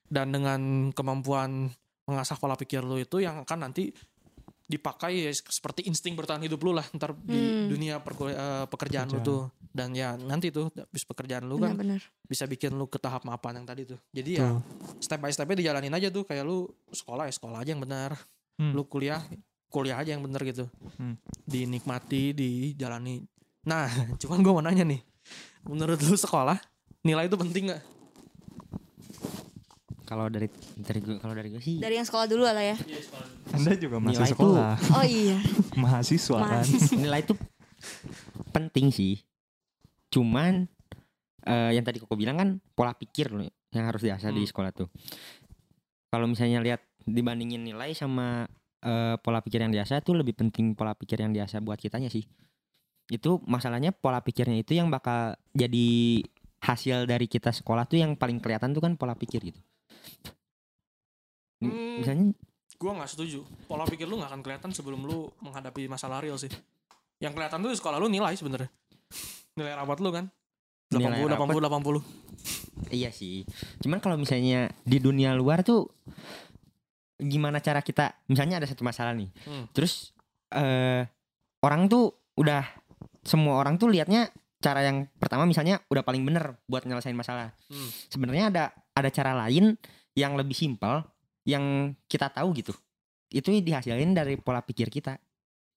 dan 0.06 0.30
dengan 0.30 0.62
kemampuan 0.92 1.70
mengasah 2.04 2.36
pola 2.36 2.54
pikir 2.54 2.80
lu 2.80 2.96
itu 2.96 3.20
yang 3.20 3.42
akan 3.42 3.60
nanti 3.64 3.90
dipakai 4.68 5.24
ya 5.24 5.32
seperti 5.32 5.84
insting 5.84 6.12
bertahan 6.12 6.40
hidup 6.40 6.60
lu 6.60 6.72
lah 6.72 6.84
ntar 6.92 7.16
di 7.18 7.34
Hmm. 7.34 7.72
dunia 7.72 7.96
perkul- 7.98 8.30
eh, 8.30 8.66
pekerjaan 8.66 9.08
lu 9.08 9.18
Pekerjaan. 9.18 9.24
tuh 9.26 9.72
dan 9.72 9.90
ya 9.92 10.14
nanti 10.18 10.48
tuh 10.50 10.68
habis 10.70 11.04
pekerjaan 11.04 11.44
lu 11.44 11.56
kan 11.56 11.72
Benar-benar. 11.72 12.04
bisa 12.22 12.44
bikin 12.44 12.72
lu 12.72 12.84
ke 12.86 12.98
tahap 12.98 13.24
mapan 13.24 13.56
yang 13.56 13.66
tadi 13.66 13.84
tuh 13.86 13.96
jadi 14.10 14.32
ya 14.36 14.48
Tuh. 14.50 14.60
step 15.00 15.18
by 15.18 15.30
stepnya 15.30 15.56
dijalanin 15.58 15.90
aja 15.90 16.08
tuh 16.10 16.22
kayak 16.22 16.44
lu 16.44 16.68
sekolah 16.86 17.26
ya 17.26 17.34
sekolah 17.34 17.58
aja 17.58 17.72
yang 17.72 17.80
benar 17.80 18.20
Hmm. 18.56 18.74
lu 18.74 18.84
kuliah 18.84 19.24
kuliah 19.68 19.96
aja 19.96 20.12
yang 20.12 20.22
bener 20.22 20.44
gitu 20.44 20.68
Hmm. 20.96 21.16
dinikmati 21.42 22.32
dijalani 22.32 23.24
nah 23.64 23.88
cuman 24.20 24.38
gue 24.38 24.52
mau 24.52 24.62
nanya 24.62 24.84
nih 24.84 25.00
menurut 25.64 26.00
lu 26.02 26.14
sekolah 26.14 26.60
nilai 27.02 27.26
itu 27.26 27.36
penting 27.36 27.72
nggak 27.72 27.82
kalau 30.08 30.26
dari 30.26 30.48
dari 30.74 31.00
gue 31.00 31.20
kalau 31.20 31.36
dari 31.36 31.52
gue 31.52 31.60
sih 31.60 31.78
Dari 31.78 31.94
yang 31.94 32.08
sekolah 32.08 32.26
dulu 32.26 32.42
lah 32.42 32.56
ya. 32.58 32.78
Anda 33.52 33.76
juga 33.76 34.00
masih 34.00 34.18
Nilai 34.18 34.32
sekolah, 34.32 34.74
Oh 34.98 35.04
iya. 35.04 35.38
mahasiswa 35.84 36.38
kan. 36.40 36.64
nilai 36.96 37.22
itu 37.22 37.36
penting 38.50 38.90
sih 38.90 39.20
cuman 40.08 40.66
eh, 41.44 41.72
yang 41.72 41.84
tadi 41.84 42.00
koko 42.00 42.16
bilang 42.16 42.36
kan 42.36 42.50
pola 42.72 42.92
pikir 42.92 43.30
loh 43.30 43.44
yang 43.70 43.86
harus 43.86 44.02
diasah 44.02 44.32
di 44.32 44.42
Hmm. 44.42 44.50
sekolah 44.50 44.72
tuh 44.74 44.88
kalau 46.08 46.26
misalnya 46.26 46.64
lihat 46.64 46.82
dibandingin 47.04 47.62
nilai 47.62 47.92
sama 47.92 48.48
eh, 48.80 49.16
pola 49.20 49.40
pikir 49.40 49.60
yang 49.60 49.70
diasah 49.70 50.00
tuh 50.00 50.16
lebih 50.16 50.34
penting 50.34 50.74
pola 50.74 50.96
pikir 50.96 51.20
yang 51.20 51.32
diasah 51.32 51.60
buat 51.60 51.78
kitanya 51.78 52.08
sih 52.08 52.24
itu 53.08 53.40
masalahnya 53.44 53.92
pola 53.92 54.20
pikirnya 54.20 54.60
itu 54.60 54.74
yang 54.74 54.88
bakal 54.88 55.36
jadi 55.52 55.88
hasil 56.60 57.06
dari 57.06 57.24
kita 57.26 57.54
sekolah 57.54 57.86
tuh 57.86 57.96
yang 57.98 58.16
paling 58.16 58.42
kelihatan 58.42 58.72
tuh 58.72 58.82
kan 58.82 58.96
pola 58.96 59.14
pikir 59.14 59.40
gitu 59.44 59.60
Hmm. 61.58 62.04
misalnya 62.04 62.38
gue 62.78 62.92
nggak 62.94 63.10
setuju 63.10 63.42
pola 63.66 63.90
pikir 63.90 64.06
lu 64.06 64.22
nggak 64.22 64.30
akan 64.30 64.42
kelihatan 64.46 64.70
sebelum 64.70 65.10
lu 65.10 65.26
menghadapi 65.42 65.90
masalah 65.90 66.22
real 66.22 66.38
sih 66.38 66.54
yang 67.18 67.34
kelihatan 67.34 67.66
tuh 67.66 67.74
di 67.74 67.78
sekolah 67.82 67.98
lu 67.98 68.06
nilai 68.06 68.38
sebenarnya 68.38 68.70
nilai 69.58 69.74
rapat 69.74 69.98
lu 70.06 70.14
kan 70.14 70.30
Nilai 70.88 71.20
80 71.20 71.36
rapat. 71.36 72.00
80 72.00 72.88
80 72.88 72.96
Iya 72.96 73.12
sih. 73.12 73.44
Cuman 73.84 74.00
kalau 74.00 74.16
misalnya 74.16 74.72
di 74.88 75.04
dunia 75.04 75.36
luar 75.36 75.66
tuh 75.66 75.92
gimana 77.20 77.60
cara 77.60 77.84
kita 77.84 78.24
misalnya 78.32 78.64
ada 78.64 78.68
satu 78.70 78.88
masalah 78.88 79.12
nih. 79.12 79.28
Hmm. 79.44 79.68
Terus 79.76 80.16
eh 80.56 81.04
orang 81.60 81.92
tuh 81.92 82.16
udah 82.40 82.64
semua 83.26 83.60
orang 83.60 83.76
tuh 83.76 83.92
liatnya 83.92 84.32
cara 84.64 84.86
yang 84.86 85.12
pertama 85.20 85.44
misalnya 85.44 85.84
udah 85.92 86.06
paling 86.08 86.24
bener 86.24 86.56
buat 86.72 86.88
nyelesain 86.88 87.18
masalah. 87.18 87.52
Hmm. 87.68 87.90
Sebenarnya 88.08 88.46
ada 88.54 88.64
ada 88.96 89.10
cara 89.12 89.36
lain 89.36 89.76
yang 90.18 90.34
lebih 90.34 90.58
simpel 90.58 91.06
yang 91.46 91.94
kita 92.10 92.34
tahu 92.34 92.50
gitu. 92.58 92.74
Itu 93.30 93.54
dihasilin 93.54 94.18
dari 94.18 94.36
pola 94.42 94.66
pikir 94.66 94.90
kita. 94.90 95.22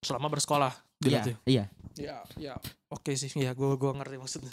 selama 0.01 0.33
bersekolah 0.33 0.73
Iya, 0.73 0.97
dilatih 1.05 1.35
iya. 1.45 1.65
Ya, 2.01 2.17
ya, 2.41 2.55
oke 2.89 3.13
sih. 3.13 3.29
Ya, 3.37 3.53
gue 3.53 3.77
gua 3.77 3.93
ngerti 3.93 4.17
maksudnya. 4.17 4.49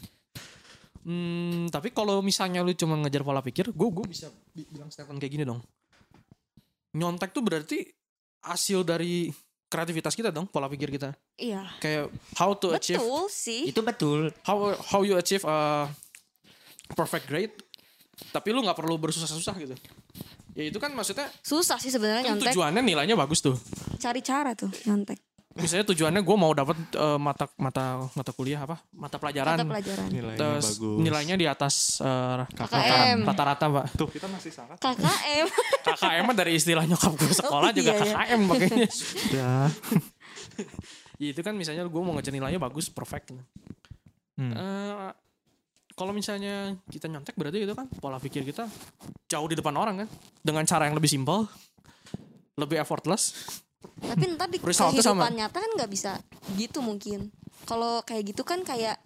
Hmm, 1.07 1.71
tapi 1.71 1.95
kalau 1.95 2.19
misalnya 2.19 2.59
lu 2.59 2.75
cuma 2.75 2.99
ngejar 2.99 3.23
pola 3.23 3.39
pikir, 3.39 3.71
gue 3.71 3.89
gue 3.95 4.05
bisa 4.11 4.27
bi- 4.51 4.67
bilang 4.67 4.91
statement 4.91 5.23
kayak 5.23 5.31
gini 5.31 5.43
dong. 5.47 5.63
Nyontek 6.99 7.31
tuh 7.31 7.47
berarti 7.47 7.79
hasil 8.43 8.83
dari 8.83 9.31
kreativitas 9.67 10.19
kita 10.19 10.35
dong, 10.35 10.51
pola 10.51 10.67
pikir 10.67 10.91
kita. 10.91 11.15
Iya. 11.39 11.63
Kayak 11.79 12.11
how 12.35 12.51
to 12.59 12.75
achieve, 12.75 12.99
Betul 12.99 13.23
sih. 13.31 13.71
Itu 13.71 13.79
betul. 13.87 14.35
how 14.43 14.75
how 14.91 15.07
you 15.07 15.15
achieve 15.15 15.47
a 15.47 15.87
perfect 16.91 17.31
grade. 17.31 17.55
Tapi 18.29 18.47
lu 18.49 18.61
nggak 18.61 18.75
perlu 18.75 18.97
bersusah-susah 18.97 19.55
gitu. 19.57 19.75
Ya 20.53 20.65
itu 20.65 20.77
kan 20.77 20.89
maksudnya 20.89 21.29
Susah 21.39 21.77
sih 21.77 21.89
sebenarnya 21.89 22.23
kan 22.23 22.33
nyontek. 22.33 22.49
tujuannya 22.51 22.81
nilainya 22.81 23.13
bagus 23.13 23.39
tuh. 23.39 23.53
Cari 23.95 24.21
cara 24.21 24.53
tuh 24.53 24.73
nyontek. 24.83 25.21
Misalnya 25.53 25.85
tujuannya 25.85 26.21
gue 26.21 26.37
mau 26.37 26.49
dapat 26.51 26.77
eh, 26.91 27.17
mata 27.17 27.49
mata 27.57 28.05
mata 28.11 28.29
kuliah 28.31 28.57
apa? 28.59 28.77
Mata 28.91 29.17
pelajaran. 29.17 29.57
Mata 29.57 29.65
pelajaran. 29.67 30.05
Nilainya 30.07 30.37
Terus 30.37 30.77
bagus. 30.77 30.97
nilainya 30.99 31.35
di 31.35 31.45
atas 31.45 31.75
eh, 31.99 32.45
KKM. 32.47 33.17
rata-rata 33.21 33.65
pak 33.67 33.85
Tuh 33.95 34.05
kita 34.07 34.25
masih 34.27 34.49
sangat. 34.49 34.77
KKM. 34.77 35.47
KKM 35.83 36.23
mah 36.23 36.35
dari 36.35 36.51
istilah 36.53 36.85
nyokap 36.85 37.13
gue 37.15 37.33
sekolah 37.35 37.69
Oh, 37.69 37.73
juga 37.73 37.89
iya, 37.91 37.97
iya. 37.99 38.05
KKM 38.07 38.41
makanya 38.43 38.87
Ya. 39.29 39.53
ya, 41.17 41.27
itu 41.27 41.41
kan 41.41 41.53
misalnya 41.53 41.85
gue 41.85 42.01
mau 42.01 42.13
ngejar 42.13 42.33
nilainya 42.33 42.57
bagus 42.59 42.89
perfect 42.89 43.33
Hmm. 44.37 44.53
Eh, 44.53 45.09
kalau 45.97 46.13
misalnya 46.13 46.77
kita 46.87 47.09
nyontek 47.09 47.33
berarti 47.33 47.65
itu 47.65 47.73
kan 47.73 47.89
pola 47.97 48.21
pikir 48.21 48.45
kita 48.45 48.69
jauh 49.25 49.47
di 49.49 49.57
depan 49.57 49.73
orang 49.73 50.05
kan 50.05 50.09
dengan 50.39 50.63
cara 50.63 50.85
yang 50.85 50.93
lebih 50.93 51.09
simpel 51.09 51.49
lebih 52.55 52.77
effortless 52.77 53.33
Tapi 53.97 54.37
ntar 54.37 54.49
di 54.49 54.61
kehidupan 54.61 55.01
sama. 55.01 55.29
nyata 55.29 55.57
kan 55.57 55.71
nggak 55.73 55.89
bisa 55.89 56.21
gitu 56.53 56.81
mungkin. 56.81 57.29
Kalau 57.65 58.01
kayak 58.05 58.29
gitu 58.33 58.45
kan 58.45 58.61
kayak 58.61 58.97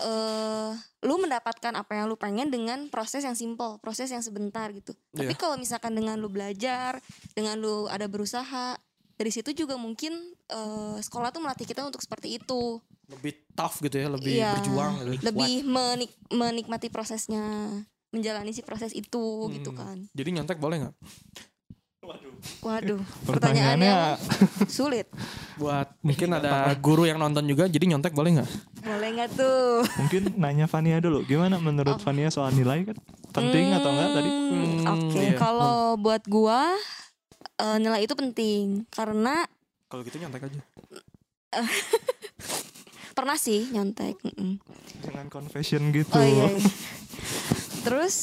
eh 0.00 0.70
lu 1.04 1.14
mendapatkan 1.20 1.72
apa 1.72 1.92
yang 1.94 2.08
lu 2.08 2.16
pengen 2.16 2.48
dengan 2.48 2.88
proses 2.88 3.22
yang 3.22 3.36
simple, 3.36 3.76
proses 3.80 4.08
yang 4.08 4.24
sebentar 4.24 4.72
gitu. 4.72 4.96
Tapi 5.12 5.32
Iya. 5.32 5.38
kalau 5.38 5.56
misalkan 5.56 5.92
dengan 5.92 6.16
lu 6.20 6.28
belajar, 6.28 6.98
dengan 7.36 7.60
lu 7.60 7.86
ada 7.86 8.08
berusaha, 8.08 8.76
dari 9.14 9.30
situ 9.30 9.52
juga 9.54 9.76
mungkin 9.76 10.16
eh 10.48 10.96
sekolah 11.00 11.30
tuh 11.30 11.44
melatih 11.44 11.68
kita 11.68 11.84
untuk 11.84 12.00
seperti 12.00 12.40
itu. 12.40 12.80
Lebih 13.06 13.32
tough 13.52 13.78
gitu 13.78 13.96
ya 13.96 14.08
lebih 14.08 14.32
Iya. 14.34 14.52
berjuang 14.54 14.92
gitu. 15.10 15.22
Lebih 15.24 15.52
menik- 15.62 16.18
menikmati 16.28 16.88
prosesnya, 16.88 17.44
menjalani 18.08 18.50
si 18.50 18.60
proses 18.60 18.90
itu 18.90 19.24
gitu 19.50 19.70
Hmm. 19.70 19.76
kan. 19.76 19.96
jadi 20.10 20.30
nyontek 20.32 20.56
boleh 20.56 20.78
nggak 20.80 20.96
Waduh, 22.60 23.00
Pertanyaannya 23.26 23.88
pertanyaannya 23.88 23.96
sulit. 24.68 25.08
buat 25.54 25.88
mungkin 25.98 26.28
ada 26.30 26.68
guru 26.76 27.04
yang 27.04 27.16
nonton 27.16 27.40
juga 27.42 27.64
jadi 27.64 27.80
nyontek 27.86 28.12
boleh 28.12 28.36
nggak 28.36 28.50
Boleh 28.82 29.08
nggak 29.10 29.30
tuh? 29.32 29.80
mungkin 29.96 30.22
nanya 30.36 30.66
Fania 30.66 30.98
dulu. 30.98 31.24
Gimana 31.24 31.56
menurut 31.56 31.96
Oh. 31.96 32.02
Fania 32.02 32.28
soal 32.28 32.52
nilai 32.52 32.84
kan? 32.84 32.96
Penting 33.30 33.72
atau 33.72 33.88
enggak 33.90 34.10
tadi? 34.14 34.30
Hmm, 34.30 34.52
Hmm, 34.52 34.84
Oke, 34.86 35.20
iya. 35.22 35.34
kalau 35.34 35.96
buat 35.96 36.22
gua 36.24 36.76
eh, 37.56 37.78
nilai 37.78 38.02
itu 38.02 38.12
penting 38.12 38.84
karena 38.88 39.48
kalau 39.86 40.02
gitu 40.02 40.18
nyontek 40.18 40.44
aja 40.44 40.60
pernah 43.14 43.38
sih 43.38 43.70
nyontek 43.70 44.18
mm-mm. 44.20 44.58
Jangan 45.00 45.26
confession 45.30 45.88
gitu. 45.90 46.10
oh 46.12 46.20
iya, 46.20 46.50
iya. 46.50 46.68
terus 47.82 48.16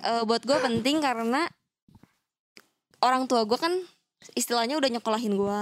eh, 0.00 0.22
buat 0.22 0.42
gue 0.42 0.54
penting 0.54 1.00
karena 1.00 1.48
orang 3.00 3.24
tua 3.24 3.44
gue 3.44 3.56
kan 3.56 3.72
istilahnya 4.32 4.76
udah 4.76 4.90
nyekolahin 4.90 5.34
gue 5.34 5.60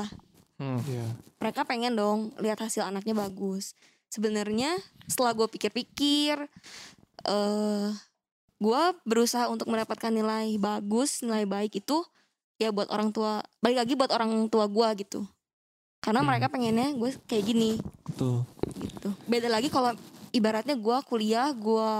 Hmm. 0.61 0.78
Iya. 0.87 1.03
mereka 1.43 1.66
pengen 1.66 1.99
dong 1.99 2.30
lihat 2.39 2.55
hasil 2.57 2.87
anaknya 2.87 3.18
bagus 3.18 3.74
sebenarnya 4.07 4.78
setelah 5.11 5.35
gue 5.35 5.51
pikir-pikir 5.51 6.39
eh 7.22 7.89
gue 8.57 8.83
berusaha 9.03 9.51
untuk 9.51 9.66
mendapatkan 9.66 10.14
nilai 10.14 10.55
bagus 10.57 11.18
nilai 11.18 11.51
baik 11.51 11.83
itu 11.83 12.07
ya 12.62 12.70
buat 12.70 12.87
orang 12.95 13.11
tua 13.11 13.43
balik 13.59 13.83
lagi 13.83 13.99
buat 13.99 14.14
orang 14.14 14.47
tua 14.47 14.70
gue 14.70 14.89
gitu 15.03 15.26
karena 15.99 16.22
Hmm. 16.22 16.30
mereka 16.30 16.47
pengennya 16.47 16.95
gue 16.95 17.11
kayak 17.26 17.43
gini 17.43 17.70
Betul. 18.07 18.47
Gitu. 19.03 19.11
Beda 19.27 19.51
lagi 19.51 19.67
kalau 19.67 19.91
ibaratnya 20.31 20.79
gue 20.79 20.97
kuliah 21.11 21.51
gue 21.51 21.91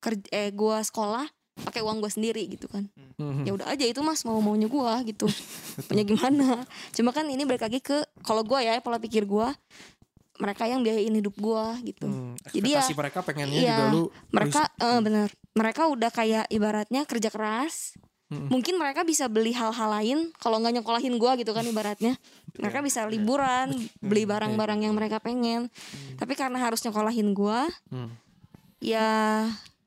kerja 0.00 0.24
eh 0.32 0.48
gue 0.48 0.76
sekolah 0.80 1.28
pakai 1.58 1.84
uang 1.84 2.00
gue 2.00 2.08
sendiri 2.08 2.42
gitu 2.48 2.64
kan. 2.72 2.88
Hmm. 3.18 3.42
ya 3.42 3.50
udah 3.50 3.66
aja 3.74 3.82
itu 3.82 3.98
mas 4.00 4.22
mau 4.24 4.40
maunya 4.40 4.70
gue 4.70 4.92
gitu. 5.12 5.28
Punya 5.90 6.08
gimana? 6.08 6.64
Cuma 6.96 7.12
kan 7.12 7.28
ini 7.28 7.44
balik 7.44 7.68
lagi 7.68 7.84
ke 7.84 8.00
kalau 8.24 8.40
gue 8.46 8.56
ya 8.64 8.80
pola 8.80 8.96
pikir 8.96 9.28
gue 9.28 9.48
mereka 10.38 10.70
yang 10.70 10.86
biayain 10.86 11.10
hidup 11.10 11.34
gue 11.34 11.64
gitu. 11.92 12.06
Hmm, 12.06 12.38
Jadi 12.54 12.78
ya, 12.78 12.82
mereka 12.94 13.26
pengennya 13.26 13.58
iya, 13.58 13.74
juga 13.74 13.84
lu 13.90 14.02
mereka 14.30 14.70
eh, 14.78 15.00
bener. 15.02 15.28
Mereka 15.58 15.82
udah 15.90 16.10
kayak 16.14 16.46
ibaratnya 16.54 17.02
kerja 17.04 17.28
keras 17.28 17.98
Mungkin 18.28 18.76
mereka 18.76 19.08
bisa 19.08 19.24
beli 19.24 19.56
hal-hal 19.56 19.88
lain 19.88 20.18
kalau 20.36 20.60
nggak 20.60 20.80
nyokolahin 20.80 21.16
gue 21.16 21.32
gitu 21.40 21.56
kan 21.56 21.64
ibaratnya. 21.64 22.20
Mereka 22.60 22.84
bisa 22.84 23.08
liburan 23.08 23.72
beli 24.04 24.28
barang-barang 24.28 24.84
yang 24.84 24.92
mereka 24.92 25.16
pengen. 25.16 25.72
Tapi 26.20 26.36
karena 26.36 26.60
harus 26.60 26.84
nyokolahin 26.84 27.32
gue 27.32 27.60
Hmm. 27.88 28.12
ya 28.84 29.08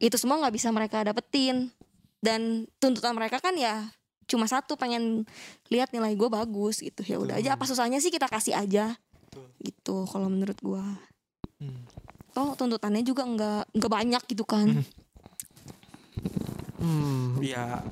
itu 0.01 0.17
semua 0.17 0.41
nggak 0.41 0.57
bisa 0.57 0.73
mereka 0.73 1.05
dapetin. 1.05 1.69
Dan 2.17 2.65
tuntutan 2.81 3.13
mereka 3.13 3.37
kan 3.37 3.53
ya 3.53 3.93
cuma 4.25 4.49
satu 4.49 4.73
pengen 4.73 5.21
lihat 5.69 5.93
nilai 5.93 6.17
gue 6.17 6.25
bagus 6.25 6.81
gitu. 6.81 7.05
Ya 7.05 7.21
udah 7.21 7.37
aja 7.37 7.53
apa 7.53 7.69
susahnya 7.69 8.01
sih 8.01 8.09
kita 8.09 8.25
kasih 8.25 8.57
aja? 8.57 8.97
Gitu 9.61 10.09
kalau 10.09 10.33
menurut 10.33 10.57
gue 10.57 10.85
Hmm. 11.61 11.85
toh 12.33 12.57
tuntutannya 12.57 13.05
juga 13.05 13.21
nggak 13.21 13.77
nggak 13.77 13.91
banyak 13.91 14.23
gitu 14.33 14.49
kan. 14.49 14.81
Hmm, 16.81 17.37
ya 17.37 17.85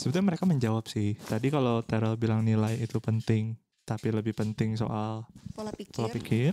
Sebetulnya 0.00 0.34
mereka 0.34 0.44
menjawab 0.48 0.84
sih. 0.88 1.16
Tadi 1.16 1.52
kalau 1.52 1.84
Terel 1.84 2.16
bilang 2.16 2.44
nilai 2.44 2.76
itu 2.80 2.98
penting, 3.00 3.56
tapi 3.84 4.12
lebih 4.12 4.36
penting 4.36 4.76
soal 4.76 5.26
pola 5.52 5.72
pola 5.72 6.08
pikir 6.10 6.52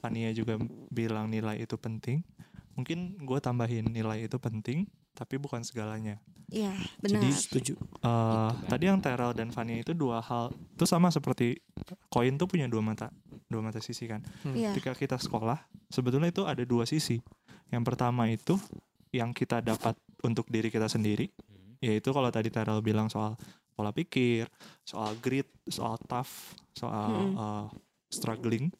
Fania 0.00 0.28
juga 0.36 0.60
bilang 0.92 1.32
nilai 1.32 1.64
itu 1.64 1.80
penting. 1.80 2.20
Mungkin 2.76 3.22
gue 3.22 3.38
tambahin 3.40 3.88
nilai 3.88 4.26
itu 4.26 4.36
penting, 4.36 4.84
tapi 5.16 5.40
bukan 5.40 5.64
segalanya. 5.64 6.20
Iya 6.52 6.76
benar 7.00 7.24
Jadi 7.24 7.28
setuju. 7.32 7.74
Eh, 8.04 8.52
tadi 8.68 8.84
yang 8.84 9.00
Terel 9.00 9.32
dan 9.32 9.48
Fania 9.48 9.80
itu 9.80 9.96
dua 9.96 10.20
hal 10.20 10.52
itu 10.52 10.84
sama 10.84 11.08
seperti 11.08 11.56
koin 12.12 12.36
tuh 12.36 12.44
punya 12.44 12.68
dua 12.68 12.84
mata 12.84 13.08
dua 13.48 13.64
mata 13.64 13.80
sisi 13.80 14.04
kan 14.08 14.20
Iya 14.52 14.74
ketika 14.74 14.92
kita 14.96 15.16
sekolah 15.16 15.56
sebetulnya 15.88 16.28
itu 16.32 16.42
ada 16.44 16.60
dua 16.66 16.84
sisi 16.88 17.20
yang 17.72 17.86
pertama 17.86 18.28
itu 18.28 18.58
yang 19.14 19.30
kita 19.30 19.62
dapat 19.62 19.94
untuk 20.26 20.48
diri 20.50 20.72
kita 20.72 20.90
sendiri 20.90 21.30
yaitu 21.84 22.08
kalau 22.10 22.28
tadi 22.28 22.48
Terel 22.48 22.80
bilang 22.80 23.06
soal 23.06 23.36
pola 23.70 23.90
pikir 23.90 24.48
soal 24.82 25.12
grit 25.18 25.50
soal 25.68 26.00
tough 26.00 26.54
soal 26.72 27.10
Mm-mm. 27.10 27.36
eh, 27.36 27.66
struggling 28.08 28.72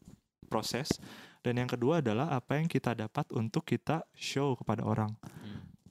proses 0.47 0.89
dan 1.45 1.59
yang 1.59 1.69
kedua 1.69 2.01
adalah 2.01 2.33
apa 2.33 2.57
yang 2.57 2.65
kita 2.65 2.95
dapat 2.95 3.29
untuk 3.35 3.63
kita 3.63 4.01
show 4.13 4.55
kepada 4.55 4.81
orang 4.83 5.13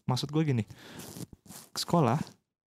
maksud 0.04 0.28
gue 0.28 0.44
gini 0.44 0.64
sekolah 1.74 2.18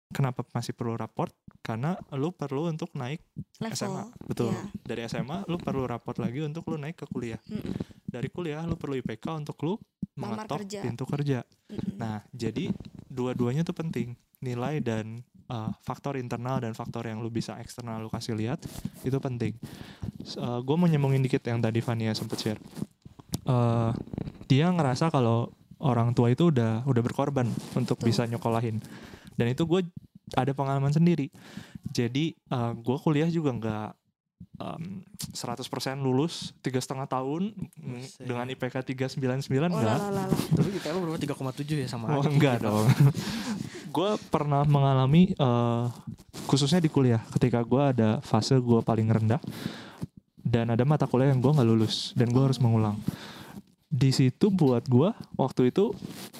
kenapa 0.09 0.45
masih 0.51 0.73
perlu 0.73 0.93
raport 0.93 1.33
karena 1.63 1.95
lu 2.13 2.29
perlu 2.29 2.67
untuk 2.67 2.91
naik 2.93 3.23
SMA 3.71 4.03
level 4.03 4.27
betul 4.27 4.51
Iya. 4.51 4.61
dari 4.83 5.01
SMA 5.07 5.37
lu 5.47 5.57
perlu 5.57 5.85
raport 5.85 6.19
lagi 6.19 6.43
untuk 6.43 6.67
lu 6.67 6.77
naik 6.77 6.97
ke 6.97 7.05
kuliah 7.07 7.39
Mm-mm. 7.45 7.73
dari 8.03 8.27
kuliah 8.27 8.61
lu 8.63 8.75
perlu 8.75 8.99
IPK 8.99 9.25
untuk 9.37 9.57
lu 9.61 9.73
mengetok 10.13 10.61
kerja. 10.61 10.79
pintu 10.83 11.05
kerja 11.07 11.39
Mm-mm. 11.69 11.97
nah 11.97 12.21
jadi 12.29 12.69
dua-duanya 13.07 13.63
tuh 13.63 13.73
penting 13.73 14.13
nilai 14.43 14.83
dan 14.83 15.23
uh, 15.47 15.71
faktor 15.79 16.19
internal 16.19 16.59
dan 16.59 16.75
faktor 16.75 17.07
yang 17.07 17.23
lu 17.23 17.31
bisa 17.31 17.55
eksternal 17.57 18.03
lu 18.03 18.11
kasih 18.11 18.35
lihat 18.35 18.59
itu 19.01 19.15
penting 19.17 19.55
gue 20.37 20.75
mau 20.75 20.85
nyambungin 20.85 21.23
dikit 21.23 21.41
yang 21.43 21.59
tadi 21.59 21.79
Vania 21.79 22.11
sempet 22.11 22.37
share 22.37 22.61
Eh, 23.43 23.91
dia 24.47 24.71
ngerasa 24.71 25.11
kalau 25.11 25.51
orang 25.75 26.15
tua 26.15 26.31
itu 26.31 26.47
udah 26.47 26.87
udah 26.87 27.03
berkorban 27.03 27.43
untuk 27.75 27.99
Betul. 27.99 28.07
bisa 28.07 28.23
nyokolahin 28.23 28.79
dan 29.35 29.51
itu 29.51 29.67
gue 29.67 29.83
ada 30.31 30.55
pengalaman 30.55 30.95
sendiri 30.95 31.27
jadi 31.91 32.31
gue 32.79 32.97
kuliah 33.03 33.27
juga 33.27 33.51
nggak 33.51 33.89
em, 34.63 35.03
100% 35.35 35.59
lulus 35.99 36.55
tiga 36.63 36.79
setengah 36.79 37.03
tahun 37.03 37.51
mm, 37.51 37.99
Buset. 37.99 38.23
dengan 38.23 38.45
IPK 38.47 38.75
399 38.95 39.19
oh 39.59 39.75
enggak. 39.75 39.99
Tapi 40.55 40.67
IPK 40.71 40.85
lu 40.95 40.99
berapa 41.03 41.19
3,7 41.19 41.83
ya 41.83 41.87
sama 41.89 42.15
Oh 42.15 42.23
aja. 42.23 42.31
enggak 42.31 42.63
dong. 42.63 42.87
gue 43.93 44.09
pernah 44.33 44.65
mengalami 44.65 45.37
eh, 45.37 45.85
khususnya 46.49 46.81
di 46.81 46.89
kuliah 46.89 47.21
ketika 47.37 47.61
gue 47.61 47.93
ada 47.93 48.09
fase 48.25 48.57
gue 48.57 48.81
paling 48.81 49.05
rendah 49.05 49.37
dan 50.41 50.73
ada 50.73 50.81
mata 50.83 51.05
kuliah 51.05 51.29
yang 51.29 51.39
gue 51.39 51.53
nggak 51.53 51.69
lulus 51.69 52.11
dan 52.17 52.33
gue 52.33 52.41
harus 52.41 52.57
mengulang. 52.57 52.97
Di 53.93 54.09
situ 54.09 54.49
buat 54.49 54.89
gue 54.89 55.13
waktu 55.37 55.69
itu 55.69 55.93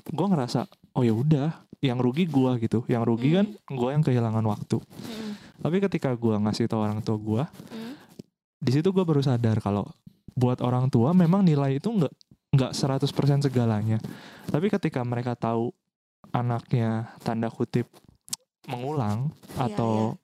gue 0.09 0.27
ngerasa 0.27 0.65
oh 0.97 1.05
ya 1.05 1.13
udah 1.13 1.53
yang 1.83 2.01
rugi 2.01 2.25
gue 2.25 2.51
gitu, 2.63 2.81
yang 2.89 3.05
rugi 3.05 3.37
kan 3.37 3.47
gue 3.53 3.89
yang 3.93 4.01
kehilangan 4.01 4.41
waktu. 4.43 4.81
Mm-mm. 4.81 5.31
Tapi 5.61 5.77
ketika 5.83 6.15
gue 6.17 6.33
ngasih 6.33 6.65
tau 6.65 6.81
orang 6.81 7.03
tua 7.05 7.19
gue, 7.19 7.43
Mm. 7.69 7.93
di 8.63 8.71
situ 8.71 8.89
gue 8.89 9.03
baru 9.03 9.19
sadar 9.19 9.59
kalau 9.59 9.85
buat 10.33 10.63
orang 10.65 10.89
tua 10.89 11.13
memang 11.13 11.45
nilai 11.45 11.77
itu 11.77 11.91
nggak 11.91 12.13
nggak 12.53 12.71
100% 12.71 13.45
segalanya. 13.45 13.97
Tapi 14.49 14.69
ketika 14.69 15.01
mereka 15.03 15.33
tahu 15.37 15.73
anaknya 16.31 17.11
tanda 17.21 17.51
kutip 17.51 17.89
mengulang 18.63 19.27
Iya, 19.59 19.75
atau 19.75 20.15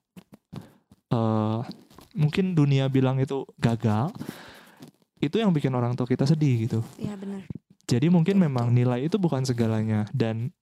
eh, 1.10 1.58
mungkin 2.16 2.56
dunia 2.56 2.88
bilang 2.88 3.20
itu 3.20 3.44
gagal, 3.60 4.10
itu 5.20 5.36
yang 5.36 5.52
bikin 5.52 5.70
orang 5.76 5.92
tua 5.92 6.08
kita 6.08 6.24
sedih 6.24 6.66
gitu. 6.66 6.80
Iya 6.96 7.14
benar 7.20 7.44
Jadi 7.84 8.06
mungkin 8.06 8.38
memang 8.38 8.70
nilai 8.70 9.02
itu 9.04 9.18
bukan 9.18 9.42
segalanya 9.42 10.06
dan 10.14 10.54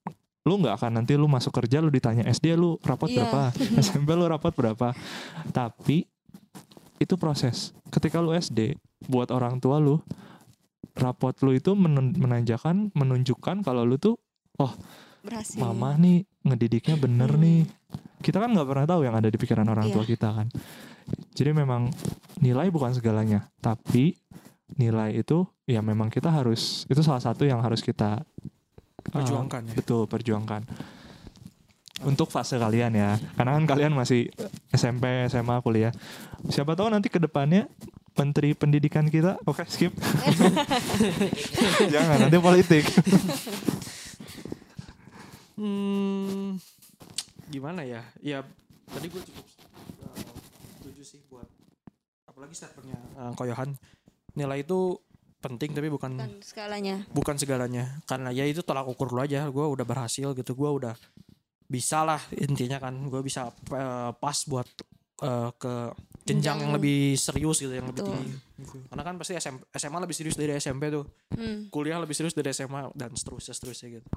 lu 0.49 0.57
nggak 0.57 0.81
akan 0.81 1.05
nanti 1.05 1.13
lu 1.13 1.29
masuk 1.29 1.53
kerja 1.53 1.85
lu 1.85 1.93
ditanya 1.93 2.25
SD 2.25 2.57
lu 2.57 2.81
rapot 2.81 3.05
Iya. 3.13 3.29
berapa, 3.29 3.43
SMP 3.85 4.17
lu 4.17 4.25
rapot 4.25 4.53
berapa. 4.57 4.97
Tapi 5.53 6.09
itu 6.99 7.15
proses. 7.21 7.77
Ketika 7.93 8.19
lu 8.25 8.33
SD, 8.33 8.81
buat 9.07 9.29
orang 9.29 9.61
tua 9.61 9.77
lu 9.77 10.01
rapot 10.97 11.37
lu 11.45 11.53
itu 11.55 11.77
menanjakan 12.19 12.91
menunjukkan 12.97 13.63
kalau 13.63 13.85
lu 13.85 14.01
tuh 14.01 14.17
berhasil 15.21 15.59
mama 15.59 15.95
nih 15.95 16.23
ngedidiknya 16.43 16.97
bener 16.97 17.31
Hmm. 17.31 17.43
nih. 17.43 17.61
Kita 18.19 18.39
kan 18.39 18.51
nggak 18.51 18.67
pernah 18.67 18.87
tahu 18.87 19.01
yang 19.03 19.15
ada 19.15 19.27
di 19.27 19.37
pikiran 19.37 19.65
orang 19.65 19.89
tua 19.89 20.03
Iya. 20.03 20.11
kita 20.11 20.29
kan. 20.33 20.47
Jadi 21.33 21.51
memang 21.53 21.89
nilai 22.39 22.69
bukan 22.69 22.91
segalanya, 22.91 23.47
tapi 23.59 24.19
nilai 24.75 25.17
itu 25.17 25.47
ya 25.65 25.81
memang 25.81 26.07
kita 26.07 26.29
harus 26.29 26.85
itu 26.85 27.01
salah 27.01 27.19
satu 27.19 27.43
yang 27.43 27.59
harus 27.59 27.81
kita 27.81 28.21
uh, 28.21 29.11
Perjuangkan 29.11 29.65
ya. 29.65 29.75
betul 29.75 30.05
perjuangkan 30.05 30.61
untuk 31.99 32.29
fase 32.29 32.55
kalian 32.55 32.93
ya 32.93 33.17
karena 33.33 33.57
kan 33.57 33.65
kalian 33.67 33.91
masih 33.91 34.29
SMP 34.71 35.03
SMA 35.27 35.57
kuliah 35.61 35.91
siapa 36.47 36.77
tahu 36.77 36.93
nanti 36.93 37.09
ke 37.09 37.17
depannya 37.17 37.65
menteri 38.13 38.53
pendidikan 38.53 39.09
kita 39.09 39.41
oke 39.43 39.65
skip 39.65 39.97
jangan 41.93 42.29
nanti 42.29 42.39
politik 42.39 42.85
Hmm, 45.59 46.55
gimana 47.51 47.83
ya? 47.83 48.07
Ya 48.23 48.47
tadi 48.95 49.11
gue 49.11 49.19
cukup 49.19 49.47
uh, 50.07 50.23
setuju 50.79 51.03
sih 51.03 51.21
buat 51.27 51.51
apalagi 52.31 52.55
statementnya 52.55 53.01
uh, 53.19 53.35
Koyohan. 53.35 53.75
Nilai 54.39 54.63
itu 54.63 55.03
penting 55.39 55.71
tapi 55.71 55.91
bukan 55.91 56.15
kan 56.15 56.31
skalanya 56.47 57.03
bukan 57.11 57.35
segalanya. 57.35 57.99
Karena 58.07 58.31
ya 58.31 58.47
itu 58.47 58.63
tolak 58.63 58.87
ukur 58.87 59.11
lu 59.11 59.19
aja. 59.19 59.51
Gue 59.51 59.67
udah 59.67 59.83
berhasil 59.83 60.31
gitu. 60.31 60.55
Gue 60.55 60.71
udah 60.71 60.95
bisa 61.67 62.07
lah 62.07 62.23
intinya 62.39 62.79
kan. 62.79 62.95
Gue 63.11 63.27
bisa 63.27 63.51
uh, 63.51 64.15
pas 64.15 64.39
buat 64.47 64.71
uh, 65.27 65.51
ke 65.59 65.75
jenjang 66.23 66.61
yang 66.61 66.73
lebih 66.77 67.17
serius 67.17 67.59
gitu, 67.65 67.73
yang 67.73 67.89
lebih 67.89 68.05
Betul. 68.05 68.15
tinggi. 68.15 68.31
Karena 68.93 69.03
kan 69.03 69.15
pasti 69.17 69.33
SM, 69.35 69.57
SMA 69.73 69.99
lebih 70.05 70.15
serius 70.15 70.37
dari 70.37 70.53
SMP 70.61 70.93
tuh. 70.93 71.09
Hmm. 71.33 71.73
Kuliah 71.73 71.97
lebih 71.97 72.13
serius 72.13 72.37
dari 72.37 72.53
SMA 72.53 72.93
dan 72.93 73.17
seterusnya 73.17 73.57
seterusnya 73.57 73.99
gitu. 73.99 74.09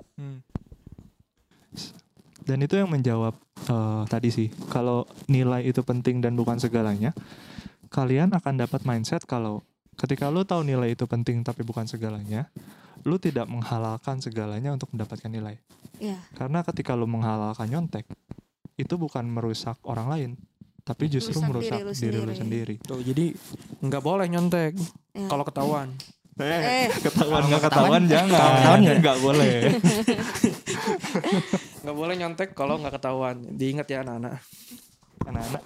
Dan 2.42 2.58
itu 2.60 2.74
yang 2.74 2.90
menjawab 2.90 3.38
eh, 3.66 4.04
tadi 4.08 4.30
sih 4.30 4.48
kalau 4.68 5.06
nilai 5.28 5.64
itu 5.64 5.82
penting 5.82 6.20
dan 6.20 6.34
bukan 6.34 6.58
segalanya 6.58 7.14
kalian 7.88 8.32
akan 8.32 8.56
dapat 8.58 8.82
mindset 8.84 9.24
kalau 9.24 9.62
ketika 9.96 10.28
lu 10.28 10.42
tahu 10.42 10.64
nilai 10.64 10.92
itu 10.92 11.06
penting 11.06 11.44
tapi 11.44 11.62
bukan 11.62 11.86
segalanya 11.86 12.48
lu 13.04 13.18
tidak 13.18 13.46
menghalalkan 13.46 14.22
segalanya 14.22 14.72
untuk 14.72 14.90
mendapatkan 14.92 15.30
nilai 15.30 15.58
Iya. 16.02 16.18
karena 16.34 16.66
ketika 16.66 16.98
lu 16.98 17.06
menghalalkan 17.06 17.70
nyontek 17.70 18.10
itu 18.74 18.98
bukan 18.98 19.22
merusak 19.22 19.78
orang 19.86 20.08
lain 20.10 20.32
tapi 20.82 21.06
justru 21.06 21.38
Merusak 21.38 21.78
merusak 21.78 21.94
diri 21.94 21.94
diri 21.94 22.18
lu 22.18 22.26
lu 22.26 22.34
sendiri. 22.34 22.36
sendiri, 22.42 22.76
Tuh, 22.82 23.02
jadi 23.06 23.26
nggak 23.86 24.02
boleh 24.02 24.26
nyontek 24.26 24.74
Ya. 25.14 25.28
kalau 25.30 25.46
ketahuan. 25.46 25.94
Eh, 26.42 26.62
Eh. 26.84 26.88
ketahuan 27.00 27.42
nggak 27.44 27.62
ketahuan- 27.64 28.02
ketahuan 28.02 28.04
jangan 28.06 28.30
ketahuan 28.32 28.80
nggak? 28.80 28.98
nggak 29.00 29.18
boleh 29.20 29.54
Nggak 31.82 31.96
boleh 31.96 32.14
nyontek 32.16 32.50
kalau 32.54 32.78
nggak 32.78 32.94
ketahuan. 32.94 33.38
Diingat 33.52 33.88
ya 33.88 34.02
anak-anak. 34.02 34.38
anak-anak 35.22 35.64